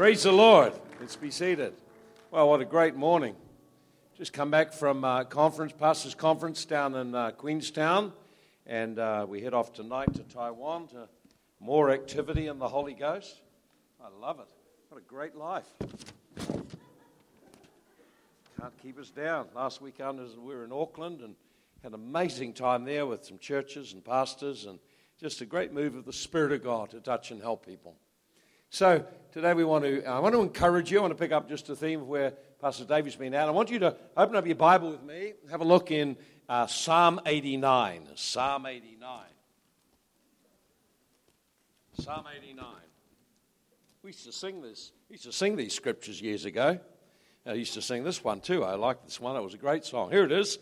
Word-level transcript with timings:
Praise 0.00 0.22
the 0.22 0.32
Lord. 0.32 0.72
Let's 0.98 1.16
be 1.16 1.30
seated. 1.30 1.74
Well, 2.30 2.48
what 2.48 2.62
a 2.62 2.64
great 2.64 2.96
morning. 2.96 3.36
Just 4.16 4.32
come 4.32 4.50
back 4.50 4.72
from 4.72 5.04
uh, 5.04 5.24
conference, 5.24 5.74
pastors' 5.78 6.14
conference 6.14 6.64
down 6.64 6.94
in 6.94 7.14
uh, 7.14 7.32
Queenstown, 7.32 8.14
and 8.64 8.98
uh, 8.98 9.26
we 9.28 9.42
head 9.42 9.52
off 9.52 9.74
tonight 9.74 10.14
to 10.14 10.22
Taiwan 10.22 10.88
to 10.88 11.06
more 11.60 11.90
activity 11.90 12.46
in 12.46 12.58
the 12.58 12.66
Holy 12.66 12.94
Ghost. 12.94 13.42
I 14.02 14.08
love 14.18 14.40
it. 14.40 14.48
What 14.88 14.96
a 14.96 15.04
great 15.04 15.36
life. 15.36 15.68
Can't 18.58 18.78
keep 18.82 18.98
us 18.98 19.10
down. 19.10 19.48
Last 19.54 19.82
weekend 19.82 20.18
we 20.38 20.54
were 20.54 20.64
in 20.64 20.72
Auckland 20.72 21.20
and 21.20 21.34
had 21.82 21.92
an 21.92 22.00
amazing 22.00 22.54
time 22.54 22.86
there 22.86 23.04
with 23.04 23.26
some 23.26 23.36
churches 23.36 23.92
and 23.92 24.02
pastors 24.02 24.64
and 24.64 24.78
just 25.20 25.42
a 25.42 25.44
great 25.44 25.74
move 25.74 25.94
of 25.94 26.06
the 26.06 26.12
Spirit 26.14 26.52
of 26.52 26.64
God 26.64 26.88
to 26.92 27.00
touch 27.00 27.32
and 27.32 27.42
help 27.42 27.66
people. 27.66 27.96
So 28.72 29.04
today 29.32 29.52
we 29.52 29.64
want 29.64 29.82
to, 29.82 30.04
I 30.04 30.20
want 30.20 30.32
to 30.32 30.42
encourage 30.42 30.92
you. 30.92 30.98
I 30.98 31.00
want 31.02 31.10
to 31.10 31.18
pick 31.18 31.32
up 31.32 31.48
just 31.48 31.68
a 31.70 31.76
theme 31.76 32.02
of 32.02 32.06
where 32.06 32.34
Pastor 32.60 32.84
David's 32.84 33.16
been 33.16 33.34
at. 33.34 33.48
I 33.48 33.50
want 33.50 33.68
you 33.68 33.80
to 33.80 33.96
open 34.16 34.36
up 34.36 34.46
your 34.46 34.54
Bible 34.54 34.92
with 34.92 35.02
me, 35.02 35.32
have 35.50 35.60
a 35.60 35.64
look 35.64 35.90
in 35.90 36.16
uh, 36.48 36.68
Psalm 36.68 37.20
89. 37.26 38.06
Psalm 38.14 38.66
89. 38.66 39.24
Psalm 42.00 42.24
89. 42.38 42.64
We 44.04 44.10
used 44.10 44.24
to 44.26 44.32
sing 44.32 44.62
this. 44.62 44.92
We 45.08 45.14
used 45.14 45.24
to 45.24 45.32
sing 45.32 45.56
these 45.56 45.74
scriptures 45.74 46.22
years 46.22 46.44
ago. 46.44 46.78
I 47.44 47.54
used 47.54 47.74
to 47.74 47.82
sing 47.82 48.04
this 48.04 48.22
one 48.22 48.40
too. 48.40 48.62
I 48.62 48.76
like 48.76 49.04
this 49.04 49.18
one. 49.18 49.34
It 49.34 49.42
was 49.42 49.54
a 49.54 49.58
great 49.58 49.84
song. 49.84 50.12
Here 50.12 50.22
it 50.22 50.30
is. 50.30 50.58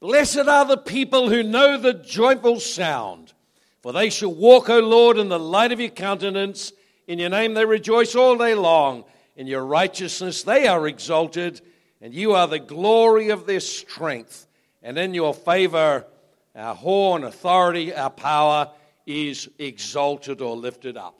Blessed 0.00 0.46
are 0.46 0.66
the 0.66 0.76
people 0.76 1.30
who 1.30 1.42
know 1.42 1.78
the 1.78 1.94
joyful 1.94 2.60
sound, 2.60 3.32
for 3.80 3.94
they 3.94 4.10
shall 4.10 4.34
walk, 4.34 4.68
O 4.68 4.78
Lord, 4.80 5.16
in 5.16 5.30
the 5.30 5.38
light 5.38 5.72
of 5.72 5.80
your 5.80 5.88
countenance. 5.88 6.74
In 7.06 7.20
your 7.20 7.30
name 7.30 7.54
they 7.54 7.64
rejoice 7.64 8.14
all 8.16 8.36
day 8.36 8.54
long. 8.54 9.04
In 9.36 9.46
your 9.46 9.64
righteousness 9.64 10.42
they 10.42 10.66
are 10.66 10.88
exalted, 10.88 11.60
and 12.00 12.12
you 12.12 12.32
are 12.34 12.48
the 12.48 12.58
glory 12.58 13.28
of 13.28 13.46
their 13.46 13.60
strength. 13.60 14.46
And 14.82 14.98
in 14.98 15.14
your 15.14 15.34
favor, 15.34 16.06
our 16.54 16.74
horn, 16.74 17.22
authority, 17.24 17.94
our 17.94 18.10
power 18.10 18.70
is 19.06 19.48
exalted 19.58 20.40
or 20.40 20.56
lifted 20.56 20.96
up. 20.96 21.16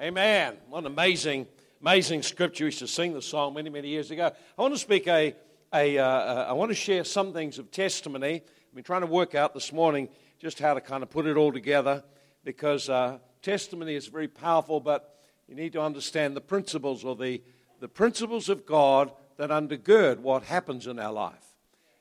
Amen. 0.00 0.56
What 0.68 0.80
an 0.80 0.86
amazing, 0.86 1.46
amazing 1.80 2.22
scripture. 2.22 2.64
We 2.64 2.68
used 2.68 2.80
to 2.80 2.88
sing 2.88 3.14
the 3.14 3.22
song 3.22 3.54
many, 3.54 3.70
many 3.70 3.88
years 3.88 4.10
ago. 4.10 4.30
I 4.58 4.62
want 4.62 4.74
to 4.74 4.78
speak 4.78 5.06
a, 5.08 5.34
a 5.72 5.98
uh, 5.98 6.44
I 6.44 6.52
want 6.52 6.70
to 6.70 6.74
share 6.74 7.04
some 7.04 7.32
things 7.32 7.58
of 7.58 7.70
testimony. 7.70 8.42
I've 8.42 8.74
been 8.74 8.84
trying 8.84 9.00
to 9.00 9.06
work 9.06 9.34
out 9.34 9.54
this 9.54 9.72
morning 9.72 10.10
just 10.38 10.58
how 10.58 10.74
to 10.74 10.82
kind 10.82 11.02
of 11.02 11.08
put 11.08 11.26
it 11.26 11.38
all 11.38 11.52
together 11.52 12.04
because 12.44 12.90
uh, 12.90 13.18
testimony 13.46 13.94
is 13.94 14.08
very 14.08 14.26
powerful, 14.26 14.80
but 14.80 15.20
you 15.46 15.54
need 15.54 15.72
to 15.72 15.80
understand 15.80 16.34
the 16.34 16.40
principles 16.40 17.04
or 17.04 17.14
the, 17.14 17.40
the 17.78 17.86
principles 17.86 18.48
of 18.48 18.66
God 18.66 19.12
that 19.36 19.50
undergird 19.50 20.18
what 20.18 20.42
happens 20.42 20.88
in 20.88 20.98
our 20.98 21.12
life. 21.12 21.54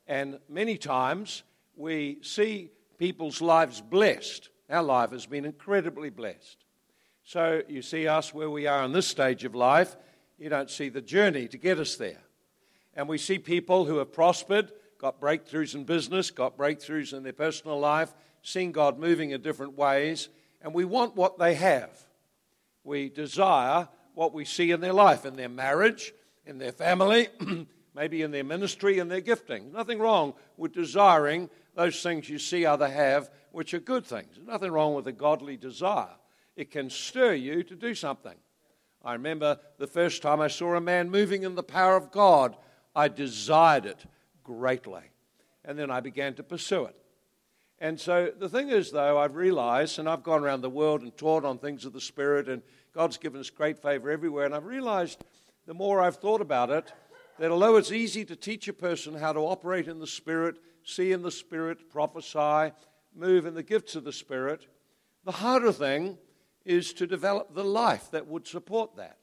And 0.07 0.39
many 0.49 0.75
times 0.75 1.43
we 1.75 2.17
see 2.23 2.71
people's 2.97 3.41
lives 3.41 3.79
blessed. 3.79 4.49
Our 4.71 4.81
life 4.81 5.11
has 5.11 5.27
been 5.27 5.45
incredibly 5.45 6.09
blessed. 6.09 6.57
So 7.25 7.61
you 7.67 7.83
see 7.83 8.07
us 8.07 8.33
where 8.33 8.49
we 8.49 8.65
are 8.65 8.83
in 8.83 8.91
this 8.91 9.07
stage 9.07 9.43
of 9.43 9.53
life, 9.53 9.95
you 10.39 10.49
don't 10.49 10.71
see 10.71 10.89
the 10.89 11.01
journey 11.01 11.47
to 11.49 11.59
get 11.59 11.77
us 11.77 11.95
there. 11.95 12.23
And 12.95 13.07
we 13.07 13.19
see 13.19 13.37
people 13.37 13.85
who 13.85 13.97
have 13.97 14.11
prospered, 14.11 14.71
got 14.97 15.21
breakthroughs 15.21 15.75
in 15.75 15.83
business, 15.83 16.31
got 16.31 16.57
breakthroughs 16.57 17.13
in 17.13 17.21
their 17.21 17.33
personal 17.33 17.79
life, 17.79 18.15
seeing 18.41 18.71
God 18.71 18.97
moving 18.97 19.29
in 19.29 19.41
different 19.43 19.77
ways, 19.77 20.29
and 20.65 20.73
we 20.73 20.83
want 20.83 21.15
what 21.15 21.37
they 21.37 21.53
have. 21.53 21.91
We 22.83 23.07
desire 23.07 23.87
what 24.15 24.33
we 24.33 24.45
see 24.45 24.71
in 24.71 24.81
their 24.81 24.93
life, 24.93 25.23
in 25.23 25.35
their 25.35 25.47
marriage, 25.47 26.11
in 26.43 26.57
their 26.57 26.71
family, 26.71 27.27
maybe 27.95 28.23
in 28.23 28.31
their 28.31 28.43
ministry, 28.43 28.97
in 28.97 29.07
their 29.07 29.21
gifting. 29.21 29.71
Nothing 29.71 29.99
wrong 29.99 30.33
with 30.57 30.73
desiring 30.73 31.51
those 31.75 32.01
things 32.01 32.27
you 32.27 32.39
see 32.39 32.65
other 32.65 32.89
have, 32.89 33.29
which 33.51 33.75
are 33.75 33.79
good 33.79 34.07
things. 34.07 34.29
There's 34.35 34.47
nothing 34.47 34.71
wrong 34.71 34.95
with 34.95 35.05
a 35.05 35.11
godly 35.11 35.55
desire. 35.55 36.15
It 36.55 36.71
can 36.71 36.89
stir 36.89 37.35
you 37.35 37.61
to 37.61 37.75
do 37.75 37.93
something. 37.93 38.35
I 39.03 39.13
remember 39.13 39.59
the 39.77 39.85
first 39.85 40.23
time 40.23 40.41
I 40.41 40.47
saw 40.47 40.73
a 40.73 40.81
man 40.81 41.11
moving 41.11 41.43
in 41.43 41.53
the 41.53 41.61
power 41.61 41.95
of 41.95 42.11
God, 42.11 42.57
I 42.95 43.07
desired 43.07 43.85
it 43.85 44.03
greatly. 44.43 45.11
And 45.63 45.77
then 45.77 45.91
I 45.91 45.99
began 45.99 46.33
to 46.35 46.43
pursue 46.43 46.85
it. 46.85 46.95
And 47.85 48.01
so 48.01 48.31
the 48.35 48.49
thing 48.49 48.69
is, 48.69 48.89
though, 48.89 49.19
I've 49.19 49.35
realized, 49.35 49.99
and 49.99 50.09
I've 50.09 50.23
gone 50.23 50.43
around 50.43 50.61
the 50.61 50.71
world 50.71 51.03
and 51.03 51.15
taught 51.15 51.45
on 51.45 51.59
things 51.59 51.85
of 51.85 51.93
the 51.93 52.01
Spirit, 52.01 52.49
and 52.49 52.63
God's 52.95 53.17
given 53.17 53.39
us 53.39 53.51
great 53.51 53.77
favor 53.77 54.09
everywhere. 54.09 54.45
And 54.45 54.55
I've 54.55 54.65
realized 54.65 55.23
the 55.67 55.75
more 55.75 56.01
I've 56.01 56.15
thought 56.15 56.41
about 56.41 56.71
it, 56.71 56.91
that 57.37 57.51
although 57.51 57.75
it's 57.75 57.91
easy 57.91 58.25
to 58.25 58.35
teach 58.35 58.67
a 58.67 58.73
person 58.73 59.13
how 59.13 59.33
to 59.33 59.41
operate 59.41 59.87
in 59.87 59.99
the 59.99 60.07
Spirit, 60.07 60.55
see 60.83 61.11
in 61.11 61.21
the 61.21 61.29
Spirit, 61.29 61.87
prophesy, 61.91 62.73
move 63.15 63.45
in 63.45 63.53
the 63.53 63.61
gifts 63.61 63.95
of 63.95 64.03
the 64.03 64.11
Spirit, 64.11 64.65
the 65.23 65.31
harder 65.31 65.71
thing 65.71 66.17
is 66.65 66.91
to 66.93 67.05
develop 67.05 67.53
the 67.53 67.63
life 67.63 68.09
that 68.09 68.25
would 68.25 68.47
support 68.47 68.95
that. 68.95 69.19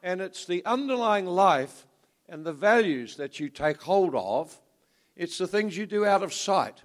And 0.00 0.20
it's 0.20 0.44
the 0.44 0.64
underlying 0.64 1.26
life 1.26 1.88
and 2.28 2.44
the 2.44 2.52
values 2.52 3.16
that 3.16 3.40
you 3.40 3.48
take 3.48 3.82
hold 3.82 4.14
of, 4.14 4.60
it's 5.16 5.38
the 5.38 5.48
things 5.48 5.76
you 5.76 5.86
do 5.86 6.06
out 6.06 6.22
of 6.22 6.32
sight 6.32 6.80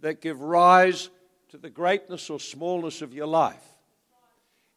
that 0.00 0.20
give 0.20 0.40
rise 0.40 1.10
to 1.50 1.58
the 1.58 1.70
greatness 1.70 2.30
or 2.30 2.38
smallness 2.38 3.02
of 3.02 3.14
your 3.14 3.26
life. 3.26 3.64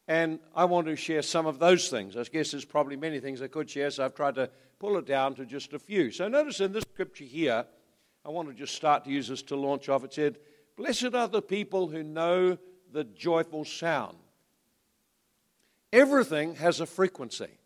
And 0.08 0.40
I 0.54 0.64
want 0.64 0.86
to 0.88 0.96
share 0.96 1.22
some 1.22 1.46
of 1.46 1.58
those 1.58 1.88
things. 1.88 2.16
I 2.16 2.24
guess 2.24 2.50
there's 2.50 2.64
probably 2.64 2.96
many 2.96 3.20
things 3.20 3.40
I 3.40 3.46
could 3.46 3.70
share, 3.70 3.90
so 3.90 4.04
I've 4.04 4.14
tried 4.14 4.34
to 4.34 4.50
pull 4.78 4.96
it 4.98 5.06
down 5.06 5.34
to 5.36 5.46
just 5.46 5.72
a 5.72 5.78
few. 5.78 6.10
So 6.10 6.28
notice 6.28 6.60
in 6.60 6.72
this 6.72 6.84
scripture 6.92 7.24
here, 7.24 7.64
I 8.24 8.28
want 8.30 8.48
to 8.48 8.54
just 8.54 8.74
start 8.74 9.04
to 9.04 9.10
use 9.10 9.28
this 9.28 9.42
to 9.42 9.56
launch 9.56 9.88
off. 9.88 10.04
It 10.04 10.12
said, 10.12 10.38
Blessed 10.76 11.14
are 11.14 11.28
the 11.28 11.42
people 11.42 11.88
who 11.88 12.02
know 12.02 12.58
the 12.92 13.04
joyful 13.04 13.64
sound. 13.64 14.16
Everything 15.92 16.54
has 16.56 16.80
a 16.80 16.86
frequency. 16.86 17.58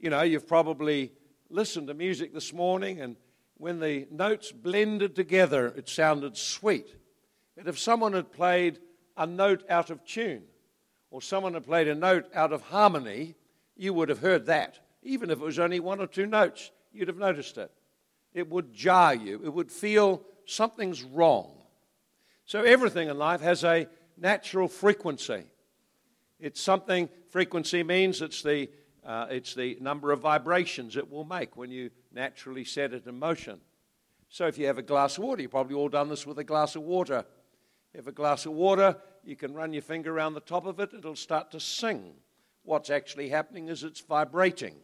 You 0.00 0.10
know, 0.10 0.22
you've 0.22 0.48
probably 0.48 1.12
listened 1.50 1.88
to 1.88 1.94
music 1.94 2.32
this 2.32 2.52
morning 2.52 3.00
and 3.00 3.16
when 3.58 3.80
the 3.80 4.06
notes 4.10 4.52
blended 4.52 5.14
together, 5.14 5.66
it 5.76 5.88
sounded 5.88 6.36
sweet. 6.36 6.86
But 7.56 7.66
if 7.66 7.78
someone 7.78 8.12
had 8.12 8.32
played 8.32 8.78
a 9.16 9.26
note 9.26 9.64
out 9.68 9.90
of 9.90 10.04
tune, 10.04 10.44
or 11.10 11.20
someone 11.20 11.54
had 11.54 11.64
played 11.64 11.88
a 11.88 11.94
note 11.94 12.26
out 12.34 12.52
of 12.52 12.62
harmony, 12.62 13.34
you 13.76 13.92
would 13.92 14.08
have 14.08 14.20
heard 14.20 14.46
that. 14.46 14.78
Even 15.02 15.30
if 15.30 15.38
it 15.38 15.44
was 15.44 15.58
only 15.58 15.80
one 15.80 16.00
or 16.00 16.06
two 16.06 16.26
notes, 16.26 16.70
you'd 16.92 17.08
have 17.08 17.18
noticed 17.18 17.58
it. 17.58 17.70
It 18.32 18.48
would 18.48 18.72
jar 18.72 19.14
you, 19.14 19.40
it 19.44 19.52
would 19.52 19.72
feel 19.72 20.22
something's 20.46 21.02
wrong. 21.02 21.52
So 22.44 22.62
everything 22.62 23.08
in 23.08 23.18
life 23.18 23.40
has 23.40 23.64
a 23.64 23.88
natural 24.16 24.68
frequency. 24.68 25.44
It's 26.38 26.60
something, 26.60 27.08
frequency 27.30 27.82
means 27.82 28.22
it's 28.22 28.42
the, 28.42 28.70
uh, 29.08 29.26
it's 29.30 29.54
the 29.54 29.78
number 29.80 30.12
of 30.12 30.20
vibrations 30.20 30.94
it 30.94 31.10
will 31.10 31.24
make 31.24 31.56
when 31.56 31.70
you 31.70 31.88
naturally 32.12 32.62
set 32.62 32.92
it 32.92 33.06
in 33.06 33.18
motion. 33.18 33.58
So 34.28 34.46
if 34.46 34.58
you 34.58 34.66
have 34.66 34.76
a 34.76 34.82
glass 34.82 35.16
of 35.16 35.24
water, 35.24 35.40
you've 35.40 35.50
probably 35.50 35.76
all 35.76 35.88
done 35.88 36.10
this 36.10 36.26
with 36.26 36.38
a 36.38 36.44
glass 36.44 36.76
of 36.76 36.82
water. 36.82 37.20
If 37.20 37.94
You 37.94 37.98
have 38.00 38.08
a 38.08 38.12
glass 38.12 38.44
of 38.44 38.52
water, 38.52 38.94
you 39.24 39.34
can 39.34 39.54
run 39.54 39.72
your 39.72 39.80
finger 39.80 40.14
around 40.14 40.34
the 40.34 40.40
top 40.40 40.66
of 40.66 40.78
it, 40.78 40.92
it'll 40.92 41.16
start 41.16 41.50
to 41.52 41.60
sing. 41.60 42.12
What's 42.64 42.90
actually 42.90 43.30
happening 43.30 43.68
is 43.68 43.82
it's 43.82 44.00
vibrating. 44.00 44.74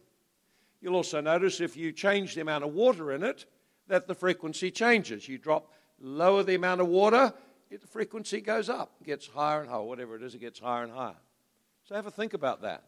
You'll 0.81 0.95
also 0.95 1.21
notice 1.21 1.61
if 1.61 1.77
you 1.77 1.91
change 1.91 2.33
the 2.33 2.41
amount 2.41 2.63
of 2.63 2.73
water 2.73 3.11
in 3.11 3.21
it, 3.21 3.45
that 3.87 4.07
the 4.07 4.15
frequency 4.15 4.71
changes. 4.71 5.29
You 5.29 5.37
drop, 5.37 5.71
lower 5.99 6.41
the 6.41 6.55
amount 6.55 6.81
of 6.81 6.87
water, 6.87 7.31
it, 7.69 7.79
the 7.81 7.87
frequency 7.87 8.41
goes 8.41 8.69
up, 8.69 9.03
gets 9.03 9.27
higher 9.27 9.61
and 9.61 9.69
higher, 9.69 9.83
whatever 9.83 10.15
it 10.15 10.23
is, 10.23 10.33
it 10.33 10.41
gets 10.41 10.59
higher 10.59 10.83
and 10.83 10.91
higher. 10.91 11.17
So 11.83 11.93
have 11.93 12.07
a 12.07 12.11
think 12.11 12.33
about 12.33 12.63
that. 12.63 12.85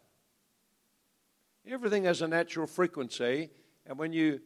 Everything 1.69 2.05
has 2.05 2.21
a 2.21 2.27
natural 2.27 2.65
frequency, 2.65 3.49
and 3.85 3.97
when 3.97 4.13
you 4.13 4.39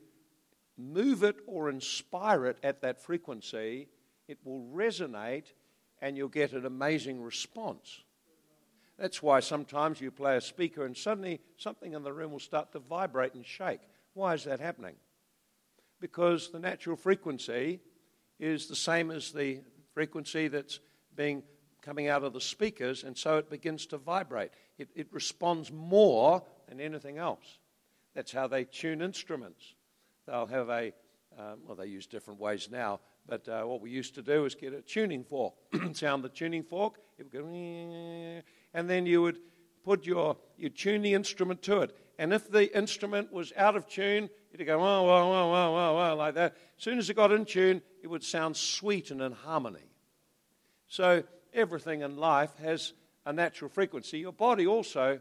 move 0.75 1.23
it 1.23 1.35
or 1.45 1.69
inspire 1.69 2.47
it 2.47 2.57
at 2.63 2.81
that 2.81 3.01
frequency, 3.01 3.87
it 4.27 4.39
will 4.43 4.65
resonate 4.73 5.53
and 6.01 6.17
you'll 6.17 6.29
get 6.29 6.53
an 6.53 6.65
amazing 6.65 7.21
response. 7.21 8.01
That's 8.97 9.21
why 9.21 9.39
sometimes 9.39 10.01
you 10.01 10.09
play 10.09 10.37
a 10.37 10.41
speaker 10.41 10.83
and 10.83 10.97
suddenly 10.97 11.41
something 11.57 11.93
in 11.93 12.03
the 12.03 12.13
room 12.13 12.31
will 12.31 12.39
start 12.39 12.71
to 12.71 12.79
vibrate 12.79 13.35
and 13.35 13.45
shake. 13.45 13.81
Why 14.13 14.33
is 14.33 14.43
that 14.45 14.59
happening? 14.59 14.95
Because 15.99 16.49
the 16.49 16.59
natural 16.59 16.95
frequency 16.95 17.81
is 18.39 18.65
the 18.67 18.75
same 18.75 19.11
as 19.11 19.31
the 19.31 19.61
frequency 19.93 20.47
that's 20.47 20.79
being 21.15 21.43
coming 21.81 22.07
out 22.07 22.23
of 22.23 22.33
the 22.33 22.41
speakers, 22.41 23.03
and 23.03 23.17
so 23.17 23.37
it 23.37 23.49
begins 23.49 23.85
to 23.87 23.97
vibrate. 23.97 24.51
It, 24.77 24.89
it 24.95 25.07
responds 25.11 25.71
more 25.71 26.43
than 26.71 26.79
anything 26.79 27.17
else. 27.17 27.59
That's 28.15 28.31
how 28.31 28.47
they 28.47 28.63
tune 28.63 29.01
instruments. 29.01 29.75
They'll 30.25 30.47
have 30.47 30.69
a, 30.69 30.93
um, 31.37 31.59
well, 31.67 31.75
they 31.75 31.87
use 31.87 32.07
different 32.07 32.39
ways 32.39 32.69
now, 32.71 33.01
but 33.27 33.47
uh, 33.49 33.63
what 33.63 33.81
we 33.81 33.91
used 33.91 34.15
to 34.15 34.21
do 34.21 34.45
is 34.45 34.55
get 34.55 34.73
a 34.73 34.81
tuning 34.81 35.25
fork, 35.25 35.53
sound 35.93 36.23
the 36.23 36.29
tuning 36.29 36.63
fork, 36.63 36.95
it 37.17 37.23
would 37.23 37.31
go, 37.33 37.45
and 38.73 38.89
then 38.89 39.05
you 39.05 39.21
would 39.21 39.37
put 39.83 40.05
your, 40.05 40.37
you 40.57 40.69
tune 40.69 41.01
the 41.01 41.13
instrument 41.13 41.61
to 41.63 41.81
it. 41.81 41.95
And 42.17 42.33
if 42.33 42.49
the 42.49 42.75
instrument 42.77 43.33
was 43.33 43.51
out 43.57 43.75
of 43.75 43.87
tune, 43.87 44.29
it'd 44.53 44.65
go, 44.65 44.79
wah, 44.79 45.01
wah, 45.01 45.27
wah, 45.27 45.51
wah, 45.51 45.71
wah, 45.71 45.93
wah, 45.93 46.13
like 46.13 46.35
that. 46.35 46.53
As 46.77 46.83
soon 46.83 46.99
as 46.99 47.09
it 47.09 47.15
got 47.15 47.33
in 47.33 47.43
tune, 47.43 47.81
it 48.01 48.07
would 48.07 48.23
sound 48.23 48.55
sweet 48.55 49.11
and 49.11 49.21
in 49.21 49.33
harmony. 49.33 49.91
So 50.87 51.23
everything 51.53 52.01
in 52.01 52.15
life 52.15 52.55
has 52.61 52.93
a 53.25 53.33
natural 53.33 53.69
frequency. 53.69 54.19
Your 54.19 54.33
body 54.33 54.65
also, 54.65 55.19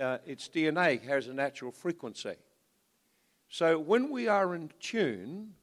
uh, 0.00 0.18
its 0.26 0.48
DNA 0.48 1.02
has 1.04 1.28
a 1.28 1.34
natural 1.34 1.72
frequency. 1.72 2.34
So 3.48 3.78
when 3.78 4.10
we 4.10 4.28
are 4.28 4.54
in 4.54 4.70
tune, 4.80 5.54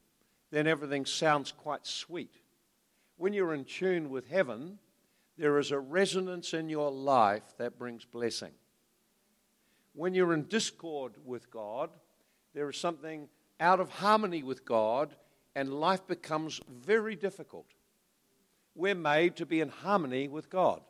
then 0.50 0.66
everything 0.66 1.06
sounds 1.06 1.52
quite 1.52 1.86
sweet. 1.86 2.34
When 3.16 3.32
you're 3.32 3.54
in 3.54 3.64
tune 3.64 4.10
with 4.10 4.28
heaven, 4.28 4.78
there 5.36 5.58
is 5.58 5.70
a 5.70 5.78
resonance 5.78 6.54
in 6.54 6.68
your 6.68 6.90
life 6.90 7.42
that 7.58 7.78
brings 7.78 8.04
blessing. 8.04 8.52
When 9.92 10.14
you're 10.14 10.32
in 10.32 10.44
discord 10.44 11.12
with 11.24 11.50
God, 11.50 11.90
there 12.54 12.68
is 12.70 12.76
something 12.76 13.28
out 13.60 13.80
of 13.80 13.90
harmony 13.90 14.42
with 14.42 14.64
God, 14.64 15.14
and 15.54 15.72
life 15.72 16.06
becomes 16.06 16.60
very 16.68 17.14
difficult. 17.14 17.66
We're 18.74 18.94
made 18.94 19.36
to 19.36 19.46
be 19.46 19.60
in 19.60 19.68
harmony 19.68 20.26
with 20.28 20.50
God. 20.50 20.82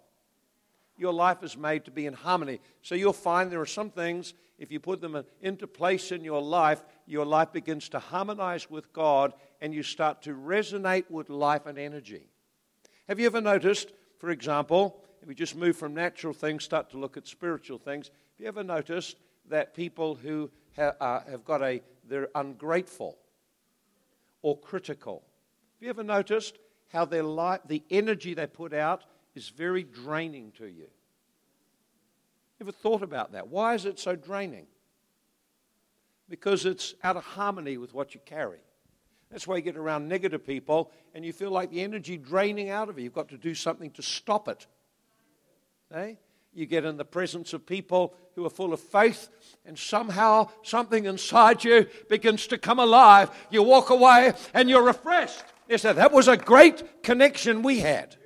Your 0.97 1.13
life 1.13 1.43
is 1.43 1.57
made 1.57 1.85
to 1.87 1.91
be 1.91 2.07
in 2.07 2.15
harmony. 2.15 2.61
So 2.83 2.95
you'll 2.95 3.13
find 3.13 3.51
there 3.51 3.61
are 3.61 3.67
some 3.67 3.91
things, 3.91 4.35
if 4.59 4.71
you 4.71 4.79
put 4.79 5.01
them 5.01 5.25
into 5.41 5.67
place 5.67 6.13
in 6.13 6.23
your 6.23 6.41
life, 6.41 6.85
your 7.07 7.27
life 7.27 7.53
begins 7.53 7.89
to 7.91 7.99
harmonize 7.99 8.71
with 8.71 8.93
God 8.93 9.35
and 9.61 9.75
you 9.75 9.83
start 9.83 10.23
to 10.23 10.35
resonate 10.35 11.11
with 11.11 11.29
life 11.31 11.67
and 11.67 11.79
energy. 11.79 12.29
Have 13.09 13.19
you 13.19 13.27
ever 13.27 13.41
noticed, 13.41 13.93
for 14.19 14.31
example, 14.31 15.03
if 15.21 15.29
we 15.29 15.35
just 15.35 15.57
move 15.57 15.77
from 15.77 15.95
natural 15.95 16.33
things, 16.33 16.65
start 16.65 16.91
to 16.91 16.99
look 16.99 17.17
at 17.17 17.27
spiritual 17.27 17.79
things, 17.79 18.07
have 18.07 18.41
you 18.41 18.47
ever 18.47 18.63
noticed 18.63 19.17
that 19.49 19.75
people 19.75 20.15
who 20.15 20.51
have, 20.77 20.97
uh, 21.01 21.21
have 21.29 21.45
got 21.45 21.63
a, 21.63 21.83
they're 22.09 22.29
ungrateful 22.35 23.19
or 24.43 24.59
critical? 24.59 25.23
Have 25.75 25.83
you 25.83 25.89
ever 25.91 26.05
noticed 26.05 26.59
how 26.93 27.05
their 27.05 27.25
life, 27.25 27.61
the 27.67 27.83
energy 27.91 28.35
they 28.35 28.47
put 28.47 28.73
out 28.73 29.05
is 29.35 29.49
very 29.49 29.83
draining 29.83 30.53
to 30.59 30.67
you? 30.67 30.87
Ever 32.61 32.73
thought 32.73 33.03
about 33.03 33.33
that? 33.33 33.49
Why 33.49 33.75
is 33.75 33.85
it 33.85 33.99
so 33.99 34.17
draining? 34.17 34.67
Because 36.29 36.65
it's 36.65 36.95
out 37.03 37.17
of 37.17 37.25
harmony 37.25 37.77
with 37.77 37.93
what 37.93 38.15
you 38.15 38.21
carry. 38.25 38.61
That's 39.31 39.47
why 39.47 39.57
you 39.57 39.63
get 39.63 39.77
around 39.77 40.09
negative 40.09 40.47
people 40.47 40.93
and 41.13 41.25
you 41.25 41.33
feel 41.33 41.51
like 41.51 41.71
the 41.71 41.83
energy 41.83 42.17
draining 42.17 42.71
out 42.71 42.89
of 42.89 42.99
you. 42.99 43.05
You've 43.05 43.15
got 43.15 43.29
to 43.31 43.37
do 43.37 43.55
something 43.55 43.91
to 43.93 44.03
stop 44.03 44.49
it. 44.49 44.67
Eh? 45.93 46.15
You 46.53 46.67
get 46.67 46.85
in 46.85 46.97
the 46.97 47.05
presence 47.05 47.53
of 47.53 47.67
people 47.67 48.15
who 48.37 48.47
are 48.47 48.51
full 48.51 48.73
of 48.73 48.81
faith, 48.81 49.29
and 49.65 49.79
somehow 49.79 50.49
something 50.63 51.05
inside 51.05 51.65
you 51.65 51.87
begins 52.09 52.47
to 52.49 52.59
come 52.59 52.79
alive. 52.79 53.31
You 53.51 53.63
walk 53.63 53.91
away 53.91 54.33
and 54.53 54.71
you're 54.71 54.85
refreshed. 54.85 55.45
Say, 55.77 55.93
That 55.93 56.13
was 56.13 56.29
a 56.29 56.37
great 56.37 57.03
connection 57.03 57.63
we 57.63 57.81
had. 57.81 58.17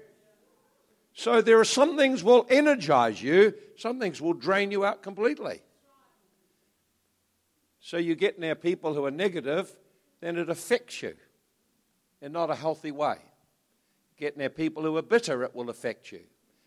So 1.19 1.43
there 1.43 1.59
are 1.59 1.65
some 1.65 1.97
things 1.97 2.23
will 2.23 2.47
energize 2.49 3.21
you, 3.21 3.53
some 3.77 3.99
things 3.99 4.21
will 4.21 4.35
drain 4.35 4.71
you 4.71 4.85
out 4.85 5.03
completely. 5.03 5.61
So 7.81 7.97
you 7.97 8.15
get 8.15 8.39
near 8.39 8.55
people 8.55 8.95
who 8.95 9.05
are 9.05 9.11
negative, 9.11 9.75
then 10.21 10.37
it 10.37 10.49
affects 10.49 11.03
you 11.03 11.17
in 12.23 12.31
not 12.31 12.51
a 12.51 12.55
healthy 12.55 12.93
way. 12.93 13.17
Get 14.17 14.37
near 14.37 14.49
people 14.49 14.85
who 14.85 14.97
are 14.97 15.03
bitter, 15.03 15.43
it 15.43 15.57
will 15.57 15.71
affect 15.71 16.13
you. 16.13 16.21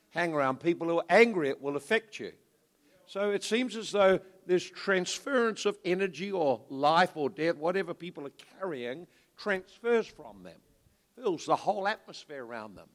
Hang 0.09 0.33
around 0.33 0.59
people 0.59 0.89
who 0.89 0.98
are 0.98 1.06
angry, 1.09 1.48
it 1.48 1.62
will 1.62 1.77
affect 1.77 2.19
you. 2.19 2.33
So 3.06 3.31
it 3.31 3.45
seems 3.45 3.77
as 3.77 3.94
though 3.94 4.19
this 4.48 4.69
transference 4.69 5.65
of 5.65 5.77
energy 5.86 6.30
or 6.30 6.59
life 6.68 7.12
or 7.15 7.30
death, 7.30 7.56
whatever 7.56 7.94
people 7.94 8.27
are 8.27 8.59
carrying, 8.59 9.07
transfers 9.38 10.07
from 10.07 10.44
them, 10.44 10.59
fills 11.15 11.45
the 11.45 11.56
whole 11.56 11.88
atmosphere 11.88 12.44
around 12.44 12.75
them. 12.75 12.89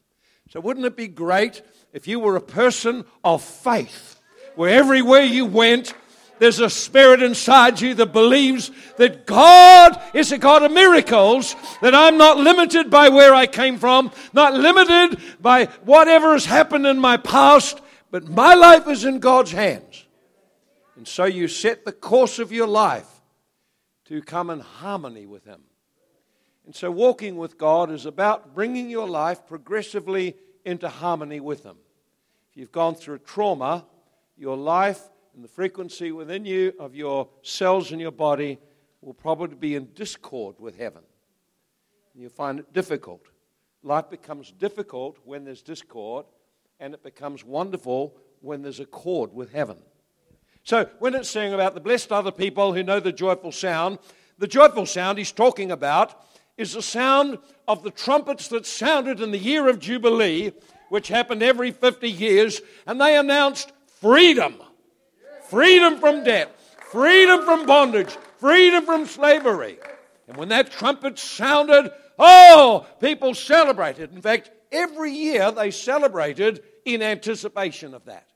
So 0.51 0.61
wouldn't 0.61 0.87
it 0.87 0.97
be 0.97 1.09
great 1.09 1.63
if 1.93 2.07
you 2.07 2.21
were 2.21 2.37
a 2.37 2.41
person 2.41 3.05
of 3.25 3.43
faith, 3.43 4.21
where 4.55 4.71
everywhere 4.71 5.23
you 5.23 5.45
went, 5.45 5.93
there's 6.39 6.61
a 6.61 6.71
spirit 6.71 7.23
inside 7.23 7.81
you 7.81 7.95
that 7.95 8.13
believes 8.13 8.71
that 8.97 9.27
God 9.27 10.01
is 10.15 10.33
a 10.33 10.39
God 10.39 10.63
of 10.63 10.73
miracles, 10.73 11.57
that 11.81 11.95
I'm 11.95 12.19
not 12.19 12.37
limited 12.37 12.91
by 12.91 13.09
where 13.09 13.35
I 13.35 13.47
came 13.47 13.79
from, 13.79 14.11
not 14.33 14.55
limited 14.55 15.21
by 15.41 15.67
whatever 15.85 16.33
has 16.33 16.45
happened 16.45 16.87
in 16.87 16.99
my 16.99 17.17
past, 17.17 17.81
but 18.11 18.29
my 18.29 18.55
life 18.55 18.87
is 18.87 19.05
in 19.05 19.19
God's 19.19 19.53
hands. 19.53 20.07
And 20.97 21.09
so 21.09 21.25
you 21.25 21.49
set 21.49 21.85
the 21.85 21.93
course 21.93 22.39
of 22.39 22.53
your 22.53 22.67
life 22.67 23.09
to 24.07 24.23
come 24.23 24.51
in 24.51 24.61
harmony 24.61 25.27
with 25.27 25.45
Him. 25.45 25.63
And 26.67 26.75
so 26.75 26.91
walking 26.91 27.37
with 27.37 27.57
God 27.57 27.93
is 27.93 28.07
about 28.07 28.53
bringing 28.53 28.91
your 28.91 29.09
life 29.09 29.47
progressively 29.47 30.35
into 30.65 30.89
harmony 30.89 31.39
with 31.39 31.63
Him. 31.63 31.77
If 32.51 32.57
you've 32.57 32.73
gone 32.73 32.97
through 32.97 33.21
trauma, 33.21 33.87
your 34.37 34.57
life 34.57 35.01
and 35.35 35.45
the 35.45 35.49
frequency 35.49 36.11
within 36.11 36.45
you 36.45 36.73
of 36.81 36.97
your 36.97 37.29
cells 37.43 37.93
in 37.93 38.01
your 38.01 38.11
body 38.11 38.59
will 39.01 39.15
probably 39.15 39.57
be 39.57 39.77
in 39.77 39.93
discord 39.95 40.57
with 40.59 40.77
heaven. 40.77 41.03
And 42.13 42.23
you'll 42.23 42.33
find 42.33 42.59
it 42.59 42.73
difficult. 42.73 43.23
Life 43.85 44.11
becomes 44.11 44.51
difficult 44.51 45.19
when 45.25 45.45
there's 45.45 45.63
discord, 45.63 46.27
and 46.81 46.95
it 46.95 47.05
becomes 47.05 47.45
wonderful 47.45 48.17
when 48.41 48.63
there's 48.63 48.81
accord 48.81 49.33
with 49.33 49.53
heaven. 49.53 49.77
So, 50.65 50.91
when 50.99 51.15
it's 51.15 51.31
saying 51.31 51.55
about 51.55 51.75
the 51.75 51.81
blessed 51.81 52.11
other 52.11 52.33
people 52.33 52.73
who 52.73 52.83
know 52.83 52.99
the 52.99 53.13
joyful 53.13 53.53
sound, 53.53 54.01
the 54.39 54.49
joyful 54.49 54.85
sound 54.85 55.19
he's 55.19 55.31
talking 55.31 55.71
about 55.71 56.26
is 56.57 56.73
the 56.73 56.83
sound 56.83 57.39
of 57.69 57.83
the 57.83 57.91
trumpets 57.91 58.49
that 58.49 58.67
sounded 58.67 59.21
in 59.21 59.31
the 59.31 59.39
year 59.39 59.69
of 59.69 59.79
Jubilee, 59.79 60.53
which 60.89 61.09
happened 61.09 61.43
every 61.43 61.71
50 61.71 62.09
years, 62.09 62.61
and 62.87 63.01
they 63.01 63.17
announced 63.17 63.73
freedom 64.01 64.57
freedom 65.47 65.99
from 65.99 66.25
debt, 66.25 66.59
freedom 66.91 67.45
from 67.45 67.67
bondage, 67.67 68.17
freedom 68.39 68.85
from 68.85 69.07
slavery. 69.07 69.79
And 70.29 70.37
when 70.37 70.49
that 70.49 70.71
trumpet 70.71 71.19
sounded, 71.19 71.91
oh, 72.19 72.87
people 73.01 73.35
celebrated. 73.35 74.13
In 74.13 74.21
fact, 74.21 74.51
every 74.73 75.13
year 75.13 75.51
they 75.53 75.71
celebrated 75.71 76.63
in 76.85 77.03
anticipation 77.03 77.95
of 77.95 78.05
that. 78.07 78.27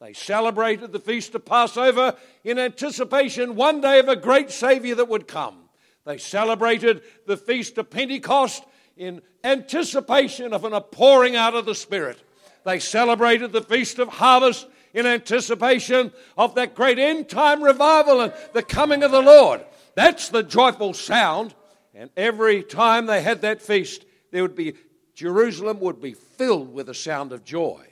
They 0.00 0.12
celebrated 0.12 0.92
the 0.92 0.98
feast 0.98 1.34
of 1.34 1.44
Passover 1.44 2.16
in 2.42 2.58
anticipation 2.58 3.54
one 3.54 3.80
day 3.80 3.98
of 4.00 4.08
a 4.08 4.16
great 4.16 4.50
Savior 4.50 4.94
that 4.96 5.08
would 5.08 5.28
come. 5.28 5.63
They 6.04 6.18
celebrated 6.18 7.02
the 7.26 7.36
feast 7.36 7.78
of 7.78 7.90
Pentecost 7.90 8.62
in 8.96 9.22
anticipation 9.42 10.52
of 10.52 10.64
an 10.64 10.78
pouring 10.80 11.36
out 11.36 11.54
of 11.54 11.66
the 11.66 11.74
Spirit. 11.74 12.18
They 12.64 12.78
celebrated 12.78 13.52
the 13.52 13.62
feast 13.62 13.98
of 13.98 14.08
harvest 14.08 14.66
in 14.92 15.06
anticipation 15.06 16.12
of 16.38 16.54
that 16.54 16.74
great 16.74 16.98
end 16.98 17.28
time 17.28 17.62
revival 17.62 18.20
and 18.20 18.32
the 18.52 18.62
coming 18.62 19.02
of 19.02 19.10
the 19.10 19.22
Lord. 19.22 19.64
That's 19.94 20.28
the 20.28 20.42
joyful 20.42 20.94
sound. 20.94 21.54
And 21.94 22.10
every 22.16 22.62
time 22.62 23.06
they 23.06 23.22
had 23.22 23.42
that 23.42 23.62
feast, 23.62 24.04
there 24.30 24.42
would 24.42 24.56
be 24.56 24.74
Jerusalem 25.14 25.80
would 25.80 26.00
be 26.00 26.12
filled 26.12 26.74
with 26.74 26.88
a 26.88 26.94
sound 26.94 27.32
of 27.32 27.44
joy. 27.44 27.86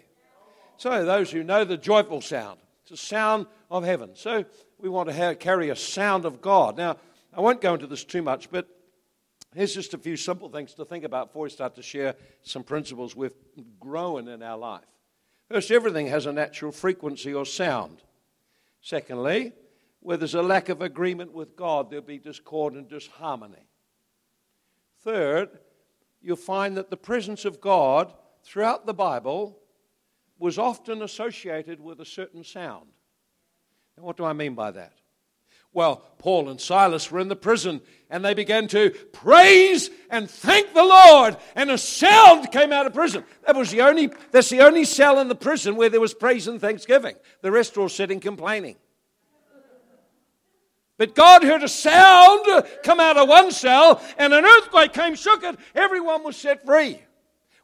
So 0.77 1.05
those 1.05 1.31
who 1.31 1.45
know 1.45 1.65
the 1.65 1.77
joyful 1.77 2.21
sound, 2.21 2.59
it's 2.83 2.91
a 2.91 2.97
sound 2.97 3.47
of 3.71 3.85
heaven. 3.85 4.11
So 4.15 4.45
we 4.81 4.89
want 4.89 5.09
to 5.09 5.15
have, 5.15 5.39
carry 5.39 5.71
a 5.71 5.77
sound 5.77 6.25
of 6.25 6.41
God. 6.41 6.77
Now, 6.77 6.97
I 7.35 7.41
won't 7.41 7.61
go 7.61 7.75
into 7.75 7.87
this 7.87 8.05
too 8.05 8.23
much, 8.23 8.51
but 8.51 8.69
here's 9.55 9.75
just 9.75 9.95
a 9.95 9.99
few 9.99 10.17
simple 10.17 10.49
things 10.49 10.75
to 10.75 10.85
think 10.85 11.05
about 11.05 11.29
before 11.29 11.45
we 11.45 11.51
start 11.51 11.75
to 11.77 11.83
share 11.83 12.15
some 12.43 12.63
principles 12.63 13.17
we've 13.17 13.35
grown 13.81 14.29
in 14.29 14.43
our 14.43 14.59
life. 14.59 14.85
First, 15.49 15.71
everything 15.71 16.07
has 16.09 16.27
a 16.27 16.33
natural 16.33 16.73
frequency 16.73 17.33
or 17.33 17.45
sound. 17.45 18.03
Secondly, 18.81 19.53
where 20.01 20.17
there's 20.17 20.35
a 20.35 20.43
lack 20.43 20.69
of 20.69 20.83
agreement 20.83 21.33
with 21.33 21.57
God, 21.57 21.91
there'll 21.91 22.05
be 22.05 22.19
discord 22.19 22.75
and 22.75 22.89
disharmony. 22.89 23.69
Third, 25.03 25.51
you'll 26.21 26.37
find 26.37 26.77
that 26.77 26.91
the 26.91 26.97
presence 26.97 27.45
of 27.45 27.61
God 27.61 28.13
throughout 28.43 28.87
the 28.87 28.95
Bible 28.95 29.59
was 30.39 30.59
often 30.59 31.03
associated 31.03 31.81
with 31.81 32.01
a 32.01 32.05
certain 32.05 32.45
sound. 32.45 32.89
And 33.97 34.05
what 34.05 34.17
do 34.17 34.25
I 34.25 34.33
mean 34.33 34.55
by 34.55 34.71
that? 34.73 34.95
Well, 35.73 36.05
Paul 36.19 36.49
and 36.49 36.61
Silas 36.61 37.11
were 37.11 37.21
in 37.21 37.29
the 37.29 37.37
prison 37.37 37.81
and 38.13 38.23
they 38.23 38.35
began 38.35 38.69
to 38.69 38.91
praise 39.13 39.91
and 40.11 40.31
thank 40.31 40.75
the 40.75 40.85
Lord, 40.85 41.39
and 41.57 41.71
a 41.71 41.79
sound 41.79 42.53
came 42.53 42.71
out 42.71 42.85
of 42.85 42.93
prison. 42.93 43.25
That 43.47 43.57
was 43.57 43.71
the 43.71 43.81
only, 43.81 44.11
that's 44.31 44.51
the 44.51 44.61
only 44.61 44.85
cell 44.85 45.19
in 45.19 45.29
the 45.29 45.35
prison 45.35 45.77
where 45.77 45.89
there 45.89 46.01
was 46.01 46.13
praise 46.13 46.47
and 46.47 46.61
thanksgiving. 46.61 47.17
The 47.41 47.51
rest 47.51 47.75
were 47.75 47.85
all 47.85 47.89
sitting 47.89 48.21
complaining. 48.21 48.77
But 50.99 51.15
God 51.15 51.43
heard 51.43 51.63
a 51.63 51.69
sound 51.69 52.47
come 52.85 53.01
out 53.01 53.17
of 53.17 53.29
one 53.29 53.51
cell, 53.51 54.03
and 54.19 54.35
an 54.35 54.45
earthquake 54.45 54.93
came, 54.93 55.15
shook 55.15 55.43
it. 55.43 55.59
Everyone 55.75 56.23
was 56.23 56.37
set 56.37 56.67
free. 56.67 57.01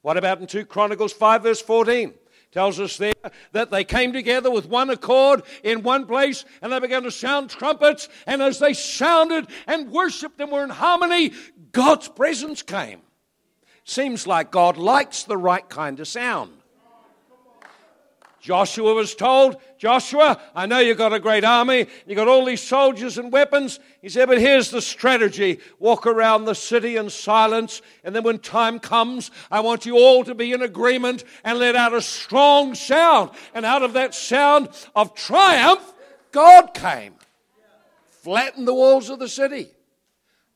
What 0.01 0.17
about 0.17 0.41
in 0.41 0.47
2 0.47 0.65
Chronicles 0.65 1.13
5, 1.13 1.43
verse 1.43 1.61
14? 1.61 2.15
Tells 2.59 2.81
us 2.81 2.97
there 2.97 3.13
that 3.53 3.71
they 3.71 3.85
came 3.85 4.13
together 4.13 4.51
with 4.51 4.67
one 4.67 4.91
accord 4.91 5.45
in 5.63 5.85
one 5.85 6.05
place 6.07 6.45
and 6.61 6.73
they 6.73 6.81
began 6.81 7.05
to 7.05 7.11
sound 7.13 7.49
trumpets. 7.49 8.09
And 8.27 8.43
as 8.43 8.59
they 8.59 8.73
sounded 8.73 9.47
and 9.69 9.93
worshiped 9.93 10.41
and 10.41 10.51
were 10.51 10.65
in 10.65 10.71
harmony, 10.71 11.35
God's 11.71 12.09
presence 12.09 12.63
came. 12.63 13.03
Seems 13.85 14.27
like 14.27 14.51
God 14.51 14.77
likes 14.77 15.23
the 15.23 15.37
right 15.37 15.69
kind 15.69 16.01
of 16.01 16.09
sound. 16.09 16.51
Joshua 18.49 18.95
was 18.95 19.15
told, 19.15 19.59
Joshua, 19.77 20.41
I 20.55 20.65
know 20.65 20.79
you've 20.79 20.97
got 20.97 21.13
a 21.13 21.21
great 21.21 21.45
army, 21.45 21.87
you've 22.07 22.17
got 22.17 22.29
all 22.29 22.47
these 22.47 22.63
soldiers 22.63 23.19
and 23.19 23.31
weapons. 23.31 23.79
He 24.01 24.09
said, 24.09 24.27
but 24.27 24.41
here's 24.41 24.71
the 24.71 24.81
strategy 24.81 25.61
walk 25.79 26.07
around 26.07 26.47
the 26.47 26.55
city 26.55 26.97
in 26.97 27.11
silence, 27.11 27.83
and 28.03 28.17
then 28.17 28.23
when 28.23 28.39
time 28.39 28.79
comes, 28.79 29.31
I 29.51 29.61
want 29.61 29.85
you 29.85 29.99
all 29.99 30.25
to 30.25 30.35
be 30.35 30.55
in 30.55 30.63
agreement 30.63 31.25
and 31.45 31.59
let 31.59 31.77
out 31.77 31.93
a 31.93 32.01
strong 32.01 32.75
sound. 32.75 33.33
And 33.53 33.67
out 33.67 33.83
of 33.83 33.93
that 33.93 34.15
sound 34.15 34.71
of 34.97 35.15
triumph, 35.15 35.93
God 36.33 36.73
came, 36.73 37.17
flattened 38.23 38.67
the 38.67 38.73
walls 38.73 39.11
of 39.11 39.19
the 39.19 39.29
city. 39.29 39.69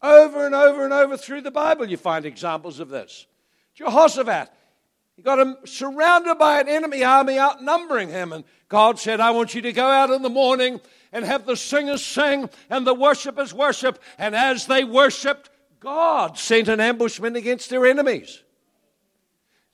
Over 0.00 0.46
and 0.46 0.54
over 0.54 0.84
and 0.84 0.94
over 0.94 1.18
through 1.18 1.42
the 1.42 1.50
Bible, 1.50 1.90
you 1.90 1.98
find 1.98 2.24
examples 2.24 2.80
of 2.80 2.88
this. 2.88 3.26
Jehoshaphat, 3.74 4.48
got 5.22 5.38
him 5.38 5.56
surrounded 5.64 6.36
by 6.36 6.60
an 6.60 6.68
enemy 6.68 7.04
army 7.04 7.38
outnumbering 7.38 8.10
him. 8.10 8.32
And 8.32 8.44
God 8.68 8.98
said, 8.98 9.20
I 9.20 9.30
want 9.30 9.54
you 9.54 9.62
to 9.62 9.72
go 9.72 9.86
out 9.86 10.10
in 10.10 10.22
the 10.22 10.28
morning 10.28 10.80
and 11.12 11.24
have 11.24 11.46
the 11.46 11.56
singers 11.56 12.04
sing 12.04 12.48
and 12.70 12.86
the 12.86 12.94
worshippers 12.94 13.52
worship. 13.54 14.00
And 14.18 14.34
as 14.34 14.66
they 14.66 14.84
worshiped, 14.84 15.50
God 15.80 16.38
sent 16.38 16.68
an 16.68 16.80
ambushment 16.80 17.36
against 17.36 17.70
their 17.70 17.86
enemies. 17.86 18.42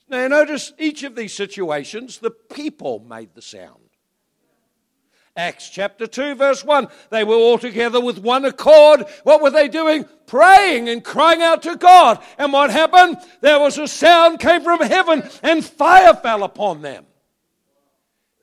Now, 0.07 0.27
notice 0.27 0.73
each 0.79 1.03
of 1.03 1.15
these 1.15 1.33
situations, 1.33 2.17
the 2.17 2.31
people 2.31 2.99
made 2.99 3.35
the 3.35 3.41
sound. 3.41 3.88
Acts 5.39 5.69
chapter 5.69 6.05
2, 6.05 6.35
verse 6.35 6.65
1. 6.65 6.89
They 7.11 7.23
were 7.23 7.35
all 7.35 7.57
together 7.57 8.01
with 8.01 8.19
one 8.19 8.43
accord. 8.43 9.05
What 9.23 9.41
were 9.41 9.49
they 9.49 9.69
doing? 9.69 10.03
Praying 10.27 10.89
and 10.89 11.01
crying 11.01 11.41
out 11.41 11.63
to 11.63 11.77
God. 11.77 12.21
And 12.37 12.51
what 12.51 12.71
happened? 12.71 13.17
There 13.39 13.57
was 13.57 13.77
a 13.77 13.87
sound 13.87 14.41
came 14.41 14.61
from 14.61 14.81
heaven 14.81 15.23
and 15.41 15.63
fire 15.63 16.13
fell 16.13 16.43
upon 16.43 16.81
them. 16.81 17.05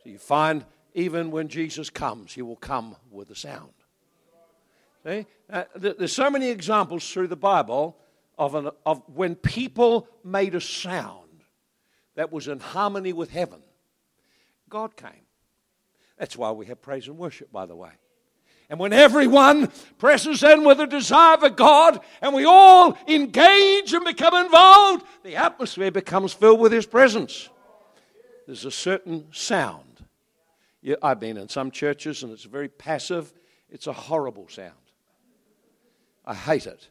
So 0.02 0.08
you 0.08 0.16
find 0.16 0.64
even 0.94 1.30
when 1.30 1.48
Jesus 1.48 1.90
comes, 1.90 2.32
he 2.32 2.40
will 2.40 2.56
come 2.56 2.96
with 3.10 3.30
a 3.30 3.36
sound. 3.36 3.74
See? 5.04 5.26
Uh, 5.50 5.64
there's 5.76 6.14
so 6.14 6.30
many 6.30 6.48
examples 6.48 7.12
through 7.12 7.28
the 7.28 7.36
Bible 7.36 7.98
of, 8.38 8.54
an, 8.54 8.70
of 8.86 9.02
when 9.14 9.34
people 9.34 10.08
made 10.24 10.54
a 10.54 10.62
sound 10.62 11.44
that 12.14 12.32
was 12.32 12.48
in 12.48 12.58
harmony 12.58 13.12
with 13.12 13.30
heaven. 13.30 13.60
God 14.70 14.96
came. 14.96 15.25
That's 16.18 16.36
why 16.36 16.50
we 16.52 16.66
have 16.66 16.80
praise 16.80 17.08
and 17.08 17.18
worship, 17.18 17.52
by 17.52 17.66
the 17.66 17.76
way. 17.76 17.90
And 18.68 18.80
when 18.80 18.92
everyone 18.92 19.70
presses 19.98 20.42
in 20.42 20.64
with 20.64 20.80
a 20.80 20.86
desire 20.86 21.36
for 21.36 21.50
God 21.50 22.00
and 22.20 22.34
we 22.34 22.44
all 22.44 22.98
engage 23.06 23.92
and 23.92 24.04
become 24.04 24.34
involved, 24.34 25.06
the 25.22 25.36
atmosphere 25.36 25.90
becomes 25.90 26.32
filled 26.32 26.58
with 26.58 26.72
His 26.72 26.86
presence. 26.86 27.48
There's 28.46 28.64
a 28.64 28.70
certain 28.70 29.26
sound. 29.32 29.82
I've 31.02 31.20
been 31.20 31.36
in 31.36 31.48
some 31.48 31.70
churches 31.70 32.22
and 32.22 32.32
it's 32.32 32.44
very 32.44 32.68
passive, 32.68 33.32
it's 33.70 33.86
a 33.86 33.92
horrible 33.92 34.48
sound. 34.48 34.72
I 36.24 36.34
hate 36.34 36.66
it. 36.66 36.88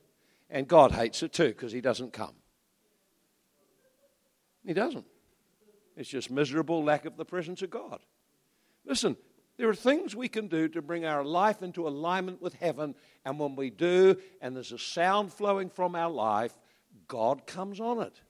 And 0.49 0.67
God 0.67 0.91
hates 0.91 1.23
it 1.23 1.33
too 1.33 1.49
because 1.49 1.71
He 1.71 1.81
doesn't 1.81 2.13
come. 2.13 2.35
He 4.65 4.73
doesn't. 4.73 5.05
It's 5.97 6.09
just 6.09 6.31
miserable 6.31 6.83
lack 6.83 7.05
of 7.05 7.17
the 7.17 7.25
presence 7.25 7.61
of 7.61 7.69
God. 7.69 7.99
Listen, 8.85 9.17
there 9.57 9.69
are 9.69 9.75
things 9.75 10.15
we 10.15 10.27
can 10.27 10.47
do 10.47 10.67
to 10.69 10.81
bring 10.81 11.05
our 11.05 11.23
life 11.23 11.63
into 11.63 11.87
alignment 11.87 12.41
with 12.41 12.53
heaven, 12.55 12.95
and 13.23 13.39
when 13.39 13.55
we 13.55 13.69
do, 13.69 14.17
and 14.41 14.55
there's 14.55 14.71
a 14.71 14.77
sound 14.77 15.31
flowing 15.33 15.69
from 15.69 15.95
our 15.95 16.09
life, 16.09 16.53
God 17.07 17.47
comes 17.47 17.79
on 17.79 18.01
it. 18.01 18.21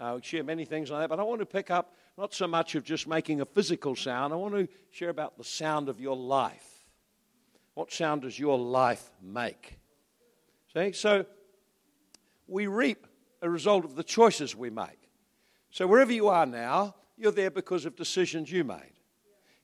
I 0.00 0.12
will 0.12 0.20
share 0.20 0.44
many 0.44 0.64
things 0.64 0.90
like 0.90 1.02
that, 1.02 1.08
but 1.08 1.20
I 1.20 1.24
want 1.24 1.40
to 1.40 1.46
pick 1.46 1.70
up 1.70 1.94
not 2.16 2.32
so 2.32 2.46
much 2.46 2.74
of 2.74 2.84
just 2.84 3.06
making 3.06 3.40
a 3.40 3.44
physical 3.44 3.94
sound, 3.94 4.32
I 4.32 4.36
want 4.36 4.54
to 4.54 4.68
share 4.90 5.10
about 5.10 5.36
the 5.38 5.44
sound 5.44 5.88
of 5.88 6.00
your 6.00 6.16
life. 6.16 6.66
What 7.74 7.92
sound 7.92 8.22
does 8.22 8.38
your 8.38 8.58
life 8.58 9.10
make? 9.22 9.78
See, 10.74 10.92
so 10.92 11.26
we 12.48 12.66
reap 12.66 13.06
a 13.40 13.48
result 13.48 13.84
of 13.84 13.94
the 13.94 14.02
choices 14.02 14.56
we 14.56 14.70
make. 14.70 15.10
So 15.70 15.86
wherever 15.86 16.12
you 16.12 16.28
are 16.28 16.46
now, 16.46 16.96
you're 17.16 17.32
there 17.32 17.50
because 17.50 17.84
of 17.84 17.94
decisions 17.94 18.50
you 18.50 18.64
made. 18.64 18.97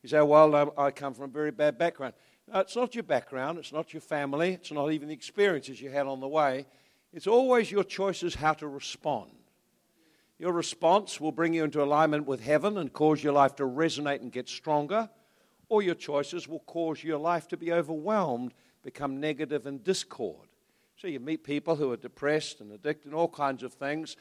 You 0.04 0.08
say, 0.08 0.20
well, 0.20 0.54
um, 0.54 0.70
I 0.76 0.90
come 0.90 1.14
from 1.14 1.24
a 1.24 1.28
very 1.28 1.50
bad 1.50 1.78
background. 1.78 2.12
No, 2.46 2.60
it's 2.60 2.76
not 2.76 2.94
your 2.94 3.04
background, 3.04 3.58
it's 3.58 3.72
not 3.72 3.94
your 3.94 4.02
family, 4.02 4.52
it's 4.52 4.70
not 4.70 4.92
even 4.92 5.08
the 5.08 5.14
experiences 5.14 5.80
you 5.80 5.88
had 5.88 6.06
on 6.06 6.20
the 6.20 6.28
way. 6.28 6.66
It's 7.14 7.26
always 7.26 7.72
your 7.72 7.84
choices 7.84 8.34
how 8.34 8.52
to 8.52 8.68
respond. 8.68 9.30
Your 10.38 10.52
response 10.52 11.22
will 11.22 11.32
bring 11.32 11.54
you 11.54 11.64
into 11.64 11.82
alignment 11.82 12.26
with 12.26 12.42
heaven 12.42 12.76
and 12.76 12.92
cause 12.92 13.24
your 13.24 13.32
life 13.32 13.56
to 13.56 13.62
resonate 13.62 14.20
and 14.20 14.30
get 14.30 14.46
stronger, 14.46 15.08
or 15.70 15.80
your 15.80 15.94
choices 15.94 16.46
will 16.46 16.60
cause 16.60 17.02
your 17.02 17.16
life 17.16 17.48
to 17.48 17.56
be 17.56 17.72
overwhelmed, 17.72 18.52
become 18.82 19.20
negative 19.20 19.64
and 19.64 19.82
discord. 19.82 20.48
So 20.96 21.06
you 21.06 21.18
meet 21.18 21.44
people 21.44 21.76
who 21.76 21.90
are 21.92 21.96
depressed 21.96 22.60
and 22.60 22.72
addicted 22.72 23.06
and 23.06 23.14
all 23.14 23.28
kinds 23.28 23.62
of 23.62 23.72
things. 23.72 24.18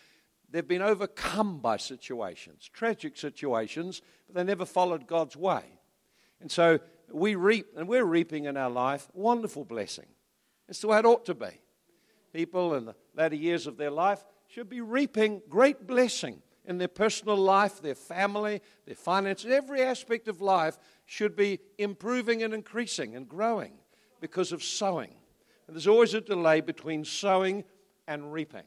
They've 0.53 0.67
been 0.67 0.83
overcome 0.83 1.57
by 1.57 1.77
situations, 1.77 2.69
tragic 2.71 3.17
situations, 3.17 4.03
but 4.27 4.35
they 4.35 4.43
never 4.43 4.65
followed 4.65 5.07
God's 5.07 5.35
way. 5.35 5.63
And 6.41 6.51
so 6.51 6.79
we 7.11 7.33
reap, 7.33 7.65
and 7.75 7.87
we're 7.87 8.05
reaping 8.05 8.45
in 8.45 8.55
our 8.55 8.69
life 8.69 9.09
wonderful 9.15 9.65
blessing. 9.65 10.05
It's 10.69 10.79
the 10.79 10.89
way 10.89 10.99
it 10.99 11.05
ought 11.05 11.25
to 11.25 11.33
be. 11.33 11.59
People 12.33 12.75
in 12.75 12.85
the 12.85 12.95
latter 13.15 13.35
years 13.35 13.65
of 13.65 13.77
their 13.77 13.89
life 13.89 14.23
should 14.47 14.69
be 14.69 14.79
reaping 14.79 15.41
great 15.49 15.87
blessing 15.87 16.39
in 16.65 16.77
their 16.77 16.87
personal 16.87 17.35
life, 17.35 17.81
their 17.81 17.95
family, 17.95 18.61
their 18.85 18.93
finances, 18.93 19.51
every 19.51 19.81
aspect 19.81 20.27
of 20.27 20.39
life 20.39 20.77
should 21.07 21.35
be 21.35 21.61
improving 21.79 22.43
and 22.43 22.53
increasing 22.53 23.15
and 23.15 23.27
growing 23.27 23.73
because 24.21 24.51
of 24.51 24.61
sowing. 24.61 25.15
And 25.65 25.75
there's 25.75 25.87
always 25.87 26.13
a 26.13 26.21
delay 26.21 26.61
between 26.61 27.05
sowing 27.05 27.63
and 28.07 28.31
reaping. 28.31 28.65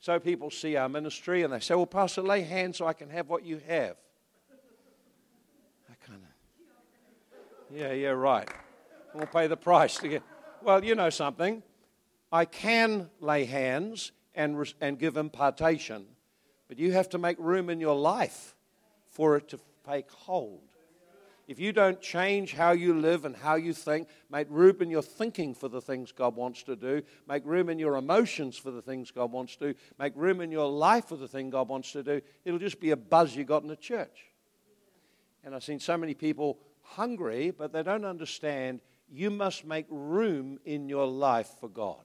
So 0.00 0.18
people 0.18 0.50
see 0.50 0.76
our 0.76 0.88
ministry 0.88 1.42
and 1.42 1.52
they 1.52 1.60
say, 1.60 1.74
Well, 1.74 1.86
Pastor, 1.86 2.22
lay 2.22 2.40
hands 2.40 2.78
so 2.78 2.86
I 2.86 2.94
can 2.94 3.10
have 3.10 3.28
what 3.28 3.44
you 3.44 3.60
have. 3.68 3.96
I 5.90 6.06
kind 6.06 6.22
of, 6.22 7.76
yeah, 7.76 7.92
yeah, 7.92 8.08
right. 8.08 8.48
We'll 9.14 9.26
pay 9.26 9.46
the 9.46 9.58
price 9.58 9.98
to 9.98 10.08
get. 10.08 10.22
Well, 10.62 10.82
you 10.82 10.94
know 10.94 11.10
something. 11.10 11.62
I 12.32 12.44
can 12.46 13.10
lay 13.20 13.44
hands 13.44 14.12
and, 14.34 14.72
and 14.80 14.98
give 14.98 15.16
impartation, 15.16 16.06
but 16.68 16.78
you 16.78 16.92
have 16.92 17.08
to 17.10 17.18
make 17.18 17.36
room 17.38 17.68
in 17.68 17.80
your 17.80 17.96
life 17.96 18.54
for 19.08 19.36
it 19.36 19.48
to 19.48 19.58
take 19.86 20.10
hold. 20.10 20.69
If 21.50 21.58
you 21.58 21.72
don't 21.72 22.00
change 22.00 22.54
how 22.54 22.70
you 22.70 22.94
live 22.94 23.24
and 23.24 23.34
how 23.34 23.56
you 23.56 23.72
think, 23.72 24.06
make 24.30 24.46
room 24.50 24.76
in 24.82 24.88
your 24.88 25.02
thinking 25.02 25.52
for 25.52 25.68
the 25.68 25.80
things 25.80 26.12
God 26.12 26.36
wants 26.36 26.62
to 26.62 26.76
do, 26.76 27.02
make 27.28 27.44
room 27.44 27.68
in 27.68 27.76
your 27.76 27.96
emotions 27.96 28.56
for 28.56 28.70
the 28.70 28.80
things 28.80 29.10
God 29.10 29.32
wants 29.32 29.56
to 29.56 29.72
do, 29.72 29.78
make 29.98 30.12
room 30.14 30.40
in 30.40 30.52
your 30.52 30.70
life 30.70 31.06
for 31.06 31.16
the 31.16 31.26
thing 31.26 31.50
God 31.50 31.66
wants 31.66 31.90
to 31.90 32.04
do, 32.04 32.20
it'll 32.44 32.60
just 32.60 32.78
be 32.78 32.92
a 32.92 32.96
buzz 32.96 33.34
you 33.34 33.42
got 33.42 33.62
in 33.62 33.68
the 33.68 33.74
church. 33.74 34.26
And 35.42 35.52
I've 35.52 35.64
seen 35.64 35.80
so 35.80 35.96
many 35.96 36.14
people 36.14 36.56
hungry, 36.82 37.50
but 37.50 37.72
they 37.72 37.82
don't 37.82 38.04
understand 38.04 38.78
you 39.10 39.28
must 39.28 39.64
make 39.64 39.86
room 39.90 40.60
in 40.64 40.88
your 40.88 41.08
life 41.08 41.50
for 41.58 41.68
God. 41.68 42.04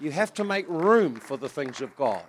You 0.00 0.12
have 0.12 0.32
to 0.32 0.44
make 0.44 0.64
room 0.66 1.16
for 1.16 1.36
the 1.36 1.50
things 1.50 1.82
of 1.82 1.94
God. 1.94 2.24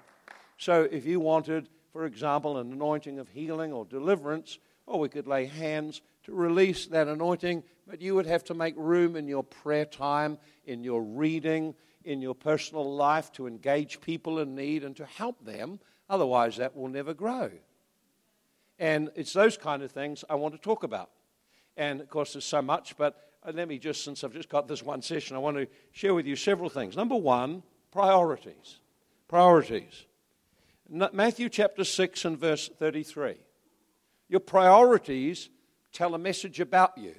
So 0.58 0.90
if 0.92 1.06
you 1.06 1.22
wanted, 1.22 1.70
for 1.94 2.04
example, 2.04 2.58
an 2.58 2.74
anointing 2.74 3.18
of 3.18 3.30
healing 3.30 3.72
or 3.72 3.86
deliverance, 3.86 4.60
or 4.88 5.00
we 5.00 5.10
could 5.10 5.28
lay 5.28 5.46
hands 5.46 6.02
to 6.28 6.34
release 6.34 6.88
that 6.88 7.08
anointing, 7.08 7.64
but 7.88 8.02
you 8.02 8.14
would 8.14 8.26
have 8.26 8.44
to 8.44 8.54
make 8.54 8.76
room 8.78 9.16
in 9.16 9.30
your 9.30 9.44
prayer 9.44 9.86
time, 9.86 10.38
in 10.66 10.84
your 10.84 11.02
reading, 11.02 11.74
in 12.04 12.22
your 12.22 12.36
personal 12.36 12.96
life 12.96 13.32
to 13.32 13.48
engage 13.48 14.02
people 14.02 14.40
in 14.40 14.54
need 14.54 14.84
and 14.84 14.96
to 14.98 15.06
help 15.06 15.44
them. 15.46 15.80
Otherwise, 16.10 16.58
that 16.58 16.76
will 16.76 16.90
never 16.90 17.14
grow. 17.14 17.50
And 18.78 19.10
it's 19.16 19.32
those 19.32 19.58
kind 19.58 19.82
of 19.82 19.92
things 19.92 20.26
I 20.30 20.36
want 20.36 20.54
to 20.54 20.60
talk 20.60 20.84
about. 20.84 21.12
And 21.78 22.02
of 22.02 22.10
course, 22.10 22.34
there's 22.34 22.44
so 22.44 22.62
much, 22.62 22.98
but 22.98 23.32
uh, 23.46 23.54
let 23.56 23.70
me 23.70 23.80
just, 23.80 24.04
since 24.04 24.24
I've 24.26 24.34
just 24.34 24.50
got 24.50 24.68
this 24.68 24.84
one 24.84 25.02
session, 25.02 25.38
I 25.38 25.40
want 25.40 25.56
to 25.56 25.68
share 25.94 26.14
with 26.14 26.26
you 26.26 26.36
several 26.36 26.70
things. 26.70 26.98
Number 26.98 27.16
one, 27.16 27.64
priorities. 27.92 28.80
Priorities. 29.30 30.06
Matthew 30.90 31.48
chapter 31.48 31.86
6 31.86 32.26
and 32.26 32.38
verse 32.38 32.70
33. 32.80 33.36
Your 34.28 34.40
priorities 34.42 35.50
tell 35.92 36.16
a 36.16 36.20
message 36.20 36.60
about 36.60 36.98
you. 36.98 37.16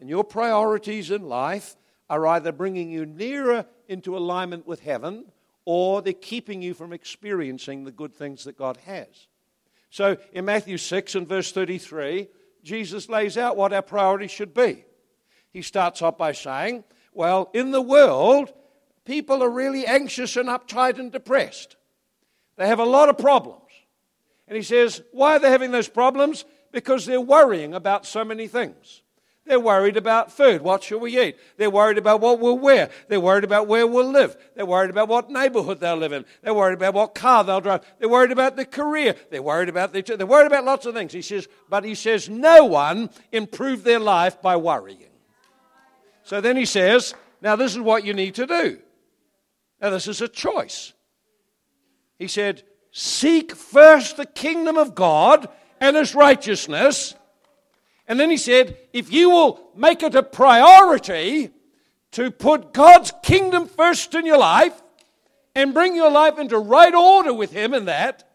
And 0.00 0.08
your 0.08 0.24
priorities 0.24 1.10
in 1.10 1.28
life 1.28 1.76
are 2.08 2.26
either 2.26 2.52
bringing 2.52 2.90
you 2.90 3.06
nearer 3.06 3.66
into 3.88 4.16
alignment 4.16 4.66
with 4.66 4.80
heaven 4.80 5.26
or 5.64 6.02
they're 6.02 6.12
keeping 6.12 6.62
you 6.62 6.74
from 6.74 6.92
experiencing 6.92 7.84
the 7.84 7.92
good 7.92 8.14
things 8.14 8.44
that 8.44 8.56
God 8.56 8.78
has. 8.86 9.28
So 9.90 10.16
in 10.32 10.44
Matthew 10.44 10.78
6 10.78 11.14
and 11.14 11.28
verse 11.28 11.52
33, 11.52 12.28
Jesus 12.62 13.08
lays 13.08 13.36
out 13.36 13.56
what 13.56 13.72
our 13.72 13.82
priorities 13.82 14.30
should 14.30 14.54
be. 14.54 14.84
He 15.52 15.62
starts 15.62 16.02
off 16.02 16.16
by 16.16 16.32
saying, 16.32 16.84
Well, 17.12 17.50
in 17.52 17.70
the 17.72 17.82
world, 17.82 18.52
people 19.04 19.42
are 19.42 19.50
really 19.50 19.86
anxious 19.86 20.36
and 20.36 20.48
uptight 20.48 20.98
and 20.98 21.10
depressed. 21.10 21.76
They 22.56 22.66
have 22.66 22.78
a 22.78 22.84
lot 22.84 23.08
of 23.08 23.18
problems. 23.18 23.62
And 24.46 24.56
he 24.56 24.62
says, 24.62 25.02
Why 25.12 25.36
are 25.36 25.38
they 25.38 25.50
having 25.50 25.70
those 25.70 25.88
problems? 25.88 26.44
Because 26.72 27.06
they're 27.06 27.20
worrying 27.20 27.74
about 27.74 28.06
so 28.06 28.24
many 28.24 28.46
things. 28.46 29.02
They're 29.46 29.58
worried 29.58 29.96
about 29.96 30.30
food. 30.30 30.62
What 30.62 30.84
shall 30.84 31.00
we 31.00 31.20
eat? 31.20 31.36
They're 31.56 31.70
worried 31.70 31.98
about 31.98 32.20
what 32.20 32.38
we'll 32.38 32.58
wear. 32.58 32.88
They're 33.08 33.18
worried 33.18 33.42
about 33.42 33.66
where 33.66 33.84
we'll 33.86 34.10
live. 34.10 34.36
They're 34.54 34.66
worried 34.66 34.90
about 34.90 35.08
what 35.08 35.28
neighborhood 35.28 35.80
they'll 35.80 35.96
live 35.96 36.12
in. 36.12 36.24
They're 36.42 36.54
worried 36.54 36.74
about 36.74 36.94
what 36.94 37.14
car 37.16 37.42
they'll 37.42 37.60
drive. 37.60 37.80
They're 37.98 38.08
worried 38.08 38.30
about 38.30 38.54
their 38.54 38.64
career. 38.66 39.16
They're 39.30 39.42
worried 39.42 39.68
about 39.68 39.92
their, 39.92 40.02
they're 40.02 40.26
worried 40.26 40.46
about 40.46 40.64
lots 40.64 40.86
of 40.86 40.94
things. 40.94 41.12
He 41.12 41.22
says, 41.22 41.48
but 41.68 41.82
he 41.82 41.96
says, 41.96 42.28
no 42.28 42.66
one 42.66 43.10
improved 43.32 43.84
their 43.84 43.98
life 43.98 44.40
by 44.40 44.56
worrying. 44.56 45.10
So 46.22 46.40
then 46.40 46.56
he 46.56 46.66
says, 46.66 47.14
now 47.40 47.56
this 47.56 47.72
is 47.72 47.80
what 47.80 48.04
you 48.04 48.14
need 48.14 48.36
to 48.36 48.46
do. 48.46 48.78
Now 49.80 49.90
this 49.90 50.06
is 50.06 50.20
a 50.20 50.28
choice. 50.28 50.92
He 52.18 52.28
said, 52.28 52.62
seek 52.92 53.56
first 53.56 54.16
the 54.16 54.26
kingdom 54.26 54.76
of 54.76 54.94
God 54.94 55.48
and 55.80 55.96
his 55.96 56.14
righteousness 56.14 57.14
and 58.10 58.18
then 58.18 58.28
he 58.28 58.38
said, 58.38 58.76
if 58.92 59.12
you 59.12 59.30
will 59.30 59.70
make 59.76 60.02
it 60.02 60.16
a 60.16 60.22
priority 60.24 61.50
to 62.10 62.32
put 62.32 62.74
God's 62.74 63.12
kingdom 63.22 63.68
first 63.68 64.16
in 64.16 64.26
your 64.26 64.36
life 64.36 64.82
and 65.54 65.72
bring 65.72 65.94
your 65.94 66.10
life 66.10 66.36
into 66.36 66.58
right 66.58 66.92
order 66.92 67.32
with 67.32 67.52
Him 67.52 67.72
in 67.72 67.84
that, 67.84 68.28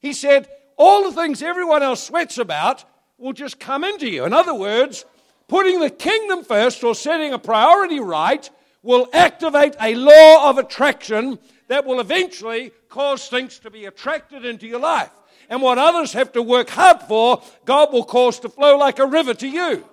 he 0.00 0.12
said, 0.12 0.48
all 0.76 1.04
the 1.04 1.16
things 1.16 1.42
everyone 1.42 1.82
else 1.82 2.06
sweats 2.06 2.36
about 2.36 2.84
will 3.16 3.32
just 3.32 3.58
come 3.58 3.84
into 3.84 4.06
you. 4.06 4.26
In 4.26 4.34
other 4.34 4.52
words, 4.52 5.06
putting 5.48 5.80
the 5.80 5.88
kingdom 5.88 6.44
first 6.44 6.84
or 6.84 6.94
setting 6.94 7.32
a 7.32 7.38
priority 7.38 8.00
right 8.00 8.50
will 8.82 9.08
activate 9.14 9.76
a 9.80 9.94
law 9.94 10.50
of 10.50 10.58
attraction 10.58 11.38
that 11.68 11.86
will 11.86 12.00
eventually 12.00 12.70
cause 12.90 13.28
things 13.28 13.58
to 13.60 13.70
be 13.70 13.86
attracted 13.86 14.44
into 14.44 14.66
your 14.66 14.80
life 14.80 15.10
and 15.48 15.62
what 15.62 15.78
others 15.78 16.12
have 16.12 16.32
to 16.32 16.42
work 16.42 16.70
hard 16.70 17.02
for, 17.02 17.42
God 17.64 17.92
will 17.92 18.04
cause 18.04 18.40
to 18.40 18.48
flow 18.48 18.76
like 18.76 18.98
a 18.98 19.06
river 19.06 19.34
to 19.34 19.48
you. 19.48 19.84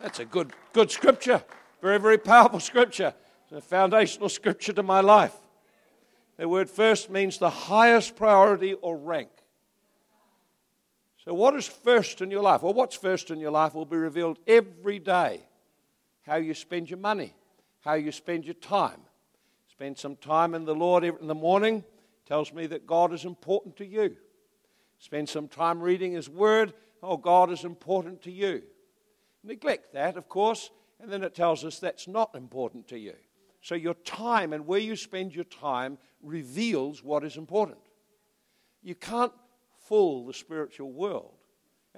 That's 0.00 0.18
a 0.18 0.24
good, 0.24 0.52
good 0.72 0.90
scripture. 0.90 1.42
Very, 1.82 1.98
very 1.98 2.18
powerful 2.18 2.60
scripture. 2.60 3.14
It's 3.44 3.52
a 3.52 3.60
foundational 3.60 4.28
scripture 4.28 4.72
to 4.72 4.82
my 4.82 5.00
life. 5.00 5.34
The 6.36 6.48
word 6.48 6.70
first 6.70 7.10
means 7.10 7.38
the 7.38 7.50
highest 7.50 8.16
priority 8.16 8.74
or 8.74 8.96
rank. 8.96 9.30
So, 11.24 11.34
what 11.34 11.54
is 11.54 11.66
first 11.66 12.22
in 12.22 12.30
your 12.30 12.42
life? 12.42 12.62
Well, 12.62 12.72
what's 12.72 12.96
first 12.96 13.30
in 13.30 13.40
your 13.40 13.50
life 13.50 13.74
will 13.74 13.84
be 13.84 13.96
revealed 13.96 14.38
every 14.46 14.98
day. 14.98 15.42
How 16.22 16.36
you 16.36 16.54
spend 16.54 16.88
your 16.88 16.98
money, 16.98 17.34
how 17.80 17.94
you 17.94 18.10
spend 18.10 18.44
your 18.46 18.54
time. 18.54 19.00
Spend 19.70 19.98
some 19.98 20.16
time 20.16 20.54
in 20.54 20.64
the 20.64 20.74
Lord 20.74 21.04
in 21.04 21.26
the 21.26 21.34
morning, 21.34 21.84
tells 22.30 22.52
me 22.52 22.64
that 22.68 22.86
God 22.86 23.12
is 23.12 23.24
important 23.24 23.76
to 23.78 23.84
you. 23.84 24.16
Spend 25.00 25.28
some 25.28 25.48
time 25.48 25.80
reading 25.80 26.12
His 26.12 26.28
Word. 26.28 26.72
Oh, 27.02 27.16
God 27.16 27.50
is 27.50 27.64
important 27.64 28.22
to 28.22 28.30
you. 28.30 28.62
Neglect 29.42 29.94
that, 29.94 30.16
of 30.16 30.28
course, 30.28 30.70
and 31.00 31.10
then 31.10 31.24
it 31.24 31.34
tells 31.34 31.64
us 31.64 31.80
that's 31.80 32.06
not 32.06 32.36
important 32.36 32.86
to 32.86 32.98
you. 33.00 33.14
So 33.62 33.74
your 33.74 33.94
time 33.94 34.52
and 34.52 34.64
where 34.64 34.78
you 34.78 34.94
spend 34.94 35.34
your 35.34 35.42
time 35.42 35.98
reveals 36.22 37.02
what 37.02 37.24
is 37.24 37.36
important. 37.36 37.80
You 38.80 38.94
can't 38.94 39.32
fool 39.88 40.24
the 40.24 40.32
spiritual 40.32 40.92
world, 40.92 41.34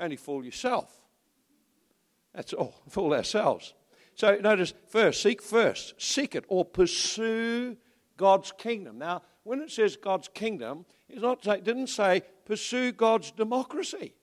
only 0.01 0.17
fool 0.17 0.47
yourself. 0.47 0.99
That's 2.35 2.55
all, 2.55 2.75
fool 2.89 3.13
ourselves. 3.13 3.75
So 4.15 4.37
notice 4.37 4.73
first, 4.89 5.21
seek 5.21 5.43
first, 5.43 6.01
seek 6.01 6.35
it 6.35 6.47
or 6.49 6.65
pursue 6.65 7.77
God's 8.23 8.53
kingdom. 8.53 8.99
Now, 8.99 9.23
when 9.43 9.61
it 9.61 9.73
says 9.73 9.97
God's 9.97 10.29
kingdom, 10.29 10.87
it's 11.09 11.23
not 11.23 11.45
it 11.45 11.65
didn't 11.65 11.89
say 11.89 12.23
pursue 12.45 12.93
God's 12.93 13.33
democracy. 13.33 14.15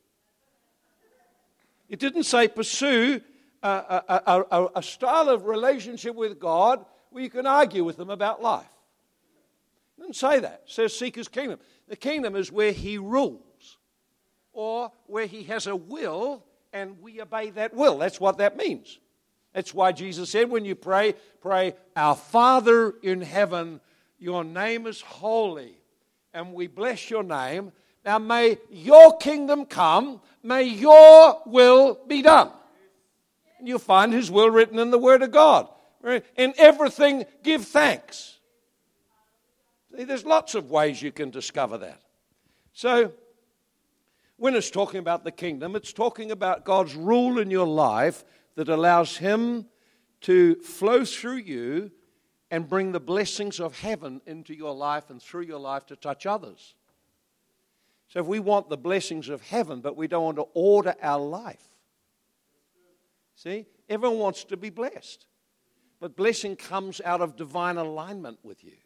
It 1.90 2.00
didn't 2.00 2.24
say 2.24 2.48
pursue 2.48 3.20
a, 3.62 3.68
a, 3.68 4.46
a, 4.52 4.68
a, 4.78 4.82
style 4.82 5.28
of 5.28 5.48
relationship 5.48 6.16
with 6.16 6.40
God 6.40 6.86
where 7.10 7.22
you 7.22 7.30
can 7.30 7.46
argue 7.46 7.84
with 7.84 7.98
them 7.98 8.10
about 8.10 8.42
life. 8.42 8.72
It 9.98 10.04
didn't 10.04 10.16
say 10.16 10.40
that. 10.40 10.62
It 10.66 10.72
says 10.72 10.98
seek 10.98 11.18
His 11.18 11.28
kingdom. 11.28 11.60
The 11.90 11.98
kingdom 11.98 12.38
is 12.38 12.54
where 12.54 12.72
He 12.72 12.98
rules 12.98 13.78
or 14.54 14.94
where 15.08 15.26
He 15.26 15.44
has 15.44 15.68
a 15.68 15.76
will 15.76 16.46
and 16.72 17.02
we 17.02 17.20
obey 17.20 17.50
that 17.50 17.74
will. 17.74 17.98
That's 17.98 18.22
what 18.22 18.38
that 18.38 18.56
means. 18.56 18.98
That's 19.54 19.74
why 19.74 19.92
Jesus 19.92 20.30
said 20.30 20.50
when 20.50 20.64
you 20.64 20.76
pray, 20.76 21.16
pray, 21.42 21.74
Our 21.98 22.16
Father 22.16 22.94
in 23.04 23.20
heaven 23.20 23.82
your 24.20 24.44
name 24.44 24.86
is 24.86 25.02
holy, 25.02 25.76
and 26.34 26.54
we 26.54 26.68
bless 26.68 27.10
your 27.10 27.24
name. 27.24 27.72
Now 28.06 28.20
may 28.20 28.58
your 28.70 29.18
kingdom 29.18 29.66
come, 29.66 30.22
may 30.44 30.64
your 30.64 31.42
will 31.46 32.00
be 32.08 32.22
done. 32.22 32.52
And 33.58 33.68
you'll 33.68 33.80
find 33.80 34.14
his 34.14 34.30
will 34.30 34.50
written 34.50 34.80
in 34.80 34.92
the 34.92 35.00
Word 35.00 35.22
of 35.22 35.32
God. 35.32 35.68
In 36.38 36.54
everything, 36.58 37.26
give 37.44 37.66
thanks. 37.66 38.40
See, 39.96 40.04
there's 40.06 40.26
lots 40.26 40.56
of 40.56 40.72
ways 40.72 41.02
you 41.02 41.12
can 41.12 41.30
discover 41.30 41.78
that. 41.80 42.02
So, 42.74 43.12
when 44.38 44.56
it's 44.56 44.72
talking 44.72 45.00
about 45.00 45.26
the 45.26 45.32
kingdom, 45.32 45.76
it's 45.76 45.92
talking 45.92 46.32
about 46.32 46.64
God's 46.64 46.96
rule 46.96 47.40
in 47.40 47.52
your 47.52 47.68
life 47.68 48.24
that 48.56 48.70
allows 48.70 49.18
Him 49.18 49.66
to 50.22 50.56
flow 50.56 51.04
through 51.04 51.38
you 51.38 51.92
and 52.52 52.68
bring 52.68 52.92
the 52.92 53.00
blessings 53.00 53.60
of 53.60 53.80
heaven 53.80 54.22
into 54.26 54.56
your 54.56 54.74
life 54.74 55.10
and 55.10 55.22
through 55.22 55.44
your 55.44 55.60
life 55.60 55.86
to 55.88 55.96
touch 55.96 56.26
others. 56.26 56.74
So, 58.08 58.20
if 58.20 58.26
we 58.26 58.40
want 58.40 58.70
the 58.70 58.78
blessings 58.78 59.30
of 59.30 59.42
heaven, 59.42 59.82
but 59.82 59.96
we 59.96 60.08
don't 60.08 60.24
want 60.24 60.38
to 60.38 60.48
order 60.56 60.96
our 61.02 61.20
life, 61.20 61.64
see, 63.36 63.68
everyone 63.88 64.18
wants 64.18 64.44
to 64.46 64.58
be 64.58 64.72
blessed. 64.72 65.28
But 66.00 66.16
blessing 66.16 66.56
comes 66.56 67.02
out 67.04 67.22
of 67.22 67.36
divine 67.36 67.78
alignment 67.78 68.40
with 68.42 68.64
you. 68.64 68.78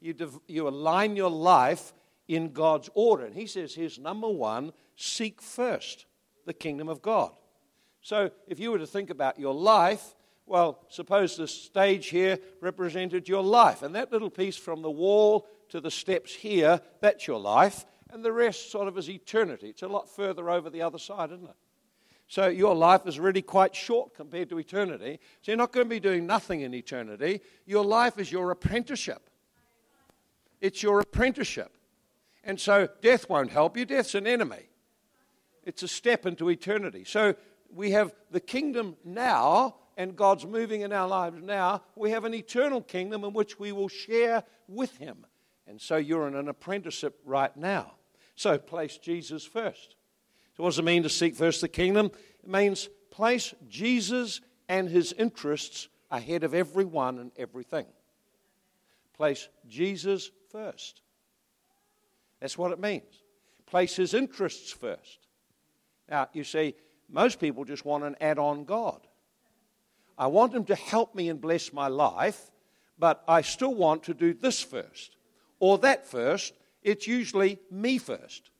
You, 0.00 0.12
div- 0.12 0.40
you 0.48 0.68
align 0.68 1.16
your 1.16 1.30
life 1.30 1.94
in 2.28 2.52
God's 2.52 2.90
order. 2.94 3.24
And 3.24 3.34
He 3.34 3.46
says, 3.46 3.74
here's 3.74 3.98
number 3.98 4.28
one 4.28 4.72
seek 4.96 5.40
first 5.40 6.06
the 6.44 6.52
kingdom 6.52 6.88
of 6.88 7.00
God. 7.00 7.32
So, 8.02 8.30
if 8.48 8.58
you 8.58 8.72
were 8.72 8.78
to 8.78 8.86
think 8.86 9.10
about 9.10 9.38
your 9.38 9.54
life, 9.54 10.14
well, 10.46 10.80
suppose 10.88 11.36
the 11.36 11.48
stage 11.48 12.08
here 12.08 12.38
represented 12.60 13.28
your 13.28 13.42
life, 13.42 13.82
and 13.82 13.94
that 13.94 14.12
little 14.12 14.30
piece 14.30 14.56
from 14.56 14.82
the 14.82 14.90
wall 14.90 15.48
to 15.68 15.80
the 15.80 15.90
steps 15.90 16.34
here, 16.34 16.80
that's 17.00 17.26
your 17.26 17.38
life, 17.38 17.86
and 18.10 18.24
the 18.24 18.32
rest 18.32 18.70
sort 18.70 18.88
of 18.88 18.98
is 18.98 19.08
eternity. 19.08 19.68
It's 19.68 19.82
a 19.82 19.88
lot 19.88 20.08
further 20.08 20.50
over 20.50 20.68
the 20.68 20.82
other 20.82 20.98
side, 20.98 21.30
isn't 21.32 21.48
it? 21.48 21.56
So 22.28 22.48
your 22.48 22.74
life 22.74 23.06
is 23.06 23.18
really 23.18 23.42
quite 23.42 23.74
short 23.74 24.14
compared 24.14 24.48
to 24.50 24.58
eternity. 24.58 25.20
So 25.42 25.52
you're 25.52 25.58
not 25.58 25.72
going 25.72 25.86
to 25.86 25.90
be 25.90 26.00
doing 26.00 26.26
nothing 26.26 26.62
in 26.62 26.72
eternity. 26.72 27.40
Your 27.66 27.84
life 27.84 28.18
is 28.18 28.32
your 28.32 28.50
apprenticeship. 28.50 29.28
It's 30.60 30.82
your 30.82 31.00
apprenticeship. 31.00 31.76
And 32.44 32.58
so 32.58 32.88
death 33.02 33.28
won't 33.28 33.50
help 33.50 33.76
you, 33.76 33.84
death's 33.84 34.14
an 34.14 34.26
enemy. 34.26 34.68
It's 35.64 35.82
a 35.82 35.88
step 35.88 36.26
into 36.26 36.48
eternity. 36.48 37.04
So 37.04 37.34
we 37.70 37.92
have 37.92 38.14
the 38.30 38.40
kingdom 38.40 38.96
now 39.04 39.76
and 39.96 40.16
God's 40.16 40.46
moving 40.46 40.82
in 40.82 40.92
our 40.92 41.08
lives 41.08 41.42
now, 41.42 41.82
we 41.96 42.10
have 42.10 42.24
an 42.24 42.34
eternal 42.34 42.80
kingdom 42.80 43.24
in 43.24 43.32
which 43.32 43.58
we 43.58 43.72
will 43.72 43.88
share 43.88 44.44
with 44.68 44.96
Him. 44.96 45.26
And 45.66 45.80
so 45.80 45.96
you're 45.96 46.28
in 46.28 46.34
an 46.34 46.48
apprenticeship 46.48 47.18
right 47.24 47.56
now. 47.56 47.92
So 48.34 48.58
place 48.58 48.98
Jesus 48.98 49.44
first. 49.44 49.96
So, 50.56 50.62
what 50.62 50.70
does 50.70 50.78
it 50.78 50.84
mean 50.84 51.02
to 51.02 51.08
seek 51.08 51.34
first 51.34 51.60
the 51.60 51.68
kingdom? 51.68 52.10
It 52.42 52.48
means 52.48 52.88
place 53.10 53.54
Jesus 53.68 54.40
and 54.68 54.88
His 54.88 55.12
interests 55.12 55.88
ahead 56.10 56.44
of 56.44 56.54
everyone 56.54 57.18
and 57.18 57.32
everything. 57.36 57.86
Place 59.16 59.48
Jesus 59.68 60.30
first. 60.50 61.00
That's 62.40 62.58
what 62.58 62.72
it 62.72 62.80
means. 62.80 63.22
Place 63.66 63.96
His 63.96 64.14
interests 64.14 64.72
first. 64.72 65.26
Now, 66.10 66.28
you 66.32 66.44
see, 66.44 66.74
most 67.08 67.40
people 67.40 67.64
just 67.64 67.84
want 67.84 68.04
an 68.04 68.16
add 68.20 68.38
on 68.38 68.64
God. 68.64 69.06
I 70.22 70.28
want 70.28 70.54
Him 70.54 70.64
to 70.66 70.76
help 70.76 71.16
me 71.16 71.28
and 71.28 71.40
bless 71.40 71.72
my 71.72 71.88
life, 71.88 72.52
but 72.96 73.24
I 73.26 73.40
still 73.42 73.74
want 73.74 74.04
to 74.04 74.14
do 74.14 74.32
this 74.32 74.62
first 74.62 75.16
or 75.58 75.78
that 75.78 76.06
first. 76.06 76.54
It's 76.80 77.08
usually 77.08 77.58
me 77.72 77.98
first. 77.98 78.50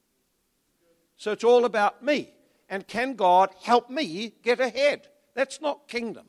So 1.16 1.30
it's 1.30 1.44
all 1.44 1.64
about 1.64 2.02
me. 2.02 2.34
And 2.68 2.84
can 2.88 3.14
God 3.14 3.50
help 3.62 3.88
me 3.88 4.34
get 4.42 4.58
ahead? 4.58 5.06
That's 5.34 5.60
not 5.60 5.86
kingdom. 5.86 6.26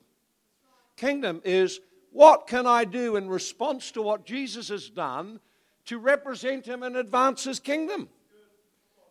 Kingdom 0.98 1.42
is 1.44 1.80
what 2.12 2.46
can 2.46 2.68
I 2.68 2.86
do 2.86 3.16
in 3.16 3.28
response 3.28 3.90
to 3.94 4.04
what 4.04 4.28
Jesus 4.28 4.70
has 4.70 4.88
done 4.88 5.40
to 5.86 5.98
represent 5.98 6.68
Him 6.68 6.84
and 6.84 6.96
advance 6.96 7.46
His 7.46 7.60
kingdom? 7.60 8.08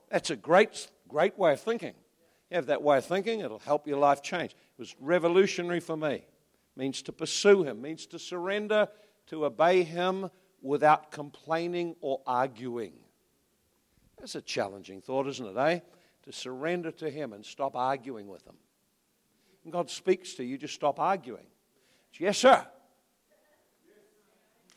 That's 0.09 0.31
a 0.31 0.37
great, 0.37 0.89
great 1.09 1.37
way 1.37 1.55
of 1.55 1.61
thinking. 1.61 1.95
You 2.49 2.57
have 2.57 2.67
that 2.67 2.83
way 2.83 2.99
of 2.99 3.07
thinking, 3.07 3.41
it'll 3.41 3.59
help 3.59 3.89
your 3.89 3.99
life 3.99 4.23
change. 4.23 4.55
Was 4.83 4.97
revolutionary 4.99 5.79
for 5.79 5.97
me. 5.97 6.25
Means 6.75 7.03
to 7.03 7.13
pursue 7.13 7.63
Him, 7.63 7.81
means 7.81 8.05
to 8.07 8.19
surrender, 8.19 8.89
to 9.29 9.45
obey 9.45 9.85
Him 9.85 10.29
without 10.61 11.13
complaining 11.13 11.95
or 12.01 12.21
arguing. 12.27 12.95
That's 14.19 14.35
a 14.35 14.41
challenging 14.41 15.01
thought, 15.01 15.29
isn't 15.29 15.47
it, 15.47 15.57
eh? 15.57 15.79
To 16.25 16.33
surrender 16.33 16.91
to 16.91 17.09
Him 17.09 17.33
and 17.33 17.47
stop 17.47 17.77
arguing 17.77 18.27
with 18.27 18.45
Him. 18.45 18.57
And 19.63 19.73
God 19.73 19.89
speaks 19.89 20.35
to 20.35 20.43
you, 20.43 20.59
just 20.59 20.75
stop 20.75 20.99
arguing. 20.99 21.47
Yes, 22.19 22.39
sir. 22.39 22.67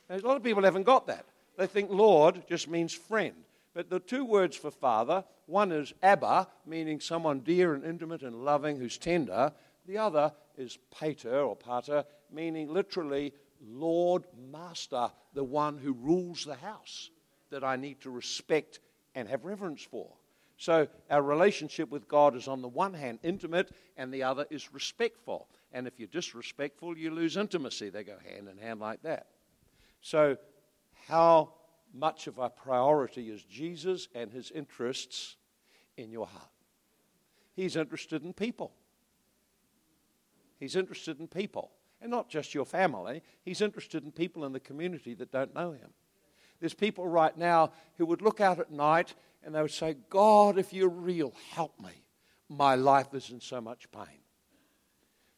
a 0.08 0.20
lot 0.20 0.38
of 0.38 0.44
people 0.44 0.62
haven't 0.62 0.84
got 0.84 1.08
that. 1.08 1.26
They 1.58 1.66
think 1.66 1.90
Lord 1.90 2.44
just 2.48 2.70
means 2.70 2.94
friend. 2.94 3.34
But 3.74 3.90
the 3.90 4.00
two 4.00 4.24
words 4.24 4.56
for 4.56 4.70
father, 4.70 5.24
one 5.48 5.72
is 5.72 5.96
Abba, 6.04 6.48
meaning 6.64 7.00
someone 7.00 7.40
dear 7.40 7.74
and 7.74 7.84
intimate 7.84 8.22
and 8.22 8.46
loving 8.46 8.78
who's 8.78 9.00
tender. 9.00 9.52
The 9.88 9.98
other 9.98 10.32
is 10.58 10.78
pater 10.92 11.42
or 11.42 11.56
pater, 11.56 12.06
meaning 12.32 12.74
literally 12.74 13.34
Lord, 13.62 14.26
Master, 14.52 15.10
the 15.34 15.44
one 15.44 15.78
who 15.78 15.94
rules 15.94 16.46
the 16.46 16.56
house 16.56 17.10
that 17.50 17.64
I 17.64 17.76
need 17.76 18.02
to 18.02 18.10
respect 18.10 18.80
and 19.14 19.28
have 19.30 19.46
reverence 19.46 19.84
for. 19.84 20.12
So 20.58 20.88
our 21.10 21.22
relationship 21.22 21.90
with 21.90 22.08
God 22.08 22.36
is 22.36 22.48
on 22.48 22.62
the 22.62 22.68
one 22.68 22.94
hand 22.94 23.20
intimate 23.24 23.72
and 23.98 24.14
the 24.14 24.24
other 24.24 24.46
is 24.50 24.74
respectful. 24.74 25.50
And 25.72 25.88
if 25.88 26.00
you're 26.00 26.08
disrespectful, 26.08 26.98
you 26.98 27.12
lose 27.12 27.38
intimacy. 27.38 27.90
They 27.90 28.04
go 28.04 28.18
hand 28.26 28.48
in 28.48 28.58
hand 28.58 28.80
like 28.80 29.02
that. 29.04 29.28
So, 30.02 30.38
how 31.08 31.54
much 31.94 32.28
of 32.28 32.40
our 32.40 32.50
priority 32.50 33.30
is 33.30 33.44
Jesus 33.44 34.08
and 34.14 34.32
his 34.32 34.52
interests 34.52 35.38
in 35.98 36.12
your 36.12 36.28
heart. 36.28 36.50
He's 37.56 37.76
interested 37.76 38.24
in 38.24 38.34
people. 38.34 38.74
He's 40.60 40.76
interested 40.76 41.20
in 41.20 41.28
people. 41.28 41.72
And 42.02 42.12
not 42.12 42.30
just 42.30 42.54
your 42.54 42.66
family, 42.66 43.24
he's 43.44 43.62
interested 43.62 44.04
in 44.04 44.12
people 44.12 44.46
in 44.46 44.52
the 44.52 44.60
community 44.60 45.14
that 45.16 45.32
don't 45.32 45.56
know 45.56 45.72
him. 45.72 45.92
There's 46.60 46.74
people 46.74 47.08
right 47.08 47.36
now 47.38 47.72
who 47.98 48.06
would 48.06 48.22
look 48.22 48.42
out 48.42 48.60
at 48.60 48.72
night 48.72 49.16
and 49.44 49.54
they 49.54 49.62
would 49.62 49.72
say, 49.72 49.96
God, 50.10 50.58
if 50.58 50.74
you're 50.74 50.90
real, 50.90 51.34
help 51.52 51.80
me. 51.80 52.04
My 52.50 52.76
life 52.76 53.14
is 53.14 53.32
in 53.32 53.40
so 53.40 53.62
much 53.62 53.90
pain. 53.92 54.20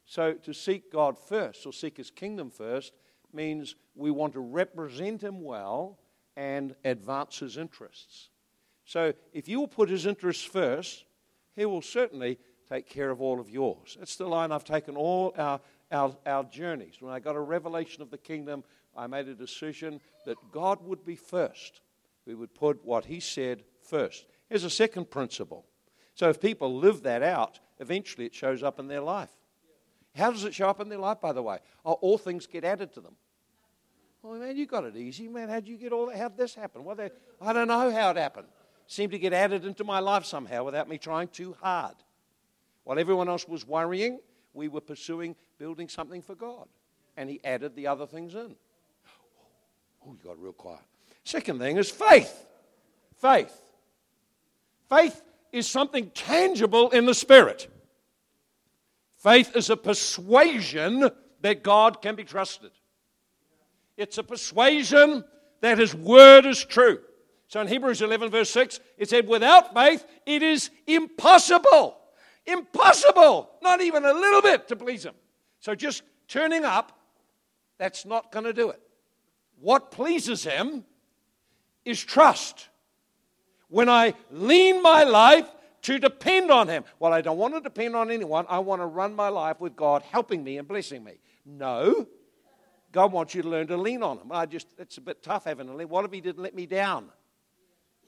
So 0.06 0.34
to 0.34 0.54
seek 0.54 0.92
God 0.92 1.18
first, 1.18 1.66
or 1.66 1.74
seek 1.74 1.98
his 1.98 2.10
kingdom 2.10 2.50
first, 2.50 2.94
means 3.34 3.76
we 3.96 4.10
want 4.10 4.34
to 4.34 4.40
represent 4.40 5.22
him 5.22 5.42
well 5.42 6.00
and 6.38 6.76
advance 6.86 7.40
his 7.40 7.58
interests. 7.58 8.30
So 8.86 9.14
if 9.34 9.50
you 9.50 9.60
will 9.60 9.68
put 9.68 9.90
his 9.90 10.06
interests 10.06 10.44
first, 10.44 11.04
he 11.56 11.66
will 11.66 11.82
certainly 11.82 12.40
take 12.70 12.88
care 12.88 13.10
of 13.10 13.22
all 13.22 13.40
of 13.40 13.50
yours. 13.50 13.96
That's 14.00 14.16
the 14.16 14.28
line 14.28 14.52
I've 14.52 14.64
taken 14.64 14.96
all 14.96 15.34
our, 15.38 15.60
our, 15.92 16.16
our 16.26 16.44
journeys. 16.44 16.96
When 17.00 17.14
I 17.14 17.20
got 17.20 17.36
a 17.36 17.42
revelation 17.42 18.02
of 18.02 18.12
the 18.12 18.18
kingdom, 18.18 18.64
I 18.96 19.08
made 19.08 19.28
a 19.28 19.36
decision 19.36 20.02
that 20.26 20.38
God 20.52 20.84
would 20.84 21.06
be 21.06 21.16
first. 21.16 21.82
We 22.26 22.36
would 22.36 22.54
put 22.54 22.84
what 22.84 23.06
he 23.06 23.20
said 23.20 23.64
first. 23.82 24.26
Here's 24.50 24.64
a 24.64 24.70
second 24.70 25.10
principle. 25.10 25.66
So 26.14 26.30
if 26.30 26.42
people 26.42 26.76
live 26.76 27.04
that 27.04 27.24
out, 27.24 27.60
eventually 27.80 28.26
it 28.26 28.36
shows 28.36 28.64
up 28.64 28.80
in 28.80 28.88
their 28.88 29.02
life. 29.02 29.32
How 30.16 30.32
does 30.32 30.44
it 30.46 30.56
show 30.56 30.68
up 30.68 30.80
in 30.80 30.90
their 30.90 30.98
life, 30.98 31.22
by 31.22 31.32
the 31.32 31.44
way? 31.44 31.60
Oh, 31.86 31.94
all 31.94 32.18
things 32.18 32.48
get 32.48 32.64
added 32.64 32.92
to 32.94 33.02
them. 33.02 33.16
Oh, 34.24 34.34
man, 34.34 34.58
you 34.58 34.66
got 34.66 34.84
it 34.84 34.96
easy, 34.96 35.28
man. 35.28 35.48
How'd 35.48 35.68
you 35.68 35.78
get 35.78 35.94
all 35.94 36.08
that? 36.08 36.18
How'd 36.18 36.36
this 36.36 36.56
happen? 36.56 36.84
Well, 36.84 36.98
I 37.40 37.54
don't 37.54 37.68
know 37.68 37.92
how 37.92 38.10
it 38.10 38.18
happened. 38.18 38.48
seemed 38.88 39.12
to 39.12 39.20
get 39.20 39.32
added 39.32 39.64
into 39.64 39.84
my 39.84 40.00
life 40.00 40.26
somehow 40.26 40.64
without 40.64 40.90
me 40.90 40.98
trying 40.98 41.28
too 41.28 41.56
hard. 41.62 41.96
While 42.88 43.00
everyone 43.00 43.28
else 43.28 43.46
was 43.46 43.68
worrying, 43.68 44.22
we 44.54 44.70
were 44.70 44.80
pursuing 44.80 45.36
building 45.58 45.90
something 45.90 46.22
for 46.22 46.36
God. 46.36 46.70
And 47.18 47.30
He 47.30 47.42
added 47.44 47.76
the 47.76 47.88
other 47.88 48.08
things 48.08 48.34
in. 48.34 48.56
Oh, 50.06 50.14
you 50.14 50.20
got 50.24 50.42
real 50.42 50.54
quiet. 50.54 50.80
Second 51.26 51.60
thing 51.60 51.76
is 51.76 51.92
faith. 51.92 52.48
Faith. 53.18 53.62
Faith 54.88 55.22
is 55.52 55.68
something 55.68 56.12
tangible 56.12 56.90
in 56.92 57.06
the 57.06 57.14
Spirit. 57.14 57.68
Faith 59.18 59.54
is 59.58 59.70
a 59.70 59.76
persuasion 59.76 61.10
that 61.42 61.64
God 61.64 62.02
can 62.02 62.16
be 62.16 62.24
trusted. 62.24 62.72
It's 63.98 64.18
a 64.18 64.24
persuasion 64.24 65.26
that 65.60 65.78
his 65.78 65.94
word 65.94 66.46
is 66.46 66.64
true. 66.64 67.00
So 67.50 67.60
in 67.60 67.68
Hebrews 67.68 68.02
11, 68.02 68.30
verse 68.30 68.50
6, 68.52 68.80
it 68.98 69.10
said, 69.10 69.28
Without 69.28 69.74
faith, 69.74 70.06
it 70.26 70.42
is 70.42 70.70
impossible. 70.86 71.97
Impossible. 72.48 73.50
Not 73.62 73.82
even 73.82 74.06
a 74.06 74.14
little 74.14 74.42
bit 74.42 74.68
to 74.70 74.76
please 74.76 75.06
him. 75.06 75.14
So 75.60 75.76
just 75.76 76.04
turning 76.28 76.66
up, 76.66 76.98
that's 77.78 78.06
not 78.06 78.32
going 78.32 78.46
to 78.46 78.54
do 78.54 78.70
it. 78.70 78.82
What 79.60 79.92
pleases 79.92 80.44
him 80.44 80.86
is 81.86 82.04
trust. 82.04 82.70
When 83.70 83.90
I 83.90 84.14
lean 84.32 84.82
my 84.82 85.04
life 85.04 85.48
to 85.84 86.00
depend 86.00 86.52
on 86.52 86.68
him. 86.68 86.84
Well, 87.00 87.14
I 87.14 87.22
don't 87.22 87.38
want 87.38 87.54
to 87.54 87.62
depend 87.62 87.96
on 87.96 88.12
anyone. 88.12 88.46
I 88.50 88.60
want 88.60 88.82
to 88.82 88.86
run 88.86 89.14
my 89.14 89.30
life 89.30 89.60
with 89.60 89.76
God 89.76 90.02
helping 90.02 90.44
me 90.44 90.58
and 90.58 90.68
blessing 90.68 91.04
me. 91.04 91.14
No, 91.46 92.08
God 92.92 93.12
wants 93.12 93.36
you 93.36 93.42
to 93.42 93.50
learn 93.50 93.68
to 93.68 93.78
lean 93.78 94.04
on 94.04 94.18
Him. 94.18 94.32
I 94.32 94.46
just, 94.46 94.68
it's 94.78 94.98
a 94.98 95.02
bit 95.02 95.22
tough 95.22 95.46
having 95.46 95.68
to 95.68 95.74
lean. 95.74 95.88
What 95.88 96.06
if 96.06 96.12
He 96.12 96.22
didn't 96.22 96.42
let 96.42 96.56
me 96.56 96.66
down? 96.66 97.10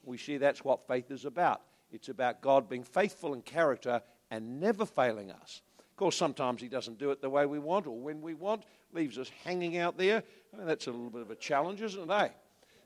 We 0.03 0.17
see 0.17 0.37
that's 0.37 0.63
what 0.63 0.87
faith 0.87 1.11
is 1.11 1.25
about. 1.25 1.61
It's 1.91 2.09
about 2.09 2.41
God 2.41 2.69
being 2.69 2.83
faithful 2.83 3.33
in 3.33 3.41
character 3.41 4.01
and 4.31 4.59
never 4.59 4.85
failing 4.85 5.31
us. 5.31 5.61
Of 5.79 5.95
course, 5.95 6.15
sometimes 6.15 6.61
He 6.61 6.67
doesn't 6.67 6.99
do 6.99 7.11
it 7.11 7.21
the 7.21 7.29
way 7.29 7.45
we 7.45 7.59
want 7.59 7.87
or 7.87 7.97
when 7.97 8.21
we 8.21 8.33
want, 8.33 8.63
leaves 8.93 9.17
us 9.17 9.29
hanging 9.43 9.77
out 9.77 9.97
there. 9.97 10.23
I 10.53 10.57
mean, 10.57 10.67
that's 10.67 10.87
a 10.87 10.91
little 10.91 11.09
bit 11.09 11.21
of 11.21 11.31
a 11.31 11.35
challenge, 11.35 11.81
isn't 11.81 12.09
it? 12.09 12.13
Eh? 12.13 12.29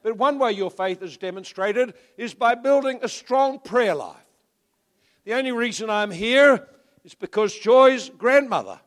But 0.03 0.17
one 0.17 0.38
way 0.38 0.51
your 0.51 0.69
faith 0.69 1.01
is 1.01 1.17
demonstrated 1.17 1.93
is 2.17 2.34
by 2.34 2.56
building 2.56 2.99
a 3.01 3.08
strong 3.08 3.60
prayer 3.60 3.95
life. 3.95 4.17
The 5.23 5.34
only 5.34 5.53
reason 5.53 5.89
I'm 5.89 6.12
here 6.12 6.67
is 7.06 7.15
because 7.15 7.58
Joy's 7.58 8.10
grandmother 8.10 8.79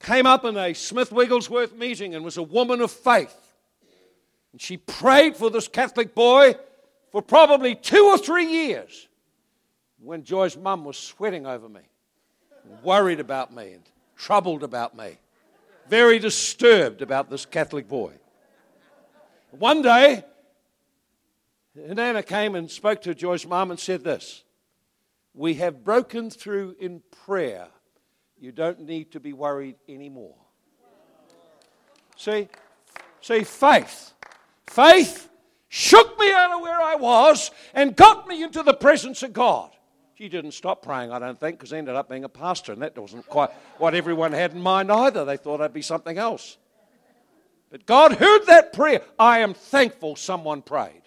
came 0.00 0.26
up 0.26 0.44
in 0.44 0.56
a 0.56 0.74
Smith 0.74 1.12
Wigglesworth 1.12 1.74
meeting 1.74 2.14
and 2.14 2.24
was 2.24 2.36
a 2.36 2.42
woman 2.42 2.80
of 2.80 2.90
faith. 2.90 3.34
And 4.52 4.60
she 4.60 4.76
prayed 4.76 5.36
for 5.36 5.50
this 5.50 5.68
Catholic 5.68 6.14
boy 6.14 6.54
for 7.10 7.22
probably 7.22 7.74
two 7.74 8.04
or 8.04 8.18
three 8.18 8.46
years 8.46 9.08
when 10.04 10.22
Joy's 10.22 10.56
mum 10.56 10.84
was 10.84 10.96
sweating 10.96 11.46
over 11.46 11.68
me, 11.68 11.80
worried 12.82 13.20
about 13.20 13.52
me, 13.54 13.72
and 13.72 13.82
troubled 14.16 14.62
about 14.62 14.96
me, 14.96 15.18
very 15.88 16.18
disturbed 16.18 17.02
about 17.02 17.30
this 17.30 17.46
Catholic 17.46 17.88
boy. 17.88 18.12
One 19.50 19.82
day, 19.82 20.24
Nana 21.74 22.22
came 22.22 22.54
and 22.54 22.70
spoke 22.70 23.02
to 23.02 23.14
Joy's 23.14 23.46
mum 23.46 23.70
and 23.70 23.80
said 23.80 24.04
this 24.04 24.44
We 25.32 25.54
have 25.54 25.84
broken 25.84 26.30
through 26.30 26.76
in 26.78 27.02
prayer 27.24 27.68
you 28.38 28.52
don't 28.52 28.80
need 28.80 29.12
to 29.12 29.20
be 29.20 29.32
worried 29.32 29.76
anymore. 29.88 30.36
See, 32.16 32.48
see, 33.20 33.42
faith. 33.42 34.12
Faith 34.66 35.30
shook 35.68 36.18
me 36.18 36.30
out 36.30 36.52
of 36.52 36.60
where 36.60 36.80
I 36.80 36.94
was 36.96 37.50
and 37.72 37.96
got 37.96 38.28
me 38.28 38.42
into 38.42 38.62
the 38.62 38.74
presence 38.74 39.22
of 39.22 39.32
God. 39.32 39.70
She 40.16 40.28
didn't 40.28 40.52
stop 40.52 40.82
praying, 40.82 41.10
I 41.10 41.18
don't 41.18 41.38
think, 41.38 41.58
because 41.58 41.72
I 41.72 41.78
ended 41.78 41.96
up 41.96 42.08
being 42.08 42.22
a 42.22 42.28
pastor, 42.28 42.72
and 42.72 42.82
that 42.82 42.96
wasn't 42.96 43.26
quite 43.26 43.50
what 43.78 43.94
everyone 43.94 44.32
had 44.32 44.52
in 44.52 44.60
mind 44.60 44.92
either. 44.92 45.24
They 45.24 45.36
thought 45.36 45.60
I'd 45.60 45.72
be 45.72 45.82
something 45.82 46.18
else. 46.18 46.56
But 47.70 47.84
God 47.84 48.12
heard 48.12 48.46
that 48.46 48.72
prayer. 48.72 49.00
I 49.18 49.40
am 49.40 49.54
thankful 49.54 50.14
someone 50.14 50.62
prayed. 50.62 51.02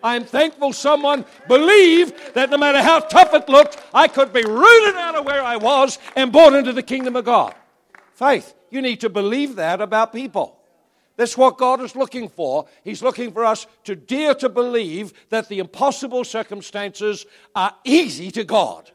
I'm 0.00 0.24
thankful 0.24 0.72
someone 0.72 1.24
believed 1.48 2.34
that 2.34 2.50
no 2.50 2.58
matter 2.58 2.80
how 2.80 3.00
tough 3.00 3.34
it 3.34 3.48
looked, 3.48 3.82
I 3.92 4.06
could 4.06 4.32
be 4.32 4.44
rooted 4.44 4.94
out 4.94 5.16
of 5.16 5.24
where 5.24 5.42
I 5.42 5.56
was 5.56 5.98
and 6.14 6.30
brought 6.30 6.54
into 6.54 6.72
the 6.72 6.82
kingdom 6.82 7.16
of 7.16 7.24
God. 7.24 7.54
Faith. 8.14 8.54
You 8.70 8.82
need 8.82 9.00
to 9.00 9.08
believe 9.08 9.56
that 9.56 9.80
about 9.80 10.12
people. 10.12 10.55
That's 11.16 11.36
what 11.36 11.58
God 11.58 11.80
is 11.80 11.96
looking 11.96 12.28
for. 12.28 12.66
He's 12.84 13.02
looking 13.02 13.32
for 13.32 13.44
us 13.44 13.66
to 13.84 13.96
dare 13.96 14.34
to 14.36 14.48
believe 14.48 15.12
that 15.30 15.48
the 15.48 15.58
impossible 15.58 16.24
circumstances 16.24 17.24
are 17.54 17.74
easy 17.84 18.30
to 18.32 18.44
God. 18.44 18.90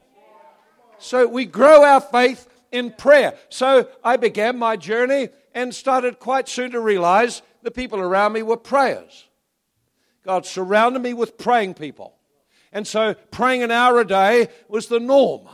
So 0.99 1.27
we 1.27 1.45
grow 1.45 1.83
our 1.83 1.99
faith 1.99 2.47
in 2.71 2.91
prayer. 2.91 3.33
So 3.49 3.87
I 4.03 4.17
began 4.17 4.57
my 4.57 4.77
journey 4.77 5.29
and 5.55 5.73
started 5.73 6.19
quite 6.19 6.47
soon 6.47 6.71
to 6.71 6.79
realize 6.79 7.41
the 7.63 7.71
people 7.71 7.99
around 7.99 8.33
me 8.33 8.43
were 8.43 8.57
prayers. 8.57 9.27
God 10.23 10.45
surrounded 10.45 11.01
me 11.01 11.13
with 11.15 11.39
praying 11.39 11.73
people. 11.73 12.15
And 12.71 12.87
so 12.87 13.15
praying 13.31 13.63
an 13.63 13.71
hour 13.71 13.99
a 13.99 14.07
day 14.07 14.47
was 14.67 14.87
the 14.87 14.99
norm. 14.99 15.49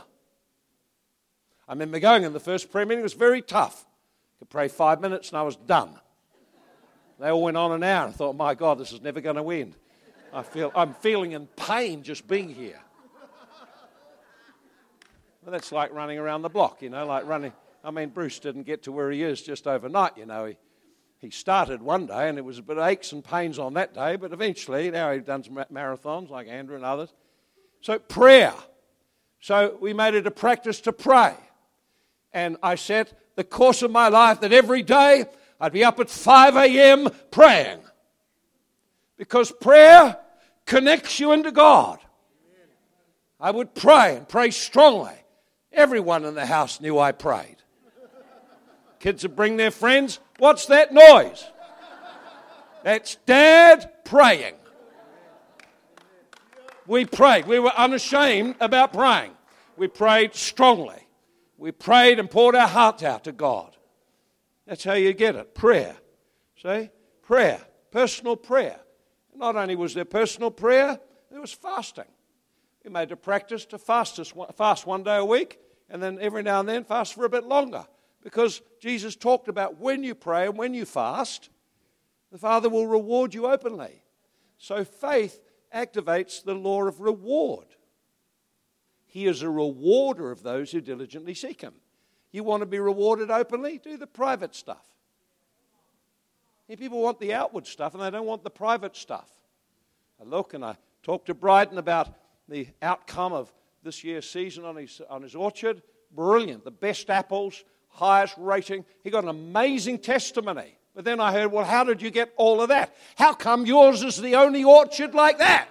I 1.66 1.72
remember 1.72 1.98
going 1.98 2.24
in 2.24 2.32
the 2.34 2.40
first 2.40 2.70
prayer 2.70 2.86
meeting, 2.86 3.00
it 3.00 3.02
was 3.02 3.14
very 3.14 3.42
tough. 3.42 3.86
I 3.86 4.38
could 4.38 4.50
pray 4.50 4.68
five 4.68 5.00
minutes 5.00 5.30
and 5.30 5.38
I 5.38 5.42
was 5.42 5.56
done. 5.56 5.98
They 7.18 7.30
all 7.30 7.42
went 7.42 7.56
on 7.56 7.72
and 7.72 7.84
I 7.84 8.10
thought, 8.10 8.36
my 8.36 8.54
God, 8.54 8.78
this 8.78 8.92
is 8.92 9.02
never 9.02 9.20
going 9.20 9.36
to 9.36 9.50
end. 9.50 9.74
I 10.32 10.42
feel, 10.42 10.70
I'm 10.74 10.94
feeling 10.94 11.32
in 11.32 11.46
pain 11.46 12.02
just 12.02 12.28
being 12.28 12.48
here. 12.48 12.80
Well, 15.42 15.52
that's 15.52 15.72
like 15.72 15.92
running 15.92 16.18
around 16.18 16.42
the 16.42 16.48
block, 16.48 16.82
you 16.82 16.90
know, 16.90 17.06
like 17.06 17.26
running. 17.26 17.52
I 17.82 17.90
mean, 17.90 18.10
Bruce 18.10 18.38
didn't 18.38 18.64
get 18.64 18.82
to 18.84 18.92
where 18.92 19.10
he 19.10 19.22
is 19.22 19.40
just 19.42 19.66
overnight, 19.66 20.18
you 20.18 20.26
know. 20.26 20.46
He, 20.46 20.56
he 21.20 21.30
started 21.30 21.80
one 21.80 22.06
day 22.06 22.28
and 22.28 22.38
it 22.38 22.44
was 22.44 22.58
a 22.58 22.62
bit 22.62 22.76
of 22.76 22.86
aches 22.86 23.12
and 23.12 23.24
pains 23.24 23.58
on 23.58 23.74
that 23.74 23.94
day, 23.94 24.16
but 24.16 24.32
eventually, 24.32 24.90
now 24.90 25.12
he's 25.12 25.22
done 25.22 25.42
some 25.42 25.54
marathons 25.72 26.28
like 26.28 26.46
Andrew 26.48 26.76
and 26.76 26.84
others. 26.84 27.12
So, 27.80 27.98
prayer. 27.98 28.54
So, 29.40 29.76
we 29.80 29.92
made 29.92 30.14
it 30.14 30.26
a 30.26 30.30
practice 30.30 30.80
to 30.82 30.92
pray. 30.92 31.34
And 32.32 32.58
I 32.62 32.74
set 32.74 33.18
the 33.36 33.44
course 33.44 33.82
of 33.82 33.90
my 33.90 34.08
life 34.08 34.40
that 34.40 34.52
every 34.52 34.82
day 34.82 35.24
I'd 35.60 35.72
be 35.72 35.84
up 35.84 35.98
at 35.98 36.08
5 36.08 36.56
a.m. 36.56 37.08
praying. 37.30 37.80
Because 39.16 39.50
prayer 39.50 40.16
connects 40.66 41.18
you 41.18 41.32
into 41.32 41.50
God. 41.50 41.98
I 43.40 43.50
would 43.50 43.74
pray 43.74 44.16
and 44.16 44.28
pray 44.28 44.50
strongly. 44.50 45.14
Everyone 45.72 46.24
in 46.24 46.34
the 46.34 46.46
house 46.46 46.80
knew 46.80 46.98
I 46.98 47.12
prayed. 47.12 47.56
Kids 49.00 49.22
would 49.22 49.36
bring 49.36 49.56
their 49.56 49.70
friends. 49.70 50.18
What's 50.38 50.66
that 50.66 50.92
noise? 50.92 51.44
That's 52.82 53.16
dad 53.26 53.90
praying. 54.04 54.54
We 56.86 57.04
prayed. 57.04 57.46
We 57.46 57.58
were 57.58 57.72
unashamed 57.76 58.56
about 58.60 58.92
praying. 58.92 59.32
We 59.76 59.88
prayed 59.88 60.34
strongly. 60.34 61.06
We 61.58 61.70
prayed 61.70 62.18
and 62.18 62.30
poured 62.30 62.56
our 62.56 62.66
hearts 62.66 63.02
out 63.02 63.24
to 63.24 63.32
God. 63.32 63.76
That's 64.68 64.84
how 64.84 64.92
you 64.92 65.14
get 65.14 65.34
it 65.34 65.54
prayer. 65.54 65.96
See? 66.62 66.90
Prayer. 67.22 67.60
Personal 67.90 68.36
prayer. 68.36 68.78
Not 69.34 69.56
only 69.56 69.76
was 69.76 69.94
there 69.94 70.04
personal 70.04 70.50
prayer, 70.50 71.00
there 71.30 71.40
was 71.40 71.52
fasting. 71.52 72.04
We 72.84 72.90
made 72.90 73.10
a 73.10 73.16
practice 73.16 73.64
to 73.66 73.78
fast, 73.78 74.20
fast 74.56 74.86
one 74.86 75.02
day 75.02 75.16
a 75.16 75.24
week 75.24 75.58
and 75.88 76.02
then 76.02 76.18
every 76.20 76.42
now 76.42 76.60
and 76.60 76.68
then 76.68 76.84
fast 76.84 77.14
for 77.14 77.24
a 77.24 77.30
bit 77.30 77.44
longer 77.44 77.86
because 78.22 78.60
Jesus 78.78 79.16
talked 79.16 79.48
about 79.48 79.78
when 79.78 80.02
you 80.02 80.14
pray 80.14 80.46
and 80.46 80.58
when 80.58 80.74
you 80.74 80.84
fast, 80.84 81.48
the 82.30 82.38
Father 82.38 82.68
will 82.68 82.86
reward 82.86 83.32
you 83.32 83.46
openly. 83.46 84.02
So 84.58 84.84
faith 84.84 85.40
activates 85.74 86.44
the 86.44 86.54
law 86.54 86.84
of 86.84 87.00
reward. 87.00 87.66
He 89.06 89.26
is 89.26 89.40
a 89.40 89.48
rewarder 89.48 90.30
of 90.30 90.42
those 90.42 90.72
who 90.72 90.82
diligently 90.82 91.32
seek 91.32 91.62
Him. 91.62 91.74
You 92.32 92.44
want 92.44 92.60
to 92.60 92.66
be 92.66 92.78
rewarded 92.78 93.30
openly? 93.30 93.78
Do 93.78 93.96
the 93.96 94.06
private 94.06 94.54
stuff. 94.54 94.84
If 96.68 96.78
people 96.78 97.00
want 97.00 97.18
the 97.18 97.32
outward 97.32 97.66
stuff 97.66 97.94
and 97.94 98.02
they 98.02 98.10
don't 98.10 98.26
want 98.26 98.44
the 98.44 98.50
private 98.50 98.94
stuff. 98.94 99.30
I 100.20 100.24
look 100.24 100.52
and 100.52 100.64
I 100.64 100.76
talk 101.02 101.24
to 101.26 101.34
Bryden 101.34 101.78
about 101.78 102.14
the 102.48 102.68
outcome 102.82 103.32
of 103.32 103.52
this 103.82 104.04
year's 104.04 104.28
season 104.28 104.64
on 104.64 104.76
his, 104.76 105.00
on 105.08 105.22
his 105.22 105.34
orchard. 105.34 105.82
Brilliant. 106.14 106.64
The 106.64 106.70
best 106.70 107.08
apples, 107.08 107.64
highest 107.88 108.34
rating. 108.36 108.84
He 109.02 109.10
got 109.10 109.22
an 109.22 109.30
amazing 109.30 110.00
testimony. 110.00 110.76
But 110.94 111.04
then 111.04 111.20
I 111.20 111.32
heard, 111.32 111.52
well, 111.52 111.64
how 111.64 111.84
did 111.84 112.02
you 112.02 112.10
get 112.10 112.32
all 112.36 112.60
of 112.60 112.68
that? 112.68 112.94
How 113.16 113.32
come 113.32 113.64
yours 113.64 114.02
is 114.02 114.20
the 114.20 114.34
only 114.36 114.64
orchard 114.64 115.14
like 115.14 115.38
that? 115.38 115.68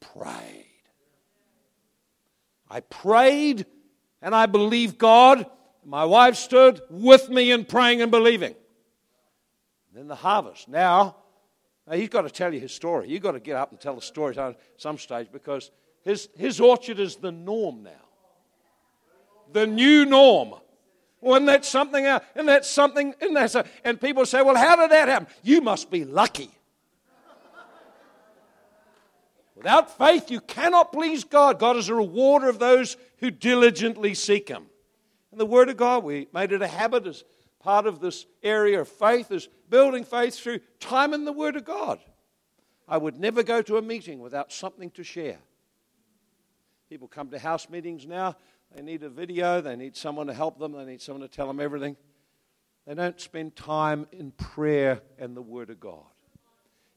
Prayed. 0.00 0.66
I 2.70 2.80
prayed 2.80 3.66
and 4.20 4.34
I 4.34 4.46
believed 4.46 4.98
God. 4.98 5.46
My 5.84 6.04
wife 6.04 6.36
stood 6.36 6.80
with 6.90 7.28
me 7.30 7.50
in 7.50 7.64
praying 7.64 8.02
and 8.02 8.10
believing. 8.10 8.54
Then 9.94 10.06
the 10.06 10.14
harvest. 10.14 10.68
Now, 10.68 11.16
now 11.86 11.94
he's 11.94 12.08
got 12.08 12.22
to 12.22 12.30
tell 12.30 12.52
you 12.52 12.60
his 12.60 12.72
story. 12.72 13.08
You've 13.08 13.22
got 13.22 13.32
to 13.32 13.40
get 13.40 13.56
up 13.56 13.70
and 13.70 13.80
tell 13.80 13.94
the 13.94 14.02
story 14.02 14.36
at 14.36 14.60
some 14.76 14.98
stage 14.98 15.28
because 15.32 15.70
his, 16.04 16.28
his 16.36 16.60
orchard 16.60 17.00
is 17.00 17.16
the 17.16 17.32
norm 17.32 17.82
now. 17.82 17.90
The 19.52 19.66
new 19.66 20.04
norm. 20.04 20.54
Well, 21.20 21.34
isn't 21.36 21.46
that 21.46 21.64
something? 21.64 22.06
Uh, 22.06 22.20
isn't 22.34 22.46
that 22.46 22.64
something? 22.64 23.14
Isn't 23.20 23.34
that 23.34 23.50
so? 23.50 23.64
And 23.82 24.00
people 24.00 24.24
say, 24.26 24.42
well, 24.42 24.56
how 24.56 24.76
did 24.76 24.90
that 24.90 25.08
happen? 25.08 25.26
You 25.42 25.60
must 25.60 25.90
be 25.90 26.04
lucky. 26.04 26.50
Without 29.58 29.98
faith, 29.98 30.30
you 30.30 30.40
cannot 30.40 30.92
please 30.92 31.24
God. 31.24 31.58
God 31.58 31.76
is 31.76 31.88
a 31.88 31.94
rewarder 31.94 32.48
of 32.48 32.60
those 32.60 32.96
who 33.18 33.32
diligently 33.32 34.14
seek 34.14 34.48
Him. 34.48 34.66
And 35.32 35.40
the 35.40 35.46
Word 35.46 35.68
of 35.68 35.76
God, 35.76 36.04
we 36.04 36.28
made 36.32 36.52
it 36.52 36.62
a 36.62 36.68
habit 36.68 37.08
as 37.08 37.24
part 37.58 37.84
of 37.84 37.98
this 37.98 38.24
area 38.44 38.80
of 38.80 38.88
faith, 38.88 39.32
is 39.32 39.48
building 39.68 40.04
faith 40.04 40.38
through 40.38 40.60
time 40.78 41.12
in 41.12 41.24
the 41.24 41.32
Word 41.32 41.56
of 41.56 41.64
God. 41.64 41.98
I 42.86 42.98
would 42.98 43.18
never 43.18 43.42
go 43.42 43.60
to 43.62 43.78
a 43.78 43.82
meeting 43.82 44.20
without 44.20 44.52
something 44.52 44.92
to 44.92 45.02
share. 45.02 45.38
People 46.88 47.08
come 47.08 47.28
to 47.30 47.38
house 47.40 47.68
meetings 47.68 48.06
now, 48.06 48.36
they 48.72 48.80
need 48.80 49.02
a 49.02 49.08
video, 49.08 49.60
they 49.60 49.74
need 49.74 49.96
someone 49.96 50.28
to 50.28 50.34
help 50.34 50.60
them, 50.60 50.70
they 50.70 50.84
need 50.84 51.02
someone 51.02 51.28
to 51.28 51.28
tell 51.28 51.48
them 51.48 51.58
everything. 51.58 51.96
They 52.86 52.94
don't 52.94 53.20
spend 53.20 53.56
time 53.56 54.06
in 54.12 54.30
prayer 54.30 55.02
and 55.18 55.36
the 55.36 55.42
Word 55.42 55.70
of 55.70 55.80
God. 55.80 56.06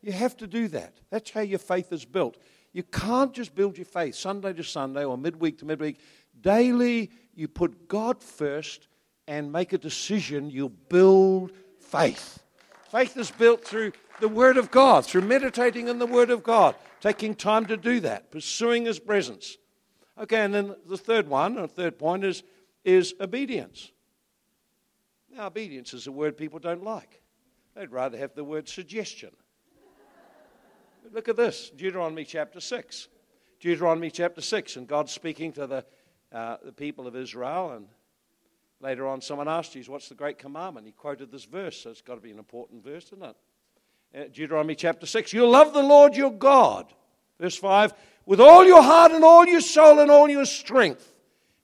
You 0.02 0.12
have 0.12 0.36
to 0.38 0.48
do 0.48 0.68
that. 0.70 0.98
That's 1.10 1.30
how 1.32 1.42
your 1.42 1.60
faith 1.60 1.92
is 1.92 2.06
built. 2.06 2.38
You 2.74 2.84
can't 2.84 3.34
just 3.34 3.54
build 3.54 3.78
your 3.78 3.86
faith 3.86 4.16
Sunday 4.16 4.54
to 4.54 4.64
Sunday 4.64 5.04
or 5.04 5.18
midweek 5.18 5.60
to 5.60 5.66
midweek. 5.66 6.00
Daily, 6.42 7.12
you 7.36 7.48
put 7.48 7.88
God 7.88 8.22
first 8.24 8.88
and 9.28 9.52
make 9.52 9.74
a 9.74 9.78
decision. 9.78 10.50
You'll 10.50 10.70
build 10.70 11.52
faith. 11.80 12.40
Faith 12.90 13.16
is 13.18 13.32
built 13.32 13.64
through 13.64 13.92
the 14.20 14.28
Word 14.28 14.58
of 14.58 14.72
God, 14.72 15.06
through 15.06 15.22
meditating 15.22 15.88
in 15.88 16.00
the 16.00 16.06
Word 16.06 16.30
of 16.30 16.44
God, 16.44 16.76
taking 17.00 17.36
time 17.36 17.66
to 17.68 17.78
do 17.78 18.00
that, 18.02 18.32
pursuing 18.32 18.86
His 18.86 19.00
presence. 19.00 19.58
Okay, 20.20 20.42
and 20.42 20.54
then 20.54 20.76
the 20.88 20.98
third 20.98 21.28
one, 21.28 21.58
or 21.58 21.68
third 21.68 21.98
point, 21.98 22.24
is, 22.24 22.44
is 22.84 23.14
obedience. 23.20 23.92
Now, 25.34 25.48
obedience 25.48 25.94
is 25.94 26.08
a 26.08 26.12
word 26.12 26.38
people 26.38 26.60
don't 26.60 26.84
like. 26.84 27.22
They'd 27.76 27.92
rather 27.92 28.18
have 28.18 28.36
the 28.36 28.44
word 28.44 28.68
suggestion. 28.68 29.32
Look 31.14 31.28
at 31.28 31.36
this 31.36 31.70
Deuteronomy 31.76 32.24
chapter 32.24 32.62
6. 32.62 33.10
Deuteronomy 33.60 34.10
chapter 34.10 34.40
6, 34.40 34.78
and 34.78 34.88
God 34.88 35.10
speaking 35.10 35.52
to 35.54 35.68
the, 35.68 35.86
uh, 36.32 36.56
the 36.64 36.72
people 36.72 37.06
of 37.06 37.18
Israel. 37.18 37.72
And 37.72 37.88
later 38.80 39.06
on, 39.06 39.20
someone 39.20 39.50
asked 39.50 39.74
Jesus, 39.74 39.90
What's 39.90 40.08
the 40.08 40.16
great 40.16 40.40
commandment? 40.40 40.86
He 40.86 40.94
quoted 40.94 41.30
this 41.30 41.44
verse, 41.44 41.82
so 41.82 41.90
it's 41.90 42.02
got 42.02 42.16
to 42.16 42.22
be 42.22 42.32
an 42.32 42.40
important 42.40 42.82
verse, 42.82 43.08
isn't 43.08 43.24
it? 43.24 43.36
Uh, 44.16 44.24
Deuteronomy 44.34 44.74
chapter 44.74 45.06
6 45.06 45.34
You'll 45.34 45.50
love 45.50 45.74
the 45.74 45.84
Lord 45.84 46.16
your 46.16 46.32
God. 46.32 46.94
Verse 47.40 47.58
5 47.58 47.94
with 48.26 48.40
all 48.40 48.64
your 48.64 48.84
heart 48.84 49.12
and 49.12 49.24
all 49.24 49.46
your 49.46 49.62
soul 49.62 50.00
and 50.00 50.10
all 50.10 50.30
your 50.30 50.46
strength. 50.46 51.12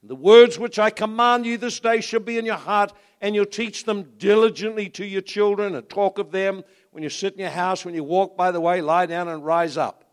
The 0.03 0.15
words 0.15 0.59
which 0.59 0.79
I 0.79 0.89
command 0.89 1.45
you 1.45 1.57
this 1.57 1.79
day 1.79 2.01
shall 2.01 2.19
be 2.19 2.37
in 2.37 2.45
your 2.45 2.55
heart, 2.55 2.91
and 3.21 3.33
you'll 3.33 3.45
teach 3.45 3.85
them 3.85 4.11
diligently 4.17 4.89
to 4.89 5.05
your 5.05 5.21
children 5.21 5.75
and 5.75 5.87
talk 5.87 6.17
of 6.17 6.31
them 6.31 6.63
when 6.97 7.03
you 7.03 7.11
sit 7.11 7.35
in 7.35 7.41
your 7.41 7.51
house, 7.51 7.85
when 7.85 7.93
you 7.93 8.03
walk 8.03 8.35
by 8.35 8.49
the 8.49 8.59
way, 8.59 8.81
lie 8.81 9.05
down 9.05 9.27
and 9.27 9.45
rise 9.45 9.77
up. 9.77 10.03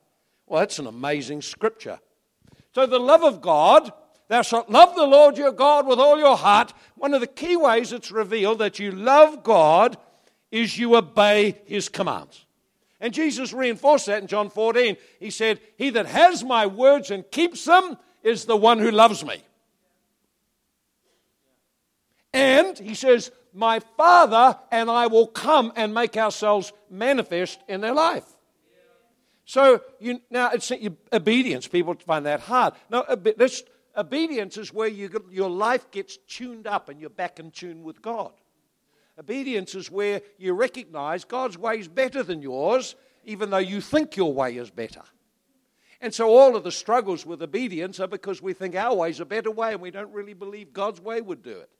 Well, 0.46 0.60
that's 0.60 0.78
an 0.78 0.86
amazing 0.86 1.40
scripture. 1.40 1.98
So, 2.74 2.84
the 2.84 2.98
love 2.98 3.24
of 3.24 3.40
God, 3.40 3.90
thou 4.28 4.42
shalt 4.42 4.68
love 4.68 4.94
the 4.94 5.06
Lord 5.06 5.38
your 5.38 5.52
God 5.52 5.86
with 5.86 5.98
all 5.98 6.18
your 6.18 6.36
heart. 6.36 6.74
One 6.96 7.14
of 7.14 7.22
the 7.22 7.26
key 7.26 7.56
ways 7.56 7.94
it's 7.94 8.10
revealed 8.10 8.58
that 8.58 8.78
you 8.78 8.90
love 8.90 9.42
God 9.42 9.96
is 10.50 10.76
you 10.76 10.94
obey 10.94 11.58
his 11.64 11.88
commands. 11.88 12.44
And 13.00 13.14
Jesus 13.14 13.54
reinforced 13.54 14.04
that 14.04 14.20
in 14.20 14.28
John 14.28 14.50
14. 14.50 14.98
He 15.18 15.30
said, 15.30 15.60
He 15.78 15.88
that 15.88 16.04
has 16.04 16.44
my 16.44 16.66
words 16.66 17.10
and 17.10 17.24
keeps 17.30 17.64
them 17.64 17.96
is 18.22 18.44
the 18.44 18.56
one 18.56 18.78
who 18.78 18.90
loves 18.90 19.24
me. 19.24 19.42
And 22.34 22.78
he 22.78 22.94
says, 22.94 23.30
My 23.54 23.78
Father 23.96 24.58
and 24.70 24.90
I 24.90 25.06
will 25.06 25.28
come 25.28 25.72
and 25.76 25.94
make 25.94 26.16
ourselves 26.16 26.72
manifest 26.90 27.60
in 27.68 27.80
their 27.80 27.94
life. 27.94 28.26
So 29.44 29.80
you, 30.00 30.20
now 30.30 30.50
it's 30.50 30.72
obedience. 31.12 31.68
People 31.68 31.94
find 31.94 32.26
that 32.26 32.40
hard. 32.40 32.74
No, 32.90 33.04
this 33.36 33.62
obedience 33.96 34.56
is 34.56 34.72
where 34.72 34.88
you, 34.88 35.10
your 35.30 35.50
life 35.50 35.90
gets 35.90 36.16
tuned 36.28 36.66
up 36.66 36.88
and 36.88 37.00
you're 37.00 37.10
back 37.10 37.38
in 37.38 37.50
tune 37.50 37.82
with 37.82 38.02
God. 38.02 38.32
Obedience 39.18 39.74
is 39.74 39.90
where 39.90 40.22
you 40.38 40.54
recognize 40.54 41.24
God's 41.24 41.56
way 41.56 41.78
is 41.78 41.88
better 41.88 42.22
than 42.22 42.42
yours, 42.42 42.96
even 43.24 43.50
though 43.50 43.58
you 43.58 43.80
think 43.80 44.16
your 44.16 44.32
way 44.32 44.56
is 44.56 44.70
better. 44.70 45.02
And 46.00 46.12
so 46.12 46.28
all 46.28 46.56
of 46.56 46.64
the 46.64 46.72
struggles 46.72 47.24
with 47.24 47.40
obedience 47.40 48.00
are 48.00 48.08
because 48.08 48.42
we 48.42 48.52
think 48.52 48.74
our 48.74 48.94
way 48.94 49.10
is 49.10 49.20
a 49.20 49.24
better 49.24 49.50
way 49.50 49.72
and 49.72 49.80
we 49.80 49.90
don't 49.90 50.12
really 50.12 50.34
believe 50.34 50.72
God's 50.72 51.00
way 51.00 51.20
would 51.20 51.42
do 51.42 51.58
it. 51.58 51.70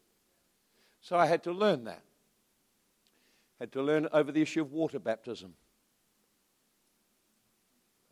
So 1.05 1.19
I 1.19 1.27
had 1.27 1.43
to 1.43 1.53
learn 1.53 1.85
that. 1.85 2.03
Had 3.61 3.73
to 3.73 3.83
learn 3.83 4.09
over 4.11 4.33
the 4.33 4.41
issue 4.41 4.63
of 4.63 4.73
water 4.73 4.99
baptism. 4.99 5.53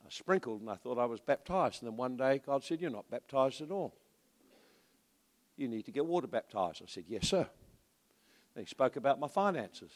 I 0.05 0.11
sprinkled 0.11 0.61
and 0.61 0.68
I 0.68 0.74
thought 0.74 0.98
I 0.98 1.07
was 1.07 1.18
baptized. 1.18 1.83
And 1.83 1.90
then 1.90 1.96
one 1.96 2.18
day 2.18 2.42
God 2.44 2.62
said, 2.62 2.83
You're 2.83 2.90
not 2.90 3.11
baptized 3.11 3.62
at 3.62 3.70
all. 3.70 3.94
You 5.57 5.68
need 5.68 5.87
to 5.87 5.90
get 5.90 6.05
water 6.05 6.26
baptized. 6.26 6.83
I 6.83 6.87
said, 6.87 7.05
Yes, 7.09 7.28
sir. 7.28 7.48
Then 8.55 8.64
he 8.64 8.68
spoke 8.68 8.96
about 8.96 9.18
my 9.18 9.28
finances. 9.28 9.90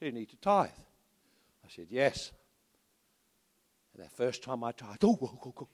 You 0.00 0.12
need 0.12 0.30
to 0.30 0.36
tithe. 0.36 0.70
I 1.64 1.68
said, 1.68 1.88
Yes. 1.90 2.30
And 3.92 4.04
that 4.04 4.12
first 4.12 4.44
time 4.44 4.62
I 4.62 4.70
tried, 4.70 4.98
oh, 5.02 5.18
oh, 5.20 5.40
oh, 5.46 5.54
oh, 5.60 5.68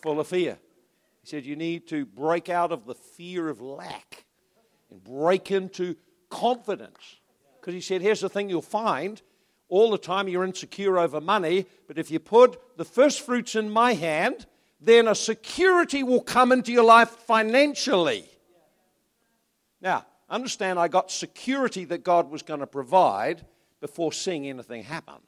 full 0.00 0.20
of 0.20 0.28
fear. 0.28 0.56
He 1.28 1.36
said, 1.36 1.44
You 1.44 1.56
need 1.56 1.86
to 1.88 2.06
break 2.06 2.48
out 2.48 2.72
of 2.72 2.86
the 2.86 2.94
fear 2.94 3.50
of 3.50 3.60
lack 3.60 4.24
and 4.90 5.04
break 5.04 5.50
into 5.50 5.94
confidence. 6.30 7.16
Because 7.60 7.74
he 7.74 7.82
said, 7.82 8.00
Here's 8.00 8.22
the 8.22 8.30
thing 8.30 8.48
you'll 8.48 8.62
find 8.62 9.20
all 9.68 9.90
the 9.90 9.98
time 9.98 10.26
you're 10.28 10.42
insecure 10.42 10.98
over 10.98 11.20
money, 11.20 11.66
but 11.86 11.98
if 11.98 12.10
you 12.10 12.18
put 12.18 12.78
the 12.78 12.84
first 12.86 13.20
fruits 13.20 13.56
in 13.56 13.68
my 13.68 13.92
hand, 13.92 14.46
then 14.80 15.06
a 15.06 15.14
security 15.14 16.02
will 16.02 16.22
come 16.22 16.50
into 16.50 16.72
your 16.72 16.84
life 16.84 17.10
financially. 17.10 18.24
Now, 19.82 20.06
understand 20.30 20.78
I 20.78 20.88
got 20.88 21.10
security 21.10 21.84
that 21.84 22.04
God 22.04 22.30
was 22.30 22.40
going 22.40 22.60
to 22.60 22.66
provide 22.66 23.44
before 23.82 24.12
seeing 24.14 24.48
anything 24.48 24.82
happen. 24.82 25.20